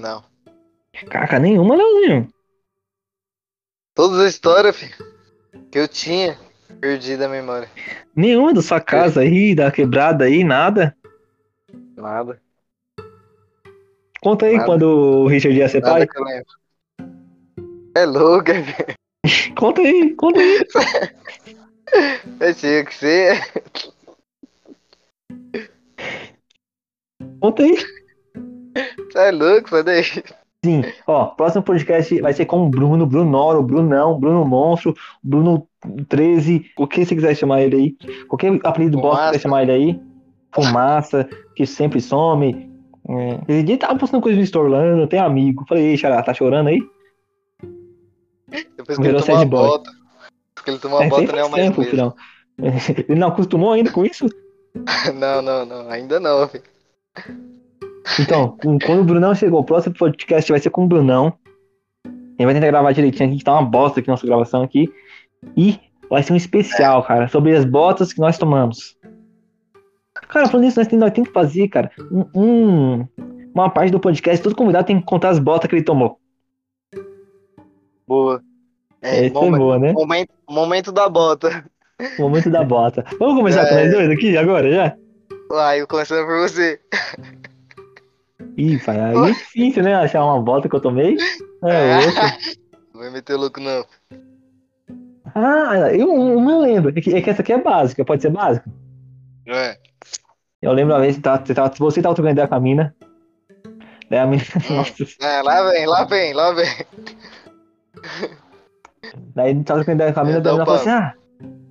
Não. 0.00 0.22
Caraca, 1.08 1.38
nenhuma, 1.38 1.74
Leozinho. 1.74 2.28
Todas 3.94 4.20
as 4.20 4.34
histórias, 4.34 4.76
filho, 4.76 4.94
que 5.70 5.78
eu 5.78 5.88
tinha, 5.88 6.38
perdi 6.80 7.16
da 7.16 7.28
memória. 7.28 7.68
Nenhuma 8.14 8.52
da 8.52 8.60
sua 8.62 8.80
casa 8.80 9.20
aí, 9.22 9.54
da 9.54 9.70
quebrada 9.72 10.24
aí, 10.24 10.44
nada. 10.44 10.94
Nada. 11.96 12.40
Conta 14.20 14.46
aí 14.46 14.54
Nada. 14.54 14.66
quando 14.66 14.82
o 14.84 15.26
Richard 15.26 15.56
ia 15.58 15.68
ser 15.68 15.80
Nada 15.82 15.94
pai. 15.94 16.06
que 16.06 16.18
eu 16.18 16.24
lembro. 16.24 16.46
É 17.96 18.04
louco, 18.06 18.44
velho. 18.52 19.01
Conta 19.56 19.80
aí, 19.80 20.14
conta 20.14 20.40
aí. 20.40 20.66
Eu 22.40 22.54
tinha 22.54 22.84
que 22.84 22.94
ser. 22.94 23.40
Conta 27.40 27.62
aí. 27.62 27.76
Você 28.96 29.18
é 29.18 29.30
louco, 29.30 29.68
sai 29.68 29.82
daí. 29.82 30.02
Sim, 30.64 30.82
ó, 31.06 31.26
próximo 31.26 31.62
podcast 31.62 32.20
vai 32.20 32.32
ser 32.32 32.46
com 32.46 32.64
o 32.64 32.68
Bruno, 32.68 33.04
Brunoro, 33.04 33.62
Brunão, 33.62 34.18
Bruno 34.18 34.44
Monstro, 34.44 34.94
Bruno 35.22 35.66
13, 36.08 36.70
o 36.78 36.86
que 36.86 37.04
você 37.04 37.14
quiser 37.16 37.34
chamar 37.34 37.62
ele 37.62 37.76
aí. 37.76 38.24
Qualquer 38.28 38.58
apelido 38.62 39.00
bosta 39.00 39.26
que 39.26 39.32
você 39.34 39.40
chamar 39.40 39.62
ele 39.62 39.72
aí. 39.72 40.00
Fumaça, 40.52 41.28
que 41.56 41.66
sempre 41.66 42.00
some. 42.00 42.70
É. 43.08 43.40
Esse 43.48 43.62
dia 43.64 43.74
ele 43.74 43.78
tava 43.78 43.98
postando 43.98 44.22
coisa 44.22 44.38
no 44.38 44.44
Store 44.44 44.66
Orlando, 44.66 45.08
tem 45.08 45.18
amigo. 45.18 45.64
Falei, 45.68 45.86
ei, 45.86 45.96
Xará, 45.96 46.22
tá 46.22 46.32
chorando 46.32 46.68
aí? 46.68 46.80
Depois 48.76 48.98
que 48.98 49.02
Virou 49.04 49.18
ele 49.20 49.26
tomou 49.26 49.40
a 49.40 49.44
boy. 49.44 49.68
bota. 49.68 49.90
Depois 49.90 50.64
que 50.64 50.70
ele 50.70 50.78
tomou 50.78 50.98
a 50.98 51.04
É, 51.04 51.08
bota, 51.08 51.22
não 51.32 51.38
é 51.38 51.48
mais 51.48 51.54
tempo, 51.64 51.82
filhão. 51.84 52.14
Ele 53.08 53.18
não 53.18 53.28
acostumou 53.28 53.72
ainda 53.72 53.90
com 53.90 54.04
isso? 54.04 54.26
Não, 55.14 55.42
não, 55.42 55.66
não. 55.66 55.90
Ainda 55.90 56.18
não, 56.18 56.48
filho. 56.48 56.64
Então, 58.18 58.56
quando 58.86 59.00
o 59.00 59.04
Brunão 59.04 59.34
chegou, 59.34 59.60
o 59.60 59.64
próximo 59.64 59.94
podcast 59.94 60.50
vai 60.50 60.58
ser 60.60 60.70
com 60.70 60.84
o 60.84 60.88
Brunão. 60.88 61.34
Ele 62.06 62.46
vai 62.46 62.54
tentar 62.54 62.68
gravar 62.68 62.92
direitinho 62.92 63.28
aqui, 63.28 63.38
que 63.38 63.44
tá 63.44 63.52
uma 63.52 63.62
bosta 63.68 64.00
aqui 64.00 64.08
nossa 64.08 64.26
gravação 64.26 64.62
aqui. 64.62 64.90
E 65.56 65.78
vai 66.08 66.22
ser 66.22 66.32
um 66.32 66.36
especial, 66.36 67.02
cara, 67.04 67.28
sobre 67.28 67.54
as 67.54 67.64
botas 67.66 68.12
que 68.14 68.20
nós 68.20 68.38
tomamos. 68.38 68.96
Cara, 70.28 70.46
falando 70.48 70.64
nisso, 70.64 70.78
nós 70.78 70.88
tem, 70.88 70.98
nós 70.98 71.12
tem 71.12 71.24
que 71.24 71.32
fazer, 71.32 71.68
cara, 71.68 71.90
um, 72.10 72.24
um- 72.34 73.08
uma 73.54 73.68
parte 73.68 73.92
do 73.92 74.00
podcast, 74.00 74.42
todo 74.42 74.56
convidado 74.56 74.86
tem 74.86 74.98
que 74.98 75.04
contar 75.04 75.28
as 75.30 75.38
botas 75.38 75.68
que 75.68 75.76
ele 75.76 75.84
tomou. 75.84 76.18
Boa. 78.06 78.42
É, 79.00 79.26
Essa 79.26 79.26
é 79.26 79.30
momen- 79.32 79.58
boa, 79.58 79.78
né? 79.78 79.92
momento, 79.92 80.32
momento 80.48 80.92
da 80.92 81.08
bota. 81.08 81.64
Momento 82.18 82.50
da 82.50 82.62
bota. 82.64 83.04
Vamos 83.18 83.36
começar 83.36 83.66
com 83.68 83.74
É. 83.74 83.84
nós 83.84 83.92
dois 83.94 84.10
aqui, 84.10 84.36
agora, 84.36 84.70
já? 84.72 84.96
Vai, 85.48 85.80
eu 85.80 85.86
começando 85.86 86.24
por 86.26 86.40
você. 86.48 86.80
Ih, 88.56 88.78
pai, 88.80 89.00
aí 89.00 89.16
é 89.16 89.26
difícil, 89.32 89.82
né? 89.82 89.94
Achar 89.94 90.24
uma 90.24 90.40
bota 90.40 90.68
que 90.68 90.74
eu 90.76 90.80
tomei. 90.80 91.16
É, 91.64 91.98
outra. 92.06 92.38
Não 92.94 93.00
vai 93.00 93.10
meter 93.10 93.36
louco, 93.36 93.60
não. 93.60 93.84
Ah, 95.34 95.90
eu, 95.92 96.08
eu 96.12 96.60
lembro. 96.60 96.90
É 96.96 97.00
que, 97.00 97.14
é 97.14 97.22
que 97.22 97.30
essa 97.30 97.42
aqui 97.42 97.52
é 97.52 97.58
básica, 97.58 98.04
pode 98.04 98.20
ser 98.22 98.30
básica? 98.30 98.68
É. 99.46 99.78
Eu 100.60 100.72
lembro 100.72 100.94
uma 100.94 101.00
vez 101.00 101.16
que 101.16 101.22
tava, 101.22 101.44
você, 101.44 101.54
tava, 101.54 101.72
você 101.78 102.02
tava 102.02 102.14
trocando 102.14 102.32
ideia 102.32 102.46
com 102.48 102.54
a 102.54 102.60
mina. 102.60 102.94
Daí 104.10 104.18
a 104.20 104.26
mina. 104.26 104.42
Nossa. 104.70 105.04
É, 105.20 105.42
lá 105.42 105.70
vem, 105.70 105.86
lá 105.86 106.04
vem, 106.04 106.32
lá 106.34 106.52
vem. 106.52 106.68
Daí 109.34 109.54
tava 109.64 109.80
trocando 109.80 109.96
ideia 109.96 110.12
com 110.12 110.20
a 110.20 110.24
mina, 110.24 110.38
É, 110.38 110.40
daí 110.40 110.52
a 110.52 110.54
mina 110.54 110.64
dá 110.64 110.64
o 110.64 110.66
falou 110.66 110.80
assim: 110.80 110.90
ah, 110.90 111.14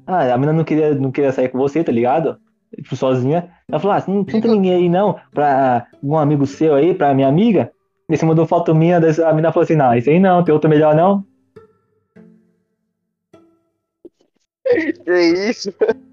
ah, 0.08 0.34
a 0.34 0.38
mina 0.38 0.54
não 0.54 0.64
queria, 0.64 0.94
não 0.96 1.12
queria 1.12 1.32
sair 1.32 1.50
com 1.50 1.58
você, 1.58 1.84
tá 1.84 1.92
ligado? 1.92 2.38
Tipo, 2.76 2.96
sozinha. 2.96 3.50
Ela 3.70 3.80
falou: 3.80 3.98
ah, 3.98 4.04
não, 4.08 4.16
não 4.16 4.24
tem 4.24 4.42
ninguém 4.42 4.74
aí 4.74 4.90
não, 4.90 5.20
pra 5.34 5.88
um 6.04 6.18
amigo 6.18 6.46
seu 6.46 6.76
aí, 6.76 6.94
pra 6.94 7.14
minha 7.14 7.28
amiga. 7.28 7.72
Daí 8.10 8.18
você 8.18 8.26
mandou 8.26 8.46
foto 8.46 8.76
minha, 8.76 8.98
a 8.98 9.34
mina 9.34 9.52
falou 9.52 9.64
assim: 9.64 9.76
não, 9.76 9.96
isso 9.96 10.10
aí 10.10 10.20
não, 10.20 10.44
tem 10.44 10.54
outro 10.54 10.70
melhor 10.70 10.96
não. 10.96 11.24
Que 15.04 15.20
isso? 15.50 15.74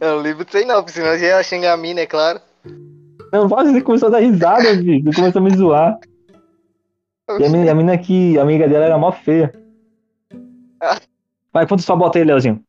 Eu 0.00 0.22
não 0.22 0.44
disso 0.44 0.56
aí 0.56 0.64
não, 0.64 0.76
porque 0.76 0.92
senão 0.92 1.14
eu 1.14 1.20
ia 1.20 1.42
xingar 1.42 1.74
a 1.74 1.76
mina, 1.76 2.00
é 2.00 2.06
claro. 2.06 2.40
Não, 3.32 3.48
quase 3.48 3.70
ele 3.70 3.80
começou 3.80 4.08
a 4.08 4.12
dar 4.12 4.18
risada, 4.18 4.64
filho. 4.76 4.94
Ele 4.94 5.14
começou 5.14 5.40
a 5.40 5.44
me 5.44 5.56
zoar. 5.56 5.98
E 7.28 7.44
a 7.44 7.48
mina, 7.48 7.70
a 7.70 7.74
mina 7.74 7.98
que, 7.98 8.38
a 8.38 8.42
amiga 8.42 8.68
dela 8.68 8.84
era 8.84 8.98
mó 8.98 9.12
feia. 9.12 9.52
Vai, 11.52 11.66
quanto 11.66 11.82
só 11.82 11.94
bota 11.94 12.18
aí, 12.18 12.24
Leozinho? 12.24 12.64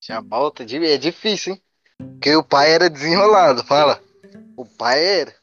Tinha 0.00 0.20
bota, 0.20 0.64
de- 0.64 0.84
é 0.84 0.98
difícil, 0.98 1.54
hein? 1.54 1.62
Porque 1.96 2.34
o 2.34 2.42
pai 2.42 2.72
era 2.72 2.90
desenrolado, 2.90 3.64
fala. 3.64 4.00
O 4.56 4.64
pai 4.64 5.04
era. 5.04 5.34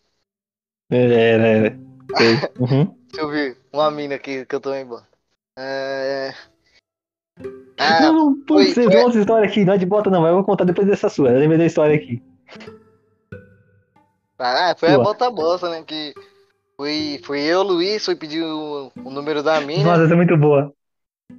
Era, 0.90 1.48
era. 1.48 1.78
Uhum. 2.60 2.86
Deixa 3.08 3.22
eu 3.26 3.30
ver 3.30 3.58
uma 3.74 3.90
mina 3.90 4.16
aqui 4.16 4.46
que 4.46 4.56
eu 4.56 4.60
tô 4.60 4.74
embora. 4.74 5.08
É... 5.58 6.34
Ah, 7.78 8.02
não, 8.02 8.14
não, 8.14 8.34
putz, 8.46 8.48
foi- 8.48 8.66
você 8.74 8.84
foi- 8.84 8.94
viu 8.96 9.02
outra 9.02 9.20
história 9.20 9.48
aqui, 9.50 9.66
não 9.66 9.74
é 9.74 9.78
de 9.78 9.86
bota 9.86 10.10
não, 10.10 10.22
mas 10.22 10.30
eu 10.30 10.36
vou 10.36 10.44
contar 10.44 10.66
depois 10.66 10.88
dessa 10.88 11.10
sua. 11.10 11.30
Eu 11.30 11.40
lembrei 11.40 11.58
da 11.58 11.66
história 11.66 11.96
aqui. 11.96 12.22
ah, 14.38 14.76
foi 14.78 14.90
a 14.90 14.96
Sua. 14.96 15.04
bota 15.04 15.30
bosta, 15.32 15.70
né? 15.70 15.84
Que 15.84 16.14
foi, 16.82 17.22
foi 17.24 17.42
eu, 17.42 17.62
Luiz, 17.62 18.04
foi 18.04 18.16
pedir 18.16 18.44
o, 18.44 18.92
o 19.06 19.12
número 19.12 19.44
da 19.44 19.62
mina. 19.62 19.84
Nossa, 19.84 20.04
essa 20.06 20.14
é 20.14 20.18
muito 20.18 20.36
boa. 20.36 20.74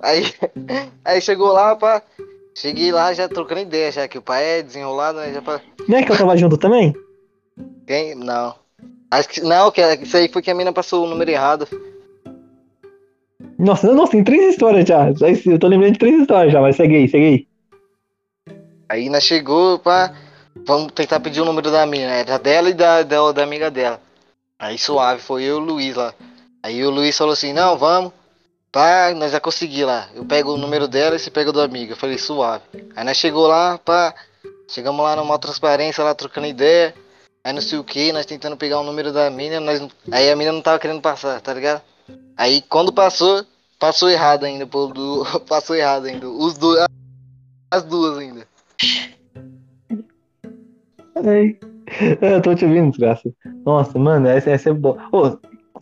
Aí, 0.00 0.22
aí 1.05 1.20
chegou 1.20 1.50
lá, 1.52 1.74
pá. 1.74 2.00
Cheguei 2.57 2.92
lá 2.92 3.12
já 3.12 3.28
trocando 3.28 3.62
ideia, 3.62 3.90
já 3.90 4.07
que 4.07 4.16
o 4.16 4.22
pai 4.22 4.61
é 4.61 4.62
desenrolado, 4.62 5.18
né? 5.18 5.33
Já 5.33 5.42
pra. 5.42 5.61
Não 5.88 5.98
é 5.98 6.05
que 6.05 6.12
eu 6.12 6.16
tava 6.16 6.37
junto 6.37 6.57
também? 6.57 6.92
Quem? 7.88 8.14
Não. 8.14 8.55
Acho 9.11 9.28
que. 9.31 9.40
Não, 9.40 9.72
que 9.72 9.81
isso 9.81 10.16
aí 10.16 10.28
foi 10.28 10.42
que 10.42 10.50
a 10.50 10.55
mina 10.55 10.72
passou 10.72 11.05
o 11.05 11.09
número 11.09 11.28
errado. 11.28 11.66
Nossa, 13.59 13.92
nossa, 13.92 14.12
tem 14.12 14.22
três 14.22 14.55
histórias 14.55 14.88
já. 14.88 15.12
Já- 15.12 15.26
Eu 15.50 15.59
tô 15.59 15.66
lembrando 15.66 15.94
de 15.94 15.98
três 15.98 16.20
histórias 16.20 16.52
já, 16.52 16.61
mas 16.61 16.76
segue 16.76 16.94
aí, 16.94 17.09
segue 17.09 17.24
aí. 17.26 17.46
Aí 18.88 19.11
nós 19.11 19.24
chegou, 19.24 19.81
pá. 19.81 20.14
Vamos 20.64 20.92
tentar 20.92 21.18
pedir 21.18 21.40
o 21.40 21.44
número 21.44 21.68
da 21.72 21.85
mina. 21.85 22.12
Era 22.12 22.38
dela 22.38 22.70
e 22.70 22.74
da, 22.74 23.02
da, 23.02 23.33
da 23.33 23.42
amiga 23.42 23.68
dela. 23.72 24.00
Aí 24.62 24.79
suave, 24.79 25.20
foi 25.20 25.42
eu 25.42 25.57
e 25.57 25.61
o 25.61 25.64
Luiz 25.64 25.96
lá. 25.96 26.14
Aí 26.62 26.85
o 26.85 26.90
Luiz 26.90 27.18
falou 27.18 27.33
assim, 27.33 27.53
não, 27.53 27.77
vamos. 27.77 28.12
Pá, 28.70 29.12
nós 29.12 29.33
já 29.33 29.40
consegui 29.40 29.85
lá. 29.85 30.09
Eu 30.14 30.25
pego 30.25 30.53
o 30.53 30.57
número 30.57 30.87
dela 30.87 31.16
e 31.16 31.18
você 31.18 31.33
pega 31.33 31.51
o 31.51 31.53
do 31.53 31.61
amigo. 31.61 31.92
Eu 31.92 31.96
falei, 31.96 32.16
suave. 32.16 32.62
Aí 32.94 33.05
nós 33.05 33.16
chegou 33.16 33.48
lá, 33.48 33.77
pá. 33.79 34.14
Chegamos 34.68 35.05
lá 35.05 35.16
numa 35.16 35.37
transparência, 35.37 36.05
lá 36.05 36.14
trocando 36.14 36.46
ideia. 36.46 36.94
Aí 37.42 37.53
não 37.53 37.61
sei 37.61 37.77
o 37.77 37.83
que, 37.83 38.12
nós 38.12 38.25
tentando 38.25 38.57
pegar 38.57 38.79
o 38.79 38.85
número 38.85 39.12
da 39.12 39.29
mina, 39.29 39.59
nós, 39.59 39.85
aí 40.12 40.31
a 40.31 40.37
mina 40.37 40.53
não 40.53 40.62
tava 40.62 40.79
querendo 40.79 41.01
passar, 41.01 41.40
tá 41.40 41.53
ligado? 41.53 41.83
Aí 42.37 42.62
quando 42.62 42.92
passou, 42.92 43.44
passou 43.81 44.09
errado 44.09 44.44
ainda, 44.44 44.64
pô, 44.64 44.87
do, 44.87 45.25
passou 45.48 45.75
errado 45.75 46.07
ainda. 46.07 46.29
Os 46.29 46.57
dois, 46.57 46.87
as 47.68 47.83
duas 47.83 48.16
ainda. 48.16 48.46
Ai. 51.16 51.59
Eu 52.20 52.40
tô 52.40 52.55
te 52.55 52.64
ouvindo, 52.64 52.90
desgraça. 52.90 53.31
Nossa, 53.64 53.98
mano, 53.98 54.28
essa, 54.28 54.50
essa 54.50 54.70
é 54.70 54.72
boa. 54.72 54.96
Ô, 55.12 55.38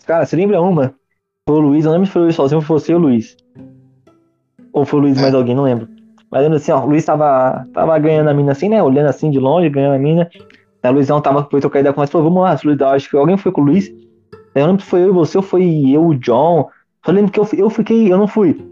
cara, 0.07 0.27
você 0.27 0.37
lembra 0.37 0.61
uma? 0.61 0.95
Foi 1.49 1.59
o 1.59 1.61
Luiz, 1.61 1.85
eu 1.85 1.91
não 1.91 1.99
lembro 1.99 2.07
se 2.07 2.13
foi 2.13 2.23
o 2.23 2.25
Luiz 2.25 2.37
sozinho 2.37 2.61
foi 2.61 2.79
você 2.79 2.95
ou 2.95 3.01
o 3.01 3.03
Luiz. 3.03 3.37
Ou 4.73 4.85
foi 4.85 5.01
o 5.01 5.03
Luiz 5.03 5.21
mais 5.21 5.35
alguém, 5.35 5.55
não 5.55 5.65
lembro. 5.65 5.89
Mas 6.31 6.43
lembro 6.43 6.57
assim, 6.57 6.71
ó, 6.71 6.85
o 6.85 6.89
Luiz 6.89 7.05
tava, 7.05 7.67
tava 7.73 7.99
ganhando 7.99 8.31
a 8.31 8.35
mina 8.35 8.53
assim, 8.53 8.69
né? 8.69 8.83
Olhando 8.83 9.09
assim 9.09 9.31
de 9.31 9.39
longe, 9.39 9.69
ganhando 9.69 9.95
a 9.95 9.99
mina. 9.99 10.31
Aí 10.83 10.91
o 10.91 10.95
Luizão 10.95 11.21
tava, 11.21 11.47
foi 11.51 11.61
trocar 11.61 11.81
ideia 11.81 11.93
com 11.93 12.01
nós, 12.01 12.11
falou, 12.11 12.29
vamos 12.29 12.43
lá, 12.43 12.59
Luiz, 12.65 12.81
acho 12.81 13.11
que 13.11 13.17
alguém 13.17 13.37
foi 13.37 13.53
com 13.53 13.61
o 13.61 13.65
Luiz. 13.65 13.93
Eu 14.55 14.67
lembro 14.67 14.83
se 14.83 14.89
foi 14.89 15.03
eu 15.03 15.09
e 15.09 15.13
você, 15.13 15.37
ou 15.37 15.43
foi 15.43 15.91
eu, 15.91 16.07
o 16.07 16.15
John. 16.15 16.69
Eu 17.07 17.13
lembro 17.13 17.31
que 17.33 17.41
eu, 17.41 17.49
eu 17.53 17.71
fiquei, 17.71 18.13
eu 18.13 18.19
não 18.19 18.27
fui. 18.27 18.65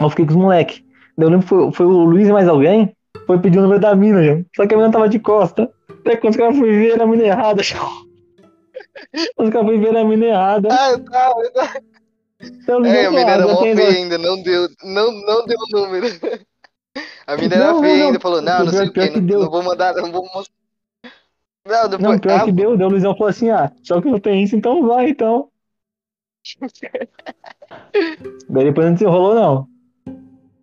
Eu 0.00 0.10
fiquei 0.10 0.24
com 0.24 0.32
os 0.32 0.36
moleques. 0.36 0.82
Eu 1.16 1.28
lembro 1.28 1.42
que 1.42 1.48
foi, 1.48 1.72
foi 1.72 1.86
o 1.86 2.04
Luiz 2.04 2.28
e 2.28 2.32
mais 2.32 2.48
alguém. 2.48 2.94
Foi 3.26 3.38
pedir 3.38 3.58
o 3.58 3.62
número 3.62 3.80
da 3.80 3.94
mina, 3.94 4.22
já. 4.22 4.40
Só 4.56 4.66
que 4.66 4.74
a 4.74 4.76
mina 4.76 4.90
tava 4.90 5.08
de 5.08 5.18
costa. 5.18 5.70
Até 6.04 6.16
quando 6.16 6.32
os 6.32 6.36
caras 6.36 6.56
foram 6.56 6.70
ver 6.70 7.00
a 7.00 7.06
mina 7.06 7.24
errada, 7.24 7.62
já. 7.62 7.78
Os 9.38 9.50
caras 9.50 9.66
foram 9.66 9.80
ver 9.80 9.96
a 9.96 10.04
mina 10.04 10.26
errada. 10.26 10.68
Ah, 10.70 10.90
eu 10.90 11.04
tava, 11.04 11.40
eu 11.40 11.52
tava. 11.52 11.80
Eu 12.68 12.80
não 12.80 12.86
É, 12.86 13.06
a 13.06 13.10
mina 13.10 13.30
era 13.30 13.46
mó 13.46 13.62
tem 13.62 13.74
feia 13.74 13.88
ainda, 13.90 14.18
não 14.18 14.42
deu, 14.42 14.68
não, 14.82 15.10
não 15.12 15.46
deu 15.46 15.56
o 15.58 15.66
número. 15.72 16.06
A 17.26 17.36
mina 17.36 17.56
era 17.56 17.64
Não, 17.64 17.74
não, 17.74 17.82
feia 17.82 17.98
não. 17.98 18.06
ainda, 18.06 18.20
falou, 18.20 18.42
não, 18.42 18.64
não 18.66 18.72
sei 18.72 18.86
o 18.86 18.92
que, 18.92 19.08
que 19.08 19.18
não, 19.18 19.26
deu. 19.26 19.40
não 19.40 19.50
vou 19.50 19.62
mandar, 19.62 19.94
não 19.94 20.12
vou 20.12 20.22
mostrar. 20.32 20.54
Não, 21.66 21.88
depois, 21.88 22.12
Não, 22.12 22.18
pior 22.20 22.40
ah, 22.40 22.44
que 22.44 22.52
deu, 22.52 22.76
deu. 22.76 22.86
O 22.86 22.90
Luizão 22.90 23.14
falou 23.16 23.30
assim, 23.30 23.50
ah, 23.50 23.72
só 23.82 24.00
que 24.00 24.08
eu 24.08 24.20
tenho 24.20 24.44
isso, 24.44 24.54
então 24.54 24.86
vai, 24.86 25.08
então. 25.08 25.48
Daí 28.48 28.64
depois 28.64 28.86
não 28.86 28.92
desenrolou, 28.92 29.34
não. 29.34 29.66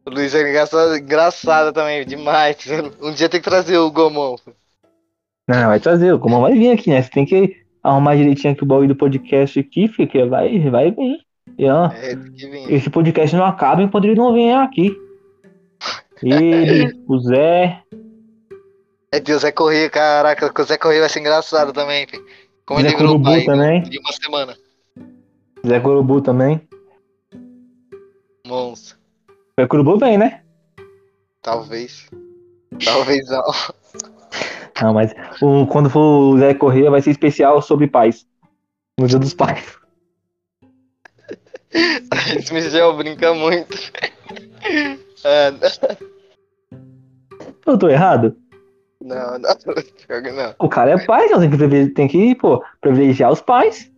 o 0.05 0.09
Luiz 0.11 0.33
é 0.35 0.47
engraçado, 0.47 0.95
engraçado 0.95 1.73
também, 1.73 2.05
demais. 2.05 2.57
Um 3.01 3.11
dia 3.11 3.27
tem 3.27 3.41
que 3.41 3.49
trazer 3.49 3.77
o 3.79 3.91
Gomon. 3.91 4.35
Não, 5.51 5.67
vai 5.67 5.79
trazer, 5.79 6.17
como 6.19 6.39
vai 6.41 6.53
vir 6.53 6.71
aqui, 6.71 6.89
né? 6.89 7.01
Você 7.01 7.09
tem 7.09 7.25
que 7.25 7.57
arrumar 7.83 8.15
direitinho 8.15 8.53
aqui 8.53 8.63
o 8.63 8.65
baú 8.67 8.87
do 8.87 8.95
podcast 8.95 9.59
aqui, 9.59 9.87
fica, 9.87 10.25
vai, 10.27 10.59
vai 10.69 10.91
vir. 10.91 11.19
E, 11.57 11.67
ó, 11.67 11.87
É, 11.87 12.15
tem 12.15 12.31
que 12.31 12.49
vir. 12.49 12.71
esse 12.73 12.89
podcast 12.89 13.35
não 13.35 13.45
acaba 13.45 13.81
enquanto 13.81 14.05
ele 14.05 14.15
não 14.15 14.33
vier 14.33 14.55
aqui. 14.57 14.95
Ele, 16.23 16.93
o 17.07 17.19
Zé, 17.19 17.81
É 19.11 19.19
Deus, 19.19 19.41
Zé 19.41 19.51
Corrêa, 19.51 19.89
caraca, 19.89 20.51
o 20.61 20.63
Zé 20.63 20.77
Corrêa 20.77 21.01
vai 21.01 21.09
ser 21.09 21.19
engraçado 21.19 21.73
também, 21.73 22.07
filho. 22.07 22.23
Como 22.65 22.79
Zé 22.79 22.87
ele 22.87 22.95
virou 22.95 23.11
Curubu 23.13 23.29
pai 23.31 23.43
também. 23.43 23.81
de 23.83 23.99
uma 23.99 24.11
semana. 24.13 24.55
Zé 25.67 25.79
Corubu 25.79 26.21
também. 26.21 26.61
Monstro. 28.47 28.97
Zé 29.59 29.67
Corubu 29.67 29.97
bem, 29.97 30.17
né? 30.17 30.41
Talvez. 31.41 32.07
Talvez 32.85 33.27
não. 33.29 33.43
Não, 34.81 34.93
mas 34.93 35.13
o, 35.41 35.67
quando 35.67 35.89
for 35.89 35.99
o 35.99 36.37
Zé 36.39 36.53
Corrêa 36.53 36.89
vai 36.89 37.01
ser 37.01 37.11
especial 37.11 37.61
sobre 37.61 37.87
pais. 37.87 38.25
No 38.99 39.07
dia 39.07 39.19
dos 39.19 39.33
pais. 39.33 39.77
Esse 42.37 42.53
Michel 42.53 42.97
brinca 42.97 43.33
muito. 43.33 43.77
É, 45.23 45.53
Eu 47.65 47.77
tô 47.77 47.87
errado? 47.87 48.35
não, 48.99 49.39
não, 49.39 49.39
não. 49.39 50.55
O 50.59 50.69
cara 50.69 50.91
é 50.91 51.05
pai, 51.05 51.25
então 51.25 51.39
tem 51.39 51.49
que, 51.49 51.87
tem 51.93 52.07
que 52.07 52.35
pô, 52.35 52.63
privilegiar 52.79 53.31
os 53.31 53.41
pais. 53.41 53.89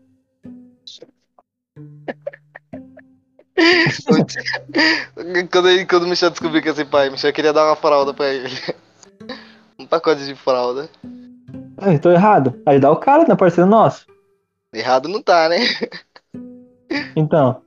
Quando, 5.52 5.70
ele, 5.70 5.86
quando 5.86 6.04
o 6.04 6.08
Michel 6.08 6.32
descobriu 6.32 6.62
que 6.62 6.70
é 6.70 6.72
esse 6.72 6.84
pai, 6.86 7.08
o 7.08 7.12
Michel 7.12 7.32
queria 7.32 7.54
dar 7.54 7.66
uma 7.68 7.76
fralda 7.76 8.14
pra 8.14 8.28
ele. 8.34 8.50
Um 9.94 10.00
pacote 10.00 10.26
de 10.26 10.34
fralda. 10.34 10.90
Ah, 11.78 11.94
Eu 11.94 12.00
tô 12.00 12.10
errado. 12.10 12.60
Ajudar 12.66 12.90
o 12.90 12.96
cara, 12.96 13.26
não 13.26 13.34
é 13.36 13.38
parceiro 13.38 13.70
nosso. 13.70 14.08
Errado 14.74 15.08
não 15.08 15.22
tá, 15.22 15.48
né? 15.48 15.58
Então, 17.16 17.62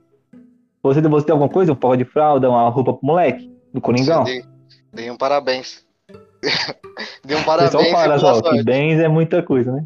você, 0.83 0.99
você 0.99 1.25
tem 1.25 1.31
alguma 1.31 1.49
coisa? 1.49 1.71
Um 1.71 1.75
porra 1.75 1.95
de 1.95 2.03
fralda, 2.03 2.49
uma 2.49 2.67
roupa 2.67 2.93
pro 2.93 3.05
moleque? 3.07 3.49
Do 3.73 3.79
Coringão? 3.79 4.25
Dei, 4.25 4.43
dei 4.91 5.09
um 5.09 5.15
parabéns. 5.15 5.85
dei 7.23 7.37
um 7.37 7.43
parabéns 7.43 7.71
só 7.71 7.81
e 7.81 7.91
boa 7.93 8.19
só, 8.19 8.33
sorte. 8.41 8.63
bens 8.63 8.99
é 8.99 9.07
muita 9.07 9.41
coisa, 9.41 9.71
né? 9.71 9.85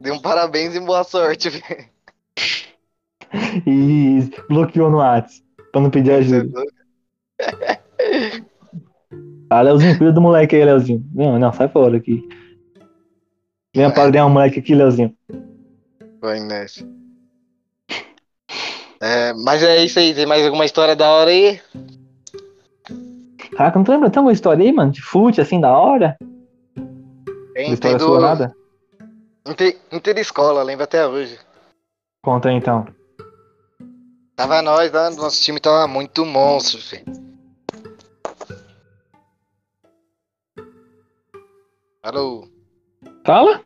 Dei 0.00 0.12
um 0.12 0.20
parabéns 0.20 0.76
e 0.76 0.80
boa 0.80 1.02
sorte, 1.02 1.50
velho. 1.50 1.88
E 3.66 4.30
bloqueou 4.48 4.88
no 4.90 4.98
Whats, 4.98 5.42
pra 5.72 5.80
não 5.80 5.90
pedir 5.90 6.12
ajuda. 6.12 6.62
Ah, 9.54 9.60
Leozinho, 9.62 9.96
cuida 9.96 10.12
do 10.12 10.20
moleque 10.20 10.56
aí, 10.56 10.64
Leozinho. 10.64 11.08
Não, 11.14 11.38
não, 11.38 11.52
sai 11.52 11.68
fora 11.68 11.96
aqui. 11.96 12.28
Vem 13.72 13.84
apadrinhar 13.84 14.26
o 14.26 14.30
moleque 14.30 14.58
aqui, 14.58 14.74
Leozinho. 14.74 15.16
Vai 16.20 16.40
nessa. 16.40 16.84
É, 19.00 19.32
mas 19.44 19.62
é 19.62 19.84
isso 19.84 20.00
aí, 20.00 20.12
tem 20.12 20.26
mais 20.26 20.44
alguma 20.44 20.64
história 20.64 20.96
da 20.96 21.08
hora 21.08 21.30
aí? 21.30 21.60
Caraca, 23.56 23.78
não 23.78 23.84
tô 23.84 23.92
lembrando, 23.92 24.10
tem 24.10 24.18
alguma 24.18 24.32
história 24.32 24.64
aí, 24.64 24.72
mano? 24.72 24.90
De 24.90 25.00
fute, 25.00 25.40
assim, 25.40 25.60
da 25.60 25.70
hora? 25.70 26.16
Tem, 27.54 27.72
história 27.72 27.96
tem 27.96 28.06
do 28.08 28.18
nada? 28.18 28.56
Inter, 29.46 29.76
Interescola, 29.92 30.64
lembro 30.64 30.82
até 30.82 31.06
hoje. 31.06 31.38
Conta 32.24 32.48
aí, 32.48 32.56
então. 32.56 32.88
Tava 34.34 34.60
nós 34.62 34.90
lá, 34.90 35.12
nosso 35.12 35.40
time 35.40 35.60
tava 35.60 35.86
muito 35.86 36.26
monstro, 36.26 36.80
filho. 36.80 37.23
Alô, 42.04 42.46
Fala? 43.24 43.64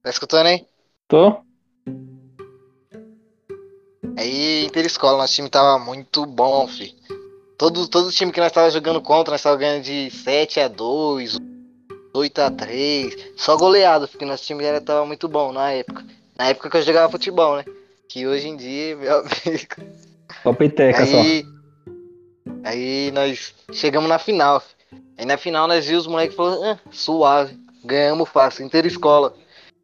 tá 0.00 0.10
escutando 0.10 0.46
aí? 0.46 0.64
Tô. 1.08 1.42
Aí, 4.16 4.64
Interescola, 4.64 5.18
nosso 5.18 5.34
time 5.34 5.50
tava 5.50 5.76
muito 5.84 6.24
bom, 6.24 6.68
fi. 6.68 6.94
Todo, 7.58 7.88
todo 7.88 8.12
time 8.12 8.30
que 8.30 8.38
nós 8.38 8.52
tava 8.52 8.70
jogando 8.70 9.02
contra, 9.02 9.32
nós 9.32 9.42
tava 9.42 9.56
ganhando 9.56 9.82
de 9.82 10.08
7 10.08 10.60
a 10.60 10.68
2, 10.68 11.36
8 12.14 12.38
a 12.42 12.48
3. 12.52 13.32
Só 13.36 13.56
goleado, 13.56 14.06
porque 14.06 14.24
nosso 14.24 14.44
time 14.44 14.62
era, 14.62 14.80
tava 14.80 15.04
muito 15.04 15.26
bom 15.26 15.50
na 15.50 15.72
época. 15.72 16.06
Na 16.38 16.50
época 16.50 16.70
que 16.70 16.76
eu 16.76 16.82
jogava 16.82 17.10
futebol, 17.10 17.56
né? 17.56 17.64
Que 18.08 18.24
hoje 18.24 18.46
em 18.46 18.56
dia, 18.56 18.94
meu 18.94 19.18
amigo. 19.18 19.74
Só 20.44 20.52
peteca 20.52 21.04
só. 21.06 21.18
Aí, 21.18 21.44
aí 22.62 23.10
nós 23.10 23.52
chegamos 23.72 24.08
na 24.08 24.20
final. 24.20 24.60
fi. 24.60 24.77
Aí 25.16 25.24
na 25.24 25.36
final 25.36 25.66
nós 25.66 25.86
vimos 25.86 26.02
os 26.02 26.10
moleques 26.10 26.36
falando, 26.36 26.64
ah, 26.64 26.78
suave, 26.90 27.58
ganhamos 27.84 28.28
fácil, 28.28 28.64
interescola. 28.64 29.34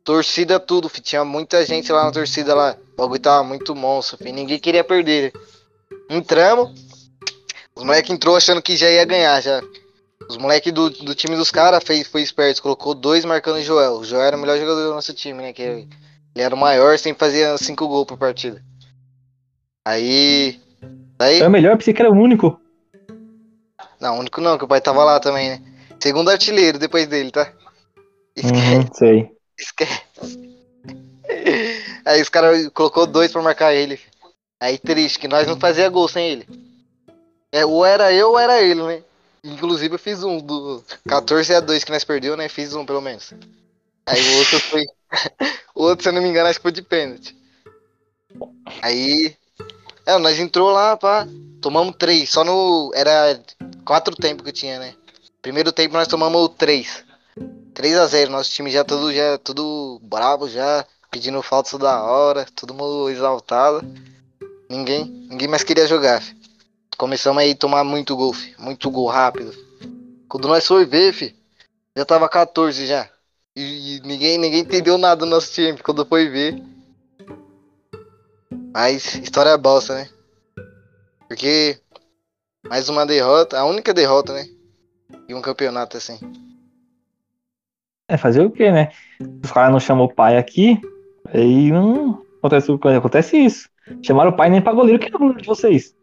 Torcida 0.03 0.61
tudo, 0.61 0.89
fi. 0.89 1.01
tinha 1.01 1.25
muita 1.25 1.65
gente 1.65 1.91
lá 1.91 2.05
na 2.05 2.13
torcida 2.13 2.55
lá. 2.55 2.77
O 2.93 2.97
bagulho 2.97 3.21
tava 3.21 3.43
muito 3.43 3.75
monstro, 3.75 4.19
fi. 4.19 4.33
ninguém 4.33 4.59
queria 4.59 4.85
perder. 4.85 5.33
Entramos, 6.11 6.73
os 7.75 7.83
moleques 7.83 8.11
entrou 8.11 8.37
achando 8.37 8.63
que 8.63 8.77
já 8.77 8.89
ia 8.91 9.05
ganhar 9.05 9.41
já. 9.41 9.61
Os 10.29 10.37
moleques 10.37 10.73
do, 10.73 10.91
do 10.91 11.15
time 11.15 11.37
dos 11.37 11.51
caras 11.51 11.83
foi 11.85 12.23
esperto, 12.23 12.63
colocou 12.63 12.95
dois 12.95 13.25
marcando 13.25 13.57
o 13.57 13.63
Joel. 13.63 13.95
O 13.95 14.05
Joel 14.05 14.23
era 14.23 14.37
o 14.37 14.41
melhor 14.41 14.59
jogador 14.59 14.85
do 14.85 14.95
nosso 14.95 15.13
time, 15.13 15.43
né? 15.43 15.53
Que 15.53 15.63
ele 15.63 15.89
era 16.35 16.55
o 16.55 16.59
maior, 16.59 16.99
sempre 16.99 17.19
fazia 17.19 17.57
cinco 17.59 17.87
gols 17.87 18.07
por 18.07 18.17
partida. 18.17 18.63
Aí. 19.85 20.59
Aí. 21.19 21.41
É 21.41 21.47
o 21.47 21.51
melhor, 21.51 21.77
pensei 21.77 21.93
que 21.93 22.01
era 22.01 22.11
o 22.11 22.15
único. 22.15 22.59
Não, 24.05 24.19
único 24.19 24.39
não, 24.39 24.59
que 24.59 24.65
o 24.65 24.69
pai 24.69 24.83
tava 24.83 25.03
lá 25.03 25.19
também, 25.19 25.49
né? 25.49 25.63
Segundo 25.99 26.29
artilheiro 26.31 26.79
depois 26.79 27.07
dele, 27.07 27.31
tá? 27.31 27.51
Esquece, 28.37 28.53
Uhum, 28.53 28.93
sei. 28.93 29.31
esquece. 29.59 30.03
Aí 32.05 32.21
os 32.21 32.29
caras 32.29 32.69
colocou 32.75 33.07
dois 33.07 33.33
pra 33.33 33.41
marcar 33.41 33.73
ele. 33.73 33.99
Aí 34.61 34.77
triste, 34.77 35.19
que 35.19 35.27
nós 35.27 35.47
não 35.47 35.59
fazia 35.59 35.89
gol 35.89 36.07
sem 36.07 36.29
ele. 36.29 36.47
É, 37.51 37.65
ou 37.65 37.83
era 37.83 38.13
eu 38.13 38.33
ou 38.33 38.39
era 38.39 38.61
ele, 38.61 38.83
né? 38.83 39.03
Inclusive 39.43 39.95
eu 39.95 39.99
fiz 39.99 40.23
um 40.23 40.39
do 40.39 40.85
14 41.09 41.55
a 41.55 41.61
2 41.61 41.83
que 41.83 41.91
nós 41.91 42.05
perdeu, 42.05 42.37
né? 42.37 42.47
Fiz 42.47 42.75
um 42.75 42.85
pelo 42.85 43.01
menos. 43.01 43.33
Aí 44.05 44.21
o 44.21 44.37
outro 44.39 44.61
foi. 44.61 44.83
o 45.75 45.83
outro, 45.85 46.03
se 46.03 46.11
eu 46.11 46.13
não 46.13 46.21
me 46.21 46.29
engano, 46.29 46.51
acho 46.51 46.59
que 46.59 46.63
foi 46.63 46.73
de 46.73 46.83
pênalti. 46.83 47.35
Aí 48.83 49.35
É, 50.07 50.19
nós 50.19 50.39
entrou 50.39 50.71
lá, 50.71 50.95
pá, 50.97 51.27
tomamos 51.63 51.97
três, 51.99 52.31
só 52.31 52.45
no. 52.45 52.91
Era 52.95 53.41
quatro 53.85 54.15
tempos 54.17 54.45
que 54.45 54.53
tinha, 54.53 54.79
né? 54.79 54.95
Primeiro 55.43 55.73
tempo 55.73 55.95
nós 55.95 56.09
tomamos 56.09 56.51
três. 56.57 57.05
3 57.75 57.97
a 57.99 58.07
0 58.07 58.31
nosso 58.31 58.51
time 58.51 58.71
já 58.71 58.85
tudo, 58.85 59.13
já, 59.13 59.37
tudo 59.39 60.01
bravo 60.03 60.49
já, 60.49 60.87
pedindo 61.11 61.43
falta 61.43 61.71
toda 61.71 62.03
hora, 62.03 62.47
todo 62.55 62.73
mundo 62.73 63.11
exaltado. 63.11 63.85
Ninguém, 64.71 65.05
ninguém 65.29 65.49
mais 65.49 65.65
queria 65.65 65.87
jogar. 65.87 66.23
Fi. 66.23 66.37
Começamos 66.97 67.43
aí 67.43 67.51
a 67.51 67.57
tomar 67.57 67.85
muito 67.85 68.17
gol, 68.17 68.33
fi. 68.33 68.55
muito 68.59 68.91
gol 68.91 69.09
rápido. 69.09 69.53
Quando 70.29 70.49
nós 70.49 70.67
foi 70.67 70.87
ver, 70.87 71.13
fi, 71.13 71.37
já 71.97 72.05
tava 72.05 72.29
14 72.29 72.87
já. 72.87 73.09
E, 73.57 73.97
e 73.97 74.01
ninguém, 74.01 74.39
ninguém 74.39 74.61
entendeu 74.61 74.97
nada 74.97 75.21
do 75.21 75.27
nosso 75.27 75.53
time 75.53 75.79
quando 75.79 76.07
foi 76.07 76.29
ver. 76.29 76.63
Mas 78.73 79.15
história 79.17 79.51
é 79.51 79.57
bosta, 79.57 79.95
né? 79.95 80.09
Porque 81.29 81.81
mais 82.69 82.89
uma 82.89 83.05
derrota, 83.07 83.59
a 83.59 83.65
única 83.65 83.93
derrota, 83.93 84.33
né? 84.33 84.47
E 85.29 85.35
um 85.35 85.43
campeonato 85.43 85.97
assim. 85.97 86.19
É 88.09 88.17
fazer 88.17 88.45
o 88.45 88.51
quê, 88.51 88.71
né? 88.71 88.91
Os 89.43 89.51
caras 89.51 89.73
não 89.73 89.81
chamam 89.81 90.05
o 90.05 90.15
pai 90.15 90.37
aqui, 90.37 90.81
aí 91.27 91.71
não 91.71 92.25
acontece, 92.39 92.71
acontece 92.73 93.37
isso. 93.37 93.69
Chamaram 94.03 94.31
o 94.31 94.37
pai 94.37 94.51
nem 94.51 94.63
pra 94.63 94.73
goleiro. 94.73 94.99
Quem 94.99 95.11
é 95.11 95.15
o 95.15 95.19
goleiro 95.19 95.41
de 95.41 95.47
vocês? 95.47 95.95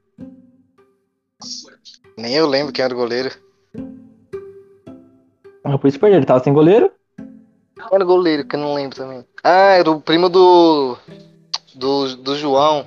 Nem 2.17 2.33
eu 2.35 2.47
lembro 2.47 2.73
quem 2.73 2.85
era 2.85 2.93
o 2.93 2.97
goleiro. 2.97 3.31
Ah, 5.63 5.77
por 5.77 5.87
isso 5.87 5.99
perderam. 5.99 6.19
Ele 6.19 6.25
tava 6.25 6.43
sem 6.43 6.53
goleiro? 6.53 6.91
Quem 7.17 7.85
era 7.91 8.03
o 8.03 8.07
goleiro, 8.07 8.47
que 8.47 8.55
eu 8.55 8.59
não 8.59 8.73
lembro 8.73 8.95
também. 8.95 9.25
Ah, 9.43 9.73
era 9.73 9.89
o 9.89 10.01
primo 10.01 10.29
do. 10.29 10.97
Do, 11.73 12.15
do 12.17 12.35
João. 12.35 12.85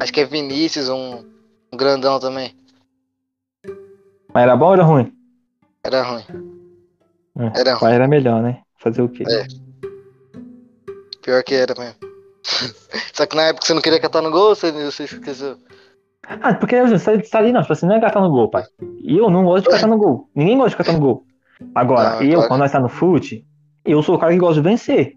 Acho 0.00 0.12
que 0.12 0.20
é 0.20 0.24
Vinícius, 0.24 0.88
um, 0.88 1.24
um 1.72 1.76
grandão 1.76 2.18
também. 2.18 2.54
Mas 4.34 4.42
era 4.42 4.56
bom 4.56 4.66
ou 4.66 4.72
era 4.74 4.82
ruim? 4.82 5.12
Era 5.84 6.02
ruim. 6.02 6.24
É, 7.38 7.60
Era 7.60 7.78
pai 7.78 7.94
era 7.94 8.08
melhor, 8.08 8.42
né? 8.42 8.60
Fazer 8.76 9.00
o 9.02 9.08
quê? 9.08 9.22
É. 9.28 9.46
Pior 11.22 11.42
que 11.44 11.54
era 11.54 11.74
mesmo. 11.78 11.94
Só 13.14 13.26
que 13.26 13.36
na 13.36 13.44
época 13.44 13.64
você 13.66 13.74
não 13.74 13.80
queria 13.80 14.00
catar 14.00 14.20
no 14.20 14.30
gol, 14.30 14.54
você, 14.54 14.72
você 14.72 15.04
esqueceu. 15.04 15.56
Ah, 16.26 16.54
porque 16.54 16.80
você 16.82 17.18
tá 17.22 17.38
ali, 17.38 17.52
não. 17.52 17.60
Tipo 17.62 17.72
assim, 17.72 17.86
não 17.86 17.94
é 17.96 18.00
catar 18.00 18.20
no 18.20 18.30
gol, 18.30 18.50
pai. 18.50 18.64
E 18.98 19.16
eu 19.16 19.30
não 19.30 19.44
gosto 19.44 19.64
de 19.64 19.70
catar 19.70 19.86
no 19.86 19.98
gol. 19.98 20.28
Ninguém 20.34 20.56
gosta 20.56 20.70
de 20.70 20.76
catar 20.76 20.92
no 20.92 21.00
gol. 21.00 21.24
Agora, 21.74 22.16
Não, 22.16 22.22
eu, 22.22 22.34
claro. 22.34 22.48
quando 22.48 22.60
nós 22.60 22.72
tá 22.72 22.80
no 22.80 22.88
fute, 22.88 23.46
eu 23.84 24.02
sou 24.02 24.16
o 24.16 24.18
cara 24.18 24.32
que 24.32 24.38
gosta 24.38 24.60
de 24.60 24.68
vencer. 24.68 25.14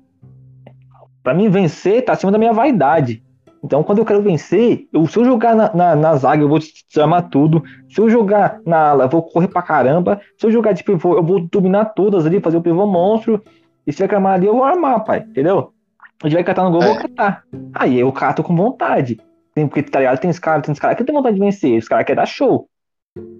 Pra 1.24 1.34
mim, 1.34 1.50
vencer 1.50 2.04
tá 2.06 2.14
acima 2.14 2.32
da 2.32 2.38
minha 2.38 2.54
vaidade. 2.54 3.24
Então, 3.64 3.84
quando 3.84 4.00
eu 4.00 4.06
quero 4.06 4.22
vencer, 4.22 4.88
eu, 4.94 5.06
se 5.08 5.18
eu 5.18 5.26
jogar 5.26 5.56
na, 5.56 5.74
na, 5.74 5.96
na 5.96 6.16
zaga, 6.16 6.42
eu 6.44 6.48
vou 6.50 6.60
desarmar 6.60 7.30
tudo. 7.30 7.64
Se 7.90 8.00
eu 8.00 8.10
jogar 8.10 8.60
na 8.66 8.90
ala, 8.90 9.04
eu 9.06 9.10
vou 9.10 9.24
correr 9.24 9.48
pra 9.48 9.62
caramba. 9.62 10.22
Se 10.38 10.46
eu 10.46 10.52
jogar 10.52 10.74
de 10.74 10.84
pivô, 10.84 11.16
eu 11.16 11.24
vou 11.24 11.40
dominar 11.42 11.86
todas 11.86 12.26
ali, 12.26 12.40
fazer 12.40 12.58
o 12.58 12.62
pivô 12.62 12.86
monstro. 12.86 13.42
E 13.86 13.92
se 13.92 14.02
reclamar 14.02 14.36
ali, 14.36 14.46
eu 14.46 14.54
vou 14.54 14.64
armar, 14.64 15.04
pai. 15.04 15.20
Entendeu? 15.20 15.72
A 16.24 16.28
gente 16.28 16.36
vai 16.36 16.44
catar 16.44 16.64
no 16.64 16.72
gol, 16.72 16.82
eu 16.82 16.88
vou 16.88 16.98
É. 16.98 17.02
catar. 17.02 17.44
Aí 17.74 18.00
eu 18.00 18.12
cato 18.12 18.44
com 18.44 18.56
vontade. 18.56 19.18
Tem, 19.56 19.68
porque, 19.68 19.82
tá 19.84 20.00
ligado? 20.00 20.20
Tem 20.20 20.30
os 20.30 20.40
caras, 20.40 20.64
tem 20.64 20.74
os 20.74 20.80
caras 20.80 20.98
que 20.98 21.04
tem 21.04 21.16
vontade 21.16 21.36
de 21.36 21.42
vencer. 21.42 21.78
Os 21.80 21.88
caras 21.88 22.06
querem 22.06 22.18
dar 22.18 22.26
show. 22.28 22.68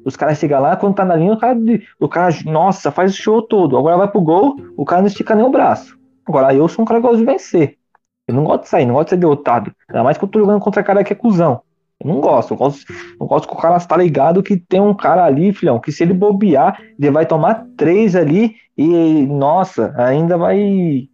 Os 0.04 0.16
caras 0.16 0.40
chegam 0.40 0.60
lá, 0.62 0.76
quando 0.76 0.96
tá 0.96 1.06
na 1.06 1.16
linha, 1.16 1.34
o 1.34 1.38
cara, 1.38 1.58
o 2.00 2.08
cara, 2.10 2.34
nossa, 2.46 2.90
faz 2.92 3.14
o 3.14 3.18
show 3.18 3.42
todo. 3.42 3.78
Agora 3.78 3.98
vai 3.98 4.08
pro 4.08 4.22
gol, 4.22 4.56
o 4.76 4.84
cara 4.84 5.02
não 5.02 5.08
estica 5.08 5.36
nem 5.36 5.46
o 5.46 5.50
braço. 5.52 5.96
Agora 6.26 6.54
eu 6.54 6.68
sou 6.68 6.82
um 6.84 6.86
cara 6.86 7.00
que 7.00 7.06
gosta 7.08 7.20
de 7.20 7.26
vencer. 7.26 7.78
Eu 8.28 8.34
não 8.34 8.44
gosto 8.44 8.64
de 8.64 8.70
sair, 8.70 8.86
não 8.86 8.94
gosto 8.96 9.06
de 9.08 9.10
ser 9.12 9.18
derrotado. 9.18 9.74
Ainda 9.88 10.04
mais 10.04 10.18
que 10.18 10.24
eu 10.24 10.28
tô 10.28 10.40
jogando 10.40 10.60
contra 10.60 10.84
cara 10.84 11.04
que 11.04 11.14
é 11.14 11.16
cuzão. 11.16 11.62
Eu 12.00 12.08
não 12.08 12.20
gosto. 12.22 12.54
Eu 12.54 12.58
gosto, 12.58 12.86
eu 13.20 13.26
gosto 13.26 13.48
que 13.48 13.54
o 13.54 13.58
cara 13.58 13.78
está 13.78 13.96
ligado 13.98 14.44
que 14.44 14.58
tem 14.58 14.80
um 14.82 14.94
cara 14.94 15.24
ali, 15.24 15.54
filhão, 15.54 15.80
que 15.80 15.92
se 15.92 16.04
ele 16.04 16.14
bobear, 16.14 16.80
ele 17.00 17.10
vai 17.10 17.26
tomar 17.26 17.66
três 17.78 18.16
ali 18.16 18.56
e, 18.78 19.26
nossa, 19.26 19.94
ainda 19.98 20.38
vai. 20.38 21.08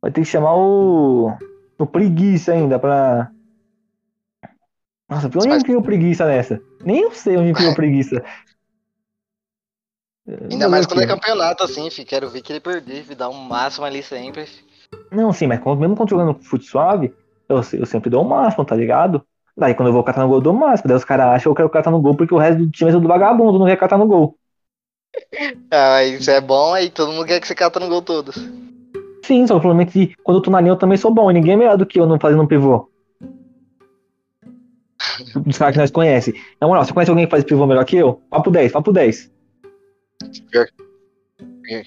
Vai 0.00 0.10
ter 0.10 0.22
que 0.22 0.26
chamar 0.26 0.56
o. 0.56 1.32
O 1.78 1.86
preguiça 1.86 2.52
ainda 2.52 2.78
pra. 2.78 3.30
Nossa, 5.08 5.26
onde 5.28 5.48
Mas- 5.48 5.62
criou 5.62 5.82
preguiça 5.82 6.26
nessa? 6.26 6.60
Nem 6.84 7.02
eu 7.02 7.12
sei 7.12 7.36
onde 7.36 7.52
criou 7.52 7.74
preguiça. 7.74 8.24
Ainda 10.50 10.68
mais 10.68 10.86
quando 10.86 11.02
é 11.02 11.06
campeonato 11.06 11.62
assim, 11.62 11.88
fi. 11.90 12.04
Quero 12.04 12.28
ver 12.28 12.42
que 12.42 12.52
ele 12.52 12.60
perder, 12.60 13.04
fi. 13.04 13.14
Dar 13.14 13.28
um 13.28 13.34
máximo 13.34 13.84
ali 13.86 14.02
sempre. 14.02 14.46
fi. 14.46 14.65
Não, 15.10 15.32
sim, 15.32 15.46
mas 15.46 15.60
mesmo 15.78 15.96
quando 15.96 16.10
jogando 16.10 16.34
fute 16.34 16.64
suave, 16.64 17.14
eu, 17.48 17.56
eu 17.56 17.86
sempre 17.86 18.10
dou 18.10 18.22
o 18.22 18.28
máximo, 18.28 18.64
tá 18.64 18.74
ligado? 18.74 19.22
Daí 19.56 19.74
quando 19.74 19.88
eu 19.88 19.92
vou 19.92 20.04
catar 20.04 20.22
no 20.22 20.28
gol, 20.28 20.38
eu 20.38 20.42
dou 20.42 20.52
o 20.52 20.58
máximo. 20.58 20.88
Daí 20.88 20.96
os 20.96 21.04
caras 21.04 21.26
acham 21.26 21.42
que 21.42 21.48
eu 21.48 21.54
quero 21.54 21.70
catar 21.70 21.90
no 21.90 22.00
gol 22.00 22.14
porque 22.14 22.34
o 22.34 22.38
resto 22.38 22.58
do 22.58 22.70
time 22.70 22.90
é 22.90 22.92
tudo 22.92 23.08
vagabundo, 23.08 23.58
não 23.58 23.66
quer 23.66 23.76
catar 23.76 23.98
no 23.98 24.06
gol. 24.06 24.36
Ah, 25.70 26.04
isso 26.04 26.30
é 26.30 26.40
bom, 26.40 26.74
aí 26.74 26.90
todo 26.90 27.12
mundo 27.12 27.26
quer 27.26 27.40
que 27.40 27.46
você 27.46 27.54
cata 27.54 27.80
no 27.80 27.88
gol 27.88 28.02
todos. 28.02 28.36
Sim, 29.24 29.46
só 29.46 29.54
que 29.54 29.60
provavelmente 29.60 30.14
quando 30.22 30.38
eu 30.38 30.42
tô 30.42 30.50
na 30.50 30.60
linha 30.60 30.72
eu 30.72 30.76
também 30.76 30.96
sou 30.96 31.12
bom, 31.12 31.30
e 31.30 31.34
ninguém 31.34 31.54
é 31.54 31.56
melhor 31.56 31.76
do 31.76 31.86
que 31.86 31.98
eu 31.98 32.06
não 32.06 32.20
fazendo 32.20 32.42
um 32.42 32.46
pivô. 32.46 32.88
Dos 35.44 35.58
caras 35.58 35.74
que 35.74 35.80
nós 35.80 35.90
conhecemos. 35.90 36.40
Na 36.60 36.68
moral, 36.68 36.84
você 36.84 36.92
conhece 36.92 37.10
alguém 37.10 37.26
que 37.26 37.30
faz 37.30 37.44
pivô 37.44 37.66
melhor 37.66 37.84
que 37.84 37.96
eu? 37.96 38.20
Papo 38.30 38.50
10, 38.50 38.72
papo 38.72 38.92
10. 38.92 39.30
Pior. 40.50 40.66
Pior. 41.62 41.84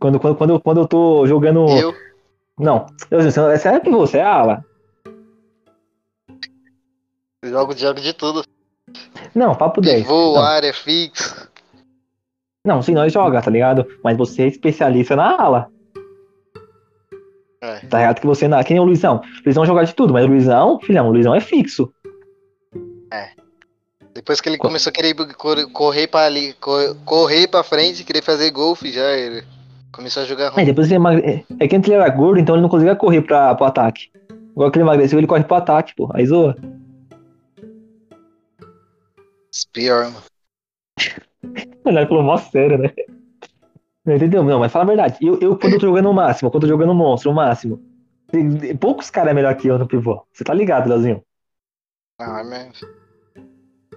Quando, 0.00 0.18
quando, 0.18 0.34
quando, 0.36 0.50
eu, 0.50 0.60
quando 0.60 0.80
eu 0.80 0.88
tô 0.88 1.26
jogando. 1.26 1.68
Eu, 1.68 1.94
Não, 2.58 2.86
eu, 3.10 3.20
você, 3.22 3.38
você 3.40 3.68
é 3.68 3.80
você 3.80 4.18
é 4.18 4.22
ala. 4.22 4.64
jogo, 7.44 7.76
jogo 7.76 8.00
de 8.00 8.12
tudo. 8.14 8.42
Não, 9.34 9.54
papo 9.54 9.80
10. 9.80 10.02
Pivô, 10.02 10.34
Não. 10.34 10.42
área, 10.42 10.72
fixo. 10.72 11.48
Não, 12.66 12.82
sim, 12.82 12.92
nós 12.92 13.12
joga, 13.12 13.40
tá 13.42 13.50
ligado? 13.50 13.86
Mas 14.02 14.16
você 14.16 14.42
é 14.42 14.46
especialista 14.46 15.14
na 15.14 15.40
ala. 15.40 15.70
É. 17.62 17.80
Tá 17.86 17.98
ligado 17.98 18.20
que 18.20 18.26
você 18.26 18.48
não. 18.48 18.62
Que 18.64 18.72
nem 18.72 18.80
o 18.82 18.84
Luizão. 18.86 19.16
O 19.16 19.42
Luizão 19.44 19.66
joga 19.66 19.84
de 19.84 19.94
tudo, 19.94 20.12
mas 20.14 20.24
o 20.24 20.28
Luizão, 20.28 20.80
filhão, 20.80 21.08
o 21.08 21.12
Luizão 21.12 21.34
é 21.34 21.40
fixo. 21.40 21.92
Depois 24.12 24.40
que 24.40 24.48
ele 24.48 24.58
Co- 24.58 24.66
começou 24.66 24.90
a 24.90 24.92
querer 24.92 25.14
cor- 25.34 25.70
correr 25.70 26.06
pra 26.08 26.22
ali, 26.24 26.52
cor- 26.54 26.96
correr 27.04 27.46
pra 27.46 27.62
frente, 27.62 28.02
querer 28.04 28.22
fazer 28.22 28.50
gol, 28.50 28.74
fi, 28.74 28.90
já 28.90 29.12
ele 29.12 29.44
começou 29.92 30.22
a 30.22 30.26
jogar 30.26 30.46
Mas 30.46 30.54
ruim. 30.56 30.64
depois 30.66 30.86
ele 30.86 30.96
emagre... 30.96 31.26
é- 31.30 31.44
É 31.64 31.68
que 31.68 31.76
antes 31.76 31.88
ele 31.90 32.00
era 32.00 32.08
gordo, 32.10 32.40
então 32.40 32.54
ele 32.54 32.62
não 32.62 32.68
conseguia 32.68 32.96
correr 32.96 33.22
pra, 33.22 33.54
pro 33.54 33.66
ataque. 33.66 34.10
Agora 34.54 34.70
que 34.70 34.78
ele 34.78 34.84
emagreceu, 34.84 35.18
ele 35.18 35.26
corre 35.26 35.44
pro 35.44 35.56
ataque, 35.56 35.94
pô. 35.96 36.10
Aí 36.14 36.26
zoa. 36.26 36.56
Pior, 39.72 40.04
mano. 40.10 40.22
Ele 41.86 42.06
falou 42.06 42.22
mó 42.22 42.36
sério, 42.36 42.78
né? 42.78 42.92
Não 44.04 44.16
entendeu? 44.16 44.42
Não, 44.42 44.58
mas 44.60 44.72
fala 44.72 44.84
a 44.84 44.88
verdade. 44.88 45.18
Eu, 45.20 45.38
eu 45.40 45.58
quando 45.58 45.74
eu 45.74 45.80
tô 45.80 45.86
jogando 45.86 46.08
o 46.10 46.14
máximo, 46.14 46.50
quando 46.50 46.64
eu 46.64 46.68
tô 46.68 46.72
jogando 46.74 46.90
o 46.90 46.94
monstro, 46.94 47.30
o 47.30 47.34
máximo. 47.34 47.80
Poucos 48.80 49.10
caras 49.10 49.32
é 49.32 49.34
melhor 49.34 49.54
que 49.56 49.68
eu 49.68 49.78
no 49.78 49.86
pivô. 49.86 50.24
Você 50.32 50.44
tá 50.44 50.54
ligado, 50.54 50.88
Leozinho? 50.88 51.22
Não, 52.18 52.38
é 52.38 52.44
mesmo. 52.44 52.72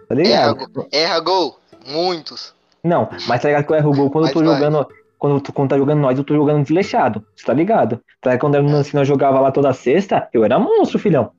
Tá 0.08 0.16
Erra, 0.16 0.54
ligado? 0.54 0.68
gol- 0.72 0.88
erra 0.92 1.20
gol. 1.20 1.60
Muitos. 1.86 2.54
Não, 2.84 3.08
mas 3.28 3.42
tá 3.42 3.48
ligado 3.50 3.66
que 3.66 3.72
eu 3.74 3.78
erro 3.78 3.94
gol 3.94 4.10
quando 4.10 4.28
eu 4.28 4.34
tô 4.34 4.40
Mas 4.40 4.50
vai. 4.50 4.56
jogando. 4.60 4.88
Quando, 5.24 5.40
tô- 5.40 5.54
quando 5.54 5.70
tá 5.70 5.78
jogando 5.78 6.02
nós, 6.02 6.18
eu 6.18 6.24
tô 6.26 6.36
jogando 6.36 6.64
desleixado. 6.64 7.26
Você 7.34 7.46
tá 7.46 7.54
ligado? 7.54 8.02
Tá? 8.20 8.38
Quando 8.38 8.56
eu, 8.56 8.84
se 8.84 8.94
nós 8.94 9.08
jogava 9.08 9.40
lá 9.40 9.54
toda 9.54 9.72
sexta, 9.72 10.28
eu 10.34 10.44
era 10.44 10.60
monstro, 10.60 11.00
filhão. 11.00 11.32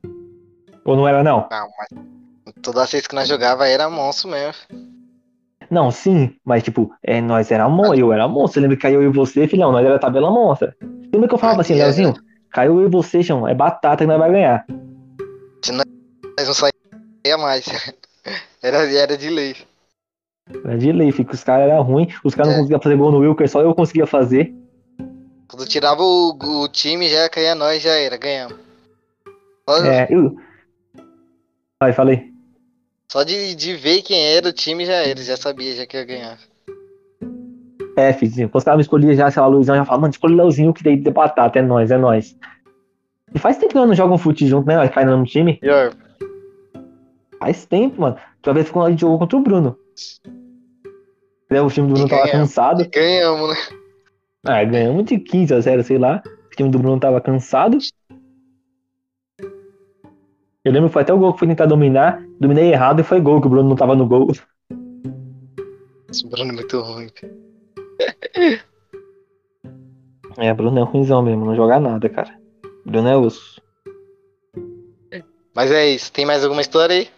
Ou 0.86 0.96
não 0.96 1.06
era, 1.06 1.22
não? 1.22 1.46
Não, 1.50 1.68
mas 1.78 2.54
toda 2.62 2.86
vez 2.86 3.06
que 3.06 3.14
nós 3.14 3.28
jogava 3.28 3.68
era 3.68 3.90
monstro 3.90 4.30
mesmo. 4.30 4.54
Não, 5.70 5.90
sim, 5.90 6.34
mas 6.42 6.62
tipo, 6.62 6.94
é, 7.02 7.20
nós 7.20 7.50
era 7.50 7.68
monstro, 7.68 7.98
eu 8.00 8.10
era 8.10 8.26
monstro. 8.26 8.62
Lembra 8.62 8.74
que 8.78 8.82
caiu 8.84 9.02
eu 9.02 9.10
e 9.10 9.12
você, 9.12 9.46
filhão? 9.46 9.70
Nós 9.70 9.84
era 9.84 9.98
tabela 9.98 10.30
monstra. 10.30 10.74
Lembra 11.12 11.28
que 11.28 11.34
eu 11.34 11.38
falava 11.38 11.60
assim. 11.60 11.74
Leozinho? 11.74 12.14
Caiu 12.52 12.80
eu 12.80 12.86
e 12.86 12.90
você, 12.90 13.22
chão, 13.22 13.46
é 13.46 13.54
batata 13.54 14.04
que 14.04 14.06
nós 14.06 14.18
vai 14.18 14.32
ganhar. 14.32 14.64
Mas 16.38 16.46
não 16.46 16.54
saía 16.54 17.36
mais. 17.36 17.66
Era, 18.62 18.78
era 18.90 19.14
de 19.14 19.28
lei. 19.28 19.54
Era 20.64 20.76
de 20.78 20.92
lei, 20.92 21.10
fica, 21.10 21.32
os 21.34 21.42
caras 21.42 21.70
eram 21.70 21.82
ruins, 21.82 22.14
os 22.22 22.34
caras 22.34 22.50
É. 22.52 22.52
não 22.52 22.58
conseguiam 22.60 22.80
fazer 22.82 22.96
gol 22.96 23.12
no 23.12 23.18
Wilker, 23.18 23.48
só 23.48 23.62
eu 23.62 23.74
conseguia 23.74 24.06
fazer. 24.06 24.54
Quando 25.48 25.66
tirava 25.66 26.02
o, 26.02 26.36
o 26.62 26.68
time, 26.68 27.08
já 27.08 27.28
caía 27.28 27.54
nós, 27.54 27.82
já 27.82 27.92
era, 27.92 28.16
ganhamos. 28.16 28.56
Só, 29.68 29.84
É, 29.84 30.06
eu. 30.10 30.36
Vai, 31.80 31.92
falei. 31.92 32.32
só 33.10 33.22
de, 33.22 33.54
de 33.54 33.74
ver 33.76 34.02
quem 34.02 34.20
era 34.22 34.48
o 34.48 34.52
time 34.52 34.84
já 34.84 34.94
era, 34.94 35.22
já 35.22 35.36
sabia 35.36 35.74
já 35.74 35.86
que 35.86 35.96
ia 35.96 36.04
ganhar. 36.04 36.38
É, 37.96 38.12
filho, 38.12 38.48
quando 38.48 38.56
os 38.58 38.64
caras 38.64 38.78
me 38.78 38.82
escolhiam 38.82 39.14
já, 39.14 39.30
sei 39.30 39.40
lá, 39.40 39.46
Luizão 39.48 39.76
já 39.76 39.84
falava, 39.84 40.02
mano, 40.02 40.12
escolhe 40.12 40.34
o 40.34 40.36
Leozinho 40.36 40.74
que 40.74 40.82
daí 40.82 40.96
de 40.96 41.10
batata, 41.10 41.58
é 41.58 41.62
nóis, 41.62 41.90
é 41.90 41.96
nóis. 41.96 42.36
E 43.32 43.38
faz 43.38 43.56
tempo 43.56 43.68
que 43.72 43.78
nós 43.78 43.86
não 43.88 43.94
jogamos 43.94 44.20
fute 44.20 44.46
junto, 44.46 44.66
né? 44.66 44.76
Nós 44.76 44.90
caímos 44.90 45.16
no 45.18 45.24
time. 45.24 45.54
Pior. 45.58 45.94
Faz 47.38 47.64
tempo, 47.66 48.00
mano. 48.00 48.16
Outra 48.36 48.52
vez 48.52 48.70
quando 48.70 48.86
a 48.86 48.90
gente 48.90 49.00
jogou 49.00 49.18
contra 49.18 49.36
o 49.38 49.40
Bruno. 49.42 49.78
Né, 51.50 51.60
O 51.60 51.68
time 51.68 51.88
do 51.88 51.94
Bruno 51.94 52.08
tava 52.08 52.22
ganhamos. 52.24 52.48
cansado. 52.48 52.88
Ganhamos, 52.90 53.50
né? 53.50 53.56
Ah, 54.46 54.64
ganhamos 54.64 55.04
de 55.04 55.18
15 55.18 55.54
a 55.54 55.60
0, 55.60 55.82
sei 55.84 55.98
lá. 55.98 56.22
O 56.46 56.56
time 56.56 56.70
do 56.70 56.78
Bruno 56.78 57.00
tava 57.00 57.20
cansado. 57.20 57.78
Eu 60.64 60.72
lembro 60.72 60.88
que 60.88 60.94
foi 60.94 61.02
até 61.02 61.12
o 61.12 61.18
gol 61.18 61.32
que 61.34 61.38
foi 61.40 61.48
tentar 61.48 61.66
dominar, 61.66 62.22
dominei 62.40 62.72
errado 62.72 63.00
e 63.00 63.04
foi 63.04 63.20
gol, 63.20 63.40
que 63.40 63.46
o 63.46 63.50
Bruno 63.50 63.68
não 63.68 63.76
tava 63.76 63.94
no 63.94 64.06
gol. 64.06 64.28
Esse 66.10 66.26
Bruno 66.26 66.50
é 66.50 66.54
muito 66.54 66.80
ruim. 66.80 67.08
É, 70.38 70.52
Bruno 70.54 70.78
é 70.78 70.82
ruimzão 70.82 71.22
mesmo, 71.22 71.44
não 71.44 71.54
joga 71.54 71.78
nada, 71.78 72.08
cara. 72.08 72.38
Bruno 72.84 73.08
é 73.08 73.16
osso. 73.16 73.60
Mas 75.54 75.70
é 75.70 75.86
isso. 75.88 76.10
Tem 76.12 76.26
mais 76.26 76.42
alguma 76.42 76.62
história 76.62 76.96
aí? 76.96 77.08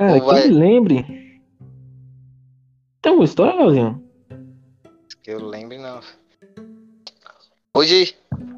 Cara, 0.00 0.14
Ou 0.14 0.20
que 0.20 0.26
vai- 0.26 0.46
eu 0.46 0.54
lembre. 0.54 1.04
Tem 3.02 3.10
alguma 3.10 3.26
história, 3.26 3.54
Leozinho? 3.54 4.02
Que 5.22 5.30
eu 5.32 5.44
lembre, 5.46 5.76
não. 5.76 6.00
Hoje, 7.76 8.16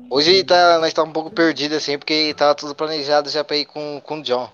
hoje 0.09 0.45
tá, 0.45 0.78
nós 0.78 0.93
tá 0.93 1.03
um 1.03 1.12
pouco 1.12 1.32
perdido 1.32 1.74
assim, 1.74 1.99
porque 1.99 2.32
tava 2.34 2.55
tudo 2.55 2.76
planejado 2.76 3.28
já 3.28 3.43
pra 3.43 3.57
ir 3.57 3.66
com, 3.66 4.01
com 4.05 4.20
o 4.20 4.22
John. 4.22 4.49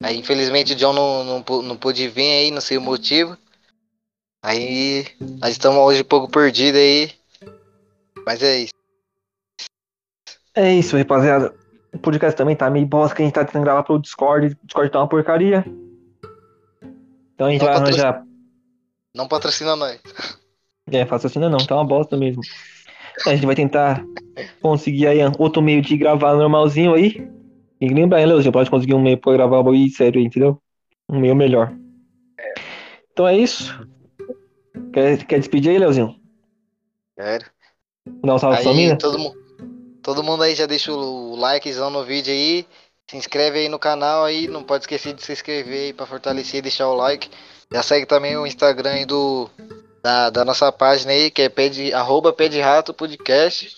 Aí, 0.00 0.16
infelizmente, 0.16 0.74
o 0.74 0.76
John 0.76 0.92
não, 0.92 1.24
não, 1.24 1.62
não 1.62 1.76
pôde 1.76 2.06
vir 2.06 2.30
aí, 2.30 2.50
não 2.52 2.60
sei 2.60 2.78
o 2.78 2.80
motivo. 2.80 3.36
Aí, 4.40 5.04
nós 5.40 5.50
estamos 5.50 5.80
hoje 5.80 6.02
um 6.02 6.04
pouco 6.04 6.30
perdidos 6.30 6.80
aí. 6.80 7.10
Mas 8.24 8.40
é 8.40 8.56
isso. 8.60 8.72
É 10.54 10.72
isso, 10.74 10.96
rapaziada. 10.96 11.52
O 11.92 11.98
podcast 11.98 12.36
também 12.38 12.54
tá 12.54 12.70
meio 12.70 12.86
bosta 12.86 13.16
que 13.16 13.22
a 13.22 13.24
gente 13.24 13.34
tá 13.34 13.44
tentando 13.44 13.64
gravar 13.64 13.82
pelo 13.82 13.98
Discord. 13.98 14.46
O 14.62 14.64
Discord 14.64 14.92
tá 14.92 15.00
uma 15.00 15.08
porcaria. 15.08 15.64
Então 17.40 17.48
a 17.48 17.52
gente 17.52 17.60
Não 17.62 17.68
vai 17.68 17.78
patrocina. 17.78 18.06
arranjar. 18.08 18.26
Não 19.16 19.26
patrocina 19.26 19.74
nós. 19.74 19.98
É, 20.92 21.06
patrocina 21.06 21.48
não, 21.48 21.56
tá 21.56 21.74
uma 21.74 21.86
bosta 21.86 22.14
mesmo. 22.14 22.42
A 23.26 23.34
gente 23.34 23.46
vai 23.46 23.54
tentar 23.54 24.04
conseguir 24.60 25.06
aí 25.06 25.20
outro 25.38 25.62
meio 25.62 25.80
de 25.80 25.96
gravar 25.96 26.34
normalzinho 26.34 26.92
aí. 26.92 27.12
Que 27.80 27.88
lembrar, 27.88 28.20
hein, 28.20 28.26
Leozinho? 28.26 28.52
Pode 28.52 28.68
conseguir 28.68 28.92
um 28.92 29.00
meio 29.00 29.16
pra 29.16 29.32
gravar 29.32 29.66
aí 29.70 29.88
sério 29.88 30.20
aí, 30.20 30.26
entendeu? 30.26 30.60
Um 31.08 31.18
meio 31.18 31.34
melhor. 31.34 31.74
Então 33.10 33.26
é 33.26 33.38
isso. 33.38 33.72
Quer, 34.92 35.24
quer 35.24 35.38
despedir 35.38 35.70
aí, 35.70 35.78
Leozinho? 35.78 36.14
Sério. 37.18 37.46
Dar 38.22 38.34
um 38.34 38.38
salve 38.38 38.60
pra 38.62 38.70
Aí, 38.70 38.76
mina? 38.76 38.98
todo, 38.98 39.18
mu- 39.18 39.34
todo 40.02 40.22
mundo 40.22 40.42
aí 40.42 40.54
já 40.54 40.66
deixa 40.66 40.92
o 40.92 41.36
likezão 41.36 41.88
no 41.88 42.04
vídeo 42.04 42.34
aí. 42.34 42.66
Se 43.10 43.16
inscreve 43.16 43.58
aí 43.58 43.68
no 43.68 43.76
canal 43.76 44.24
aí. 44.24 44.46
Não 44.46 44.62
pode 44.62 44.84
esquecer 44.84 45.12
de 45.12 45.24
se 45.24 45.32
inscrever 45.32 45.86
aí 45.86 45.92
pra 45.92 46.06
fortalecer 46.06 46.58
e 46.58 46.62
deixar 46.62 46.88
o 46.88 46.94
like. 46.94 47.28
Já 47.72 47.82
segue 47.82 48.06
também 48.06 48.36
o 48.36 48.46
Instagram 48.46 48.90
aí 48.90 49.04
do, 49.04 49.50
da, 50.00 50.30
da 50.30 50.44
nossa 50.44 50.70
página 50.70 51.10
aí, 51.10 51.28
que 51.28 51.42
é 51.42 51.48
pede, 51.48 51.92
arroba 51.92 52.32
pede 52.32 52.60
rato 52.60 52.94
podcast. 52.94 53.76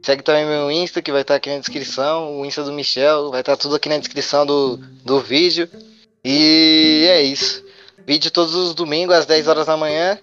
Segue 0.00 0.22
também 0.22 0.46
meu 0.46 0.70
Insta, 0.70 1.02
que 1.02 1.10
vai 1.10 1.22
estar 1.22 1.34
aqui 1.34 1.50
na 1.50 1.58
descrição. 1.58 2.38
O 2.38 2.46
Insta 2.46 2.62
do 2.62 2.72
Michel, 2.72 3.32
vai 3.32 3.40
estar 3.40 3.56
tudo 3.56 3.74
aqui 3.74 3.88
na 3.88 3.98
descrição 3.98 4.46
do, 4.46 4.76
do 4.76 5.20
vídeo. 5.20 5.68
E 6.24 7.04
é 7.08 7.20
isso. 7.20 7.64
Vídeo 8.06 8.30
todos 8.30 8.54
os 8.54 8.74
domingos 8.76 9.16
às 9.16 9.26
10 9.26 9.48
horas 9.48 9.66
da 9.66 9.76
manhã. 9.76 10.20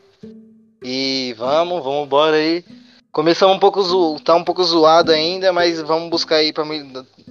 E 0.81 1.35
vamos, 1.37 1.83
vamos 1.83 2.05
embora 2.05 2.37
aí. 2.37 2.63
Começamos 3.15 3.55
um 3.55 3.59
pouco 3.59 3.81
zo... 3.81 4.19
tá 4.19 4.35
um 4.35 4.43
pouco 4.43 4.61
zoado 4.61 5.09
ainda, 5.09 5.53
mas 5.53 5.81
vamos 5.81 6.09
buscar 6.09 6.35
aí 6.35 6.51
para 6.51 6.65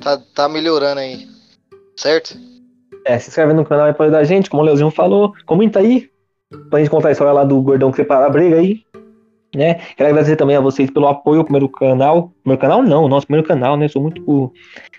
tá, 0.01 0.19
tá 0.35 0.49
melhorando 0.49 0.99
aí. 0.99 1.29
Certo? 1.95 2.39
É, 3.05 3.19
se 3.19 3.29
inscreve 3.29 3.53
no 3.53 3.67
canal 3.67 3.85
aí 3.85 3.93
pra 3.93 4.07
ajudar 4.07 4.21
a 4.21 4.25
gente, 4.25 4.49
como 4.49 4.63
o 4.63 4.65
Leozinho 4.65 4.91
falou. 4.91 5.35
Comenta 5.45 5.81
aí. 5.81 6.09
Pra 6.71 6.79
gente 6.79 6.89
contar 6.89 7.09
a 7.09 7.13
história 7.13 7.35
lá 7.35 7.45
do 7.45 7.61
gordão 7.61 7.91
que 7.91 7.99
separa 7.99 8.25
a 8.25 8.31
briga 8.31 8.57
aí. 8.57 8.81
Né? 9.55 9.75
Quero 9.95 10.09
agradecer 10.09 10.37
também 10.37 10.57
a 10.57 10.61
vocês 10.61 10.91
pelo 10.91 11.07
apoio 11.07 11.41
ao 11.41 11.45
primeiro 11.45 11.69
canal. 11.69 12.33
Primeiro 12.43 12.63
canal 12.63 12.83
não, 12.83 13.07
nosso 13.07 13.27
primeiro 13.27 13.47
canal, 13.47 13.77
né? 13.77 13.87
Sou 13.87 14.01
muito. 14.01 14.55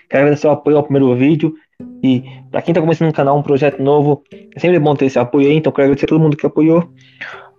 Quero 0.08 0.22
agradecer 0.22 0.46
o 0.46 0.52
apoio 0.52 0.76
ao 0.76 0.84
primeiro 0.84 1.12
vídeo. 1.16 1.52
E 2.00 2.22
pra 2.52 2.62
quem 2.62 2.72
tá 2.72 2.80
começando 2.80 3.08
um 3.08 3.12
canal, 3.12 3.36
um 3.36 3.42
projeto 3.42 3.82
novo, 3.82 4.22
é 4.54 4.60
sempre 4.60 4.78
bom 4.78 4.94
ter 4.94 5.06
esse 5.06 5.18
apoio 5.18 5.48
aí. 5.48 5.56
Então 5.56 5.72
quero 5.72 5.86
agradecer 5.86 6.06
a 6.06 6.10
todo 6.10 6.20
mundo 6.20 6.36
que 6.36 6.46
apoiou 6.46 6.88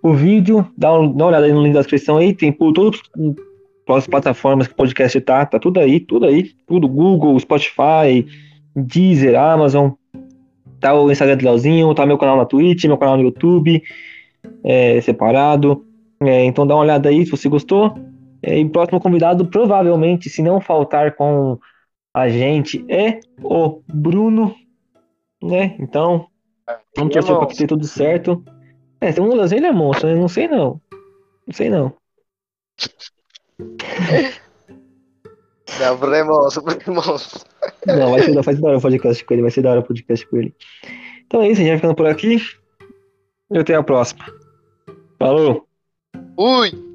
o 0.02 0.12
vídeo. 0.12 0.66
Dá, 0.76 0.92
um- 0.92 1.10
uma 1.10 1.26
olhada 1.26 1.46
aí 1.46 1.52
no 1.52 1.62
link 1.62 1.74
da 1.74 1.80
descrição 1.80 2.16
aí. 2.16 2.34
Tem 2.34 2.52
por 2.52 2.72
todas 2.72 3.00
as 3.88 4.06
plataformas 4.06 4.66
que 4.66 4.72
o 4.72 4.76
podcast 4.76 5.20
tá. 5.20 5.44
Tá 5.46 5.58
tudo 5.58 5.80
aí, 5.80 6.00
tudo 6.00 6.26
aí. 6.26 6.52
Tudo. 6.66 6.88
Google, 6.88 7.38
Spotify, 7.38 8.26
Deezer, 8.76 9.38
Amazon. 9.38 9.90
Tá 10.80 10.94
o 10.94 11.10
Instagram 11.10 11.36
do 11.36 11.44
Leozinho, 11.44 11.94
tá 11.94 12.06
meu 12.06 12.18
canal 12.18 12.36
na 12.36 12.44
Twitch, 12.44 12.84
meu 12.84 12.96
canal 12.96 13.16
no 13.16 13.24
YouTube, 13.24 13.82
é, 14.62 15.00
separado. 15.00 15.84
É, 16.20 16.44
então 16.44 16.66
dá 16.66 16.74
uma 16.74 16.82
olhada 16.82 17.08
aí 17.08 17.24
se 17.24 17.30
você 17.30 17.48
gostou. 17.48 17.94
É, 18.42 18.58
e 18.60 18.64
o 18.64 18.70
próximo 18.70 19.00
convidado, 19.00 19.46
provavelmente, 19.46 20.30
se 20.30 20.42
não 20.42 20.60
faltar 20.60 21.16
com 21.16 21.58
a 22.14 22.28
gente, 22.28 22.84
é 22.88 23.18
o 23.42 23.80
Bruno, 23.92 24.54
né? 25.42 25.74
Então, 25.80 26.26
vamos 26.96 27.10
Ele 27.16 27.18
é 27.18 27.22
torcer 27.22 27.36
pra 27.36 27.46
que 27.46 27.56
dê 27.56 27.66
tudo 27.66 27.84
certo. 27.84 28.44
É, 29.00 29.12
segundo 29.12 29.32
o 29.32 29.36
Leozinho, 29.36 29.60
ele 29.60 29.66
é 29.66 29.72
monstro, 29.72 30.08
né? 30.08 30.14
Não 30.14 30.28
sei 30.28 30.48
não. 30.48 30.80
Não 31.46 31.54
sei 31.54 31.70
não. 31.70 31.94
Não, 35.80 35.96
Bruno 35.96 36.14
é 36.14 36.24
monstro, 36.24 36.62
Bruno 36.62 36.80
é 36.86 36.90
monstro. 36.90 37.40
Não, 37.86 38.10
vai 38.10 38.22
ser, 38.22 38.34
vai 38.34 38.42
ser 38.42 38.60
da 38.60 38.68
hora 38.68 38.78
o 38.78 38.80
podcast 38.80 39.24
com 39.24 39.34
ele, 39.34 39.42
vai 39.42 39.50
ser 39.50 39.62
da 39.62 39.70
hora 39.70 39.80
o 39.80 39.84
podcast 39.84 40.26
com 40.26 40.36
ele. 40.38 40.54
Então 41.26 41.42
é 41.42 41.48
isso, 41.48 41.60
a 41.60 41.64
gente 41.64 41.68
vai 41.68 41.76
ficando 41.76 41.94
por 41.94 42.06
aqui. 42.06 42.38
E 43.50 43.58
até 43.58 43.74
a 43.74 43.82
próxima. 43.82 44.24
Falou! 45.18 45.66
Ui! 46.36 46.87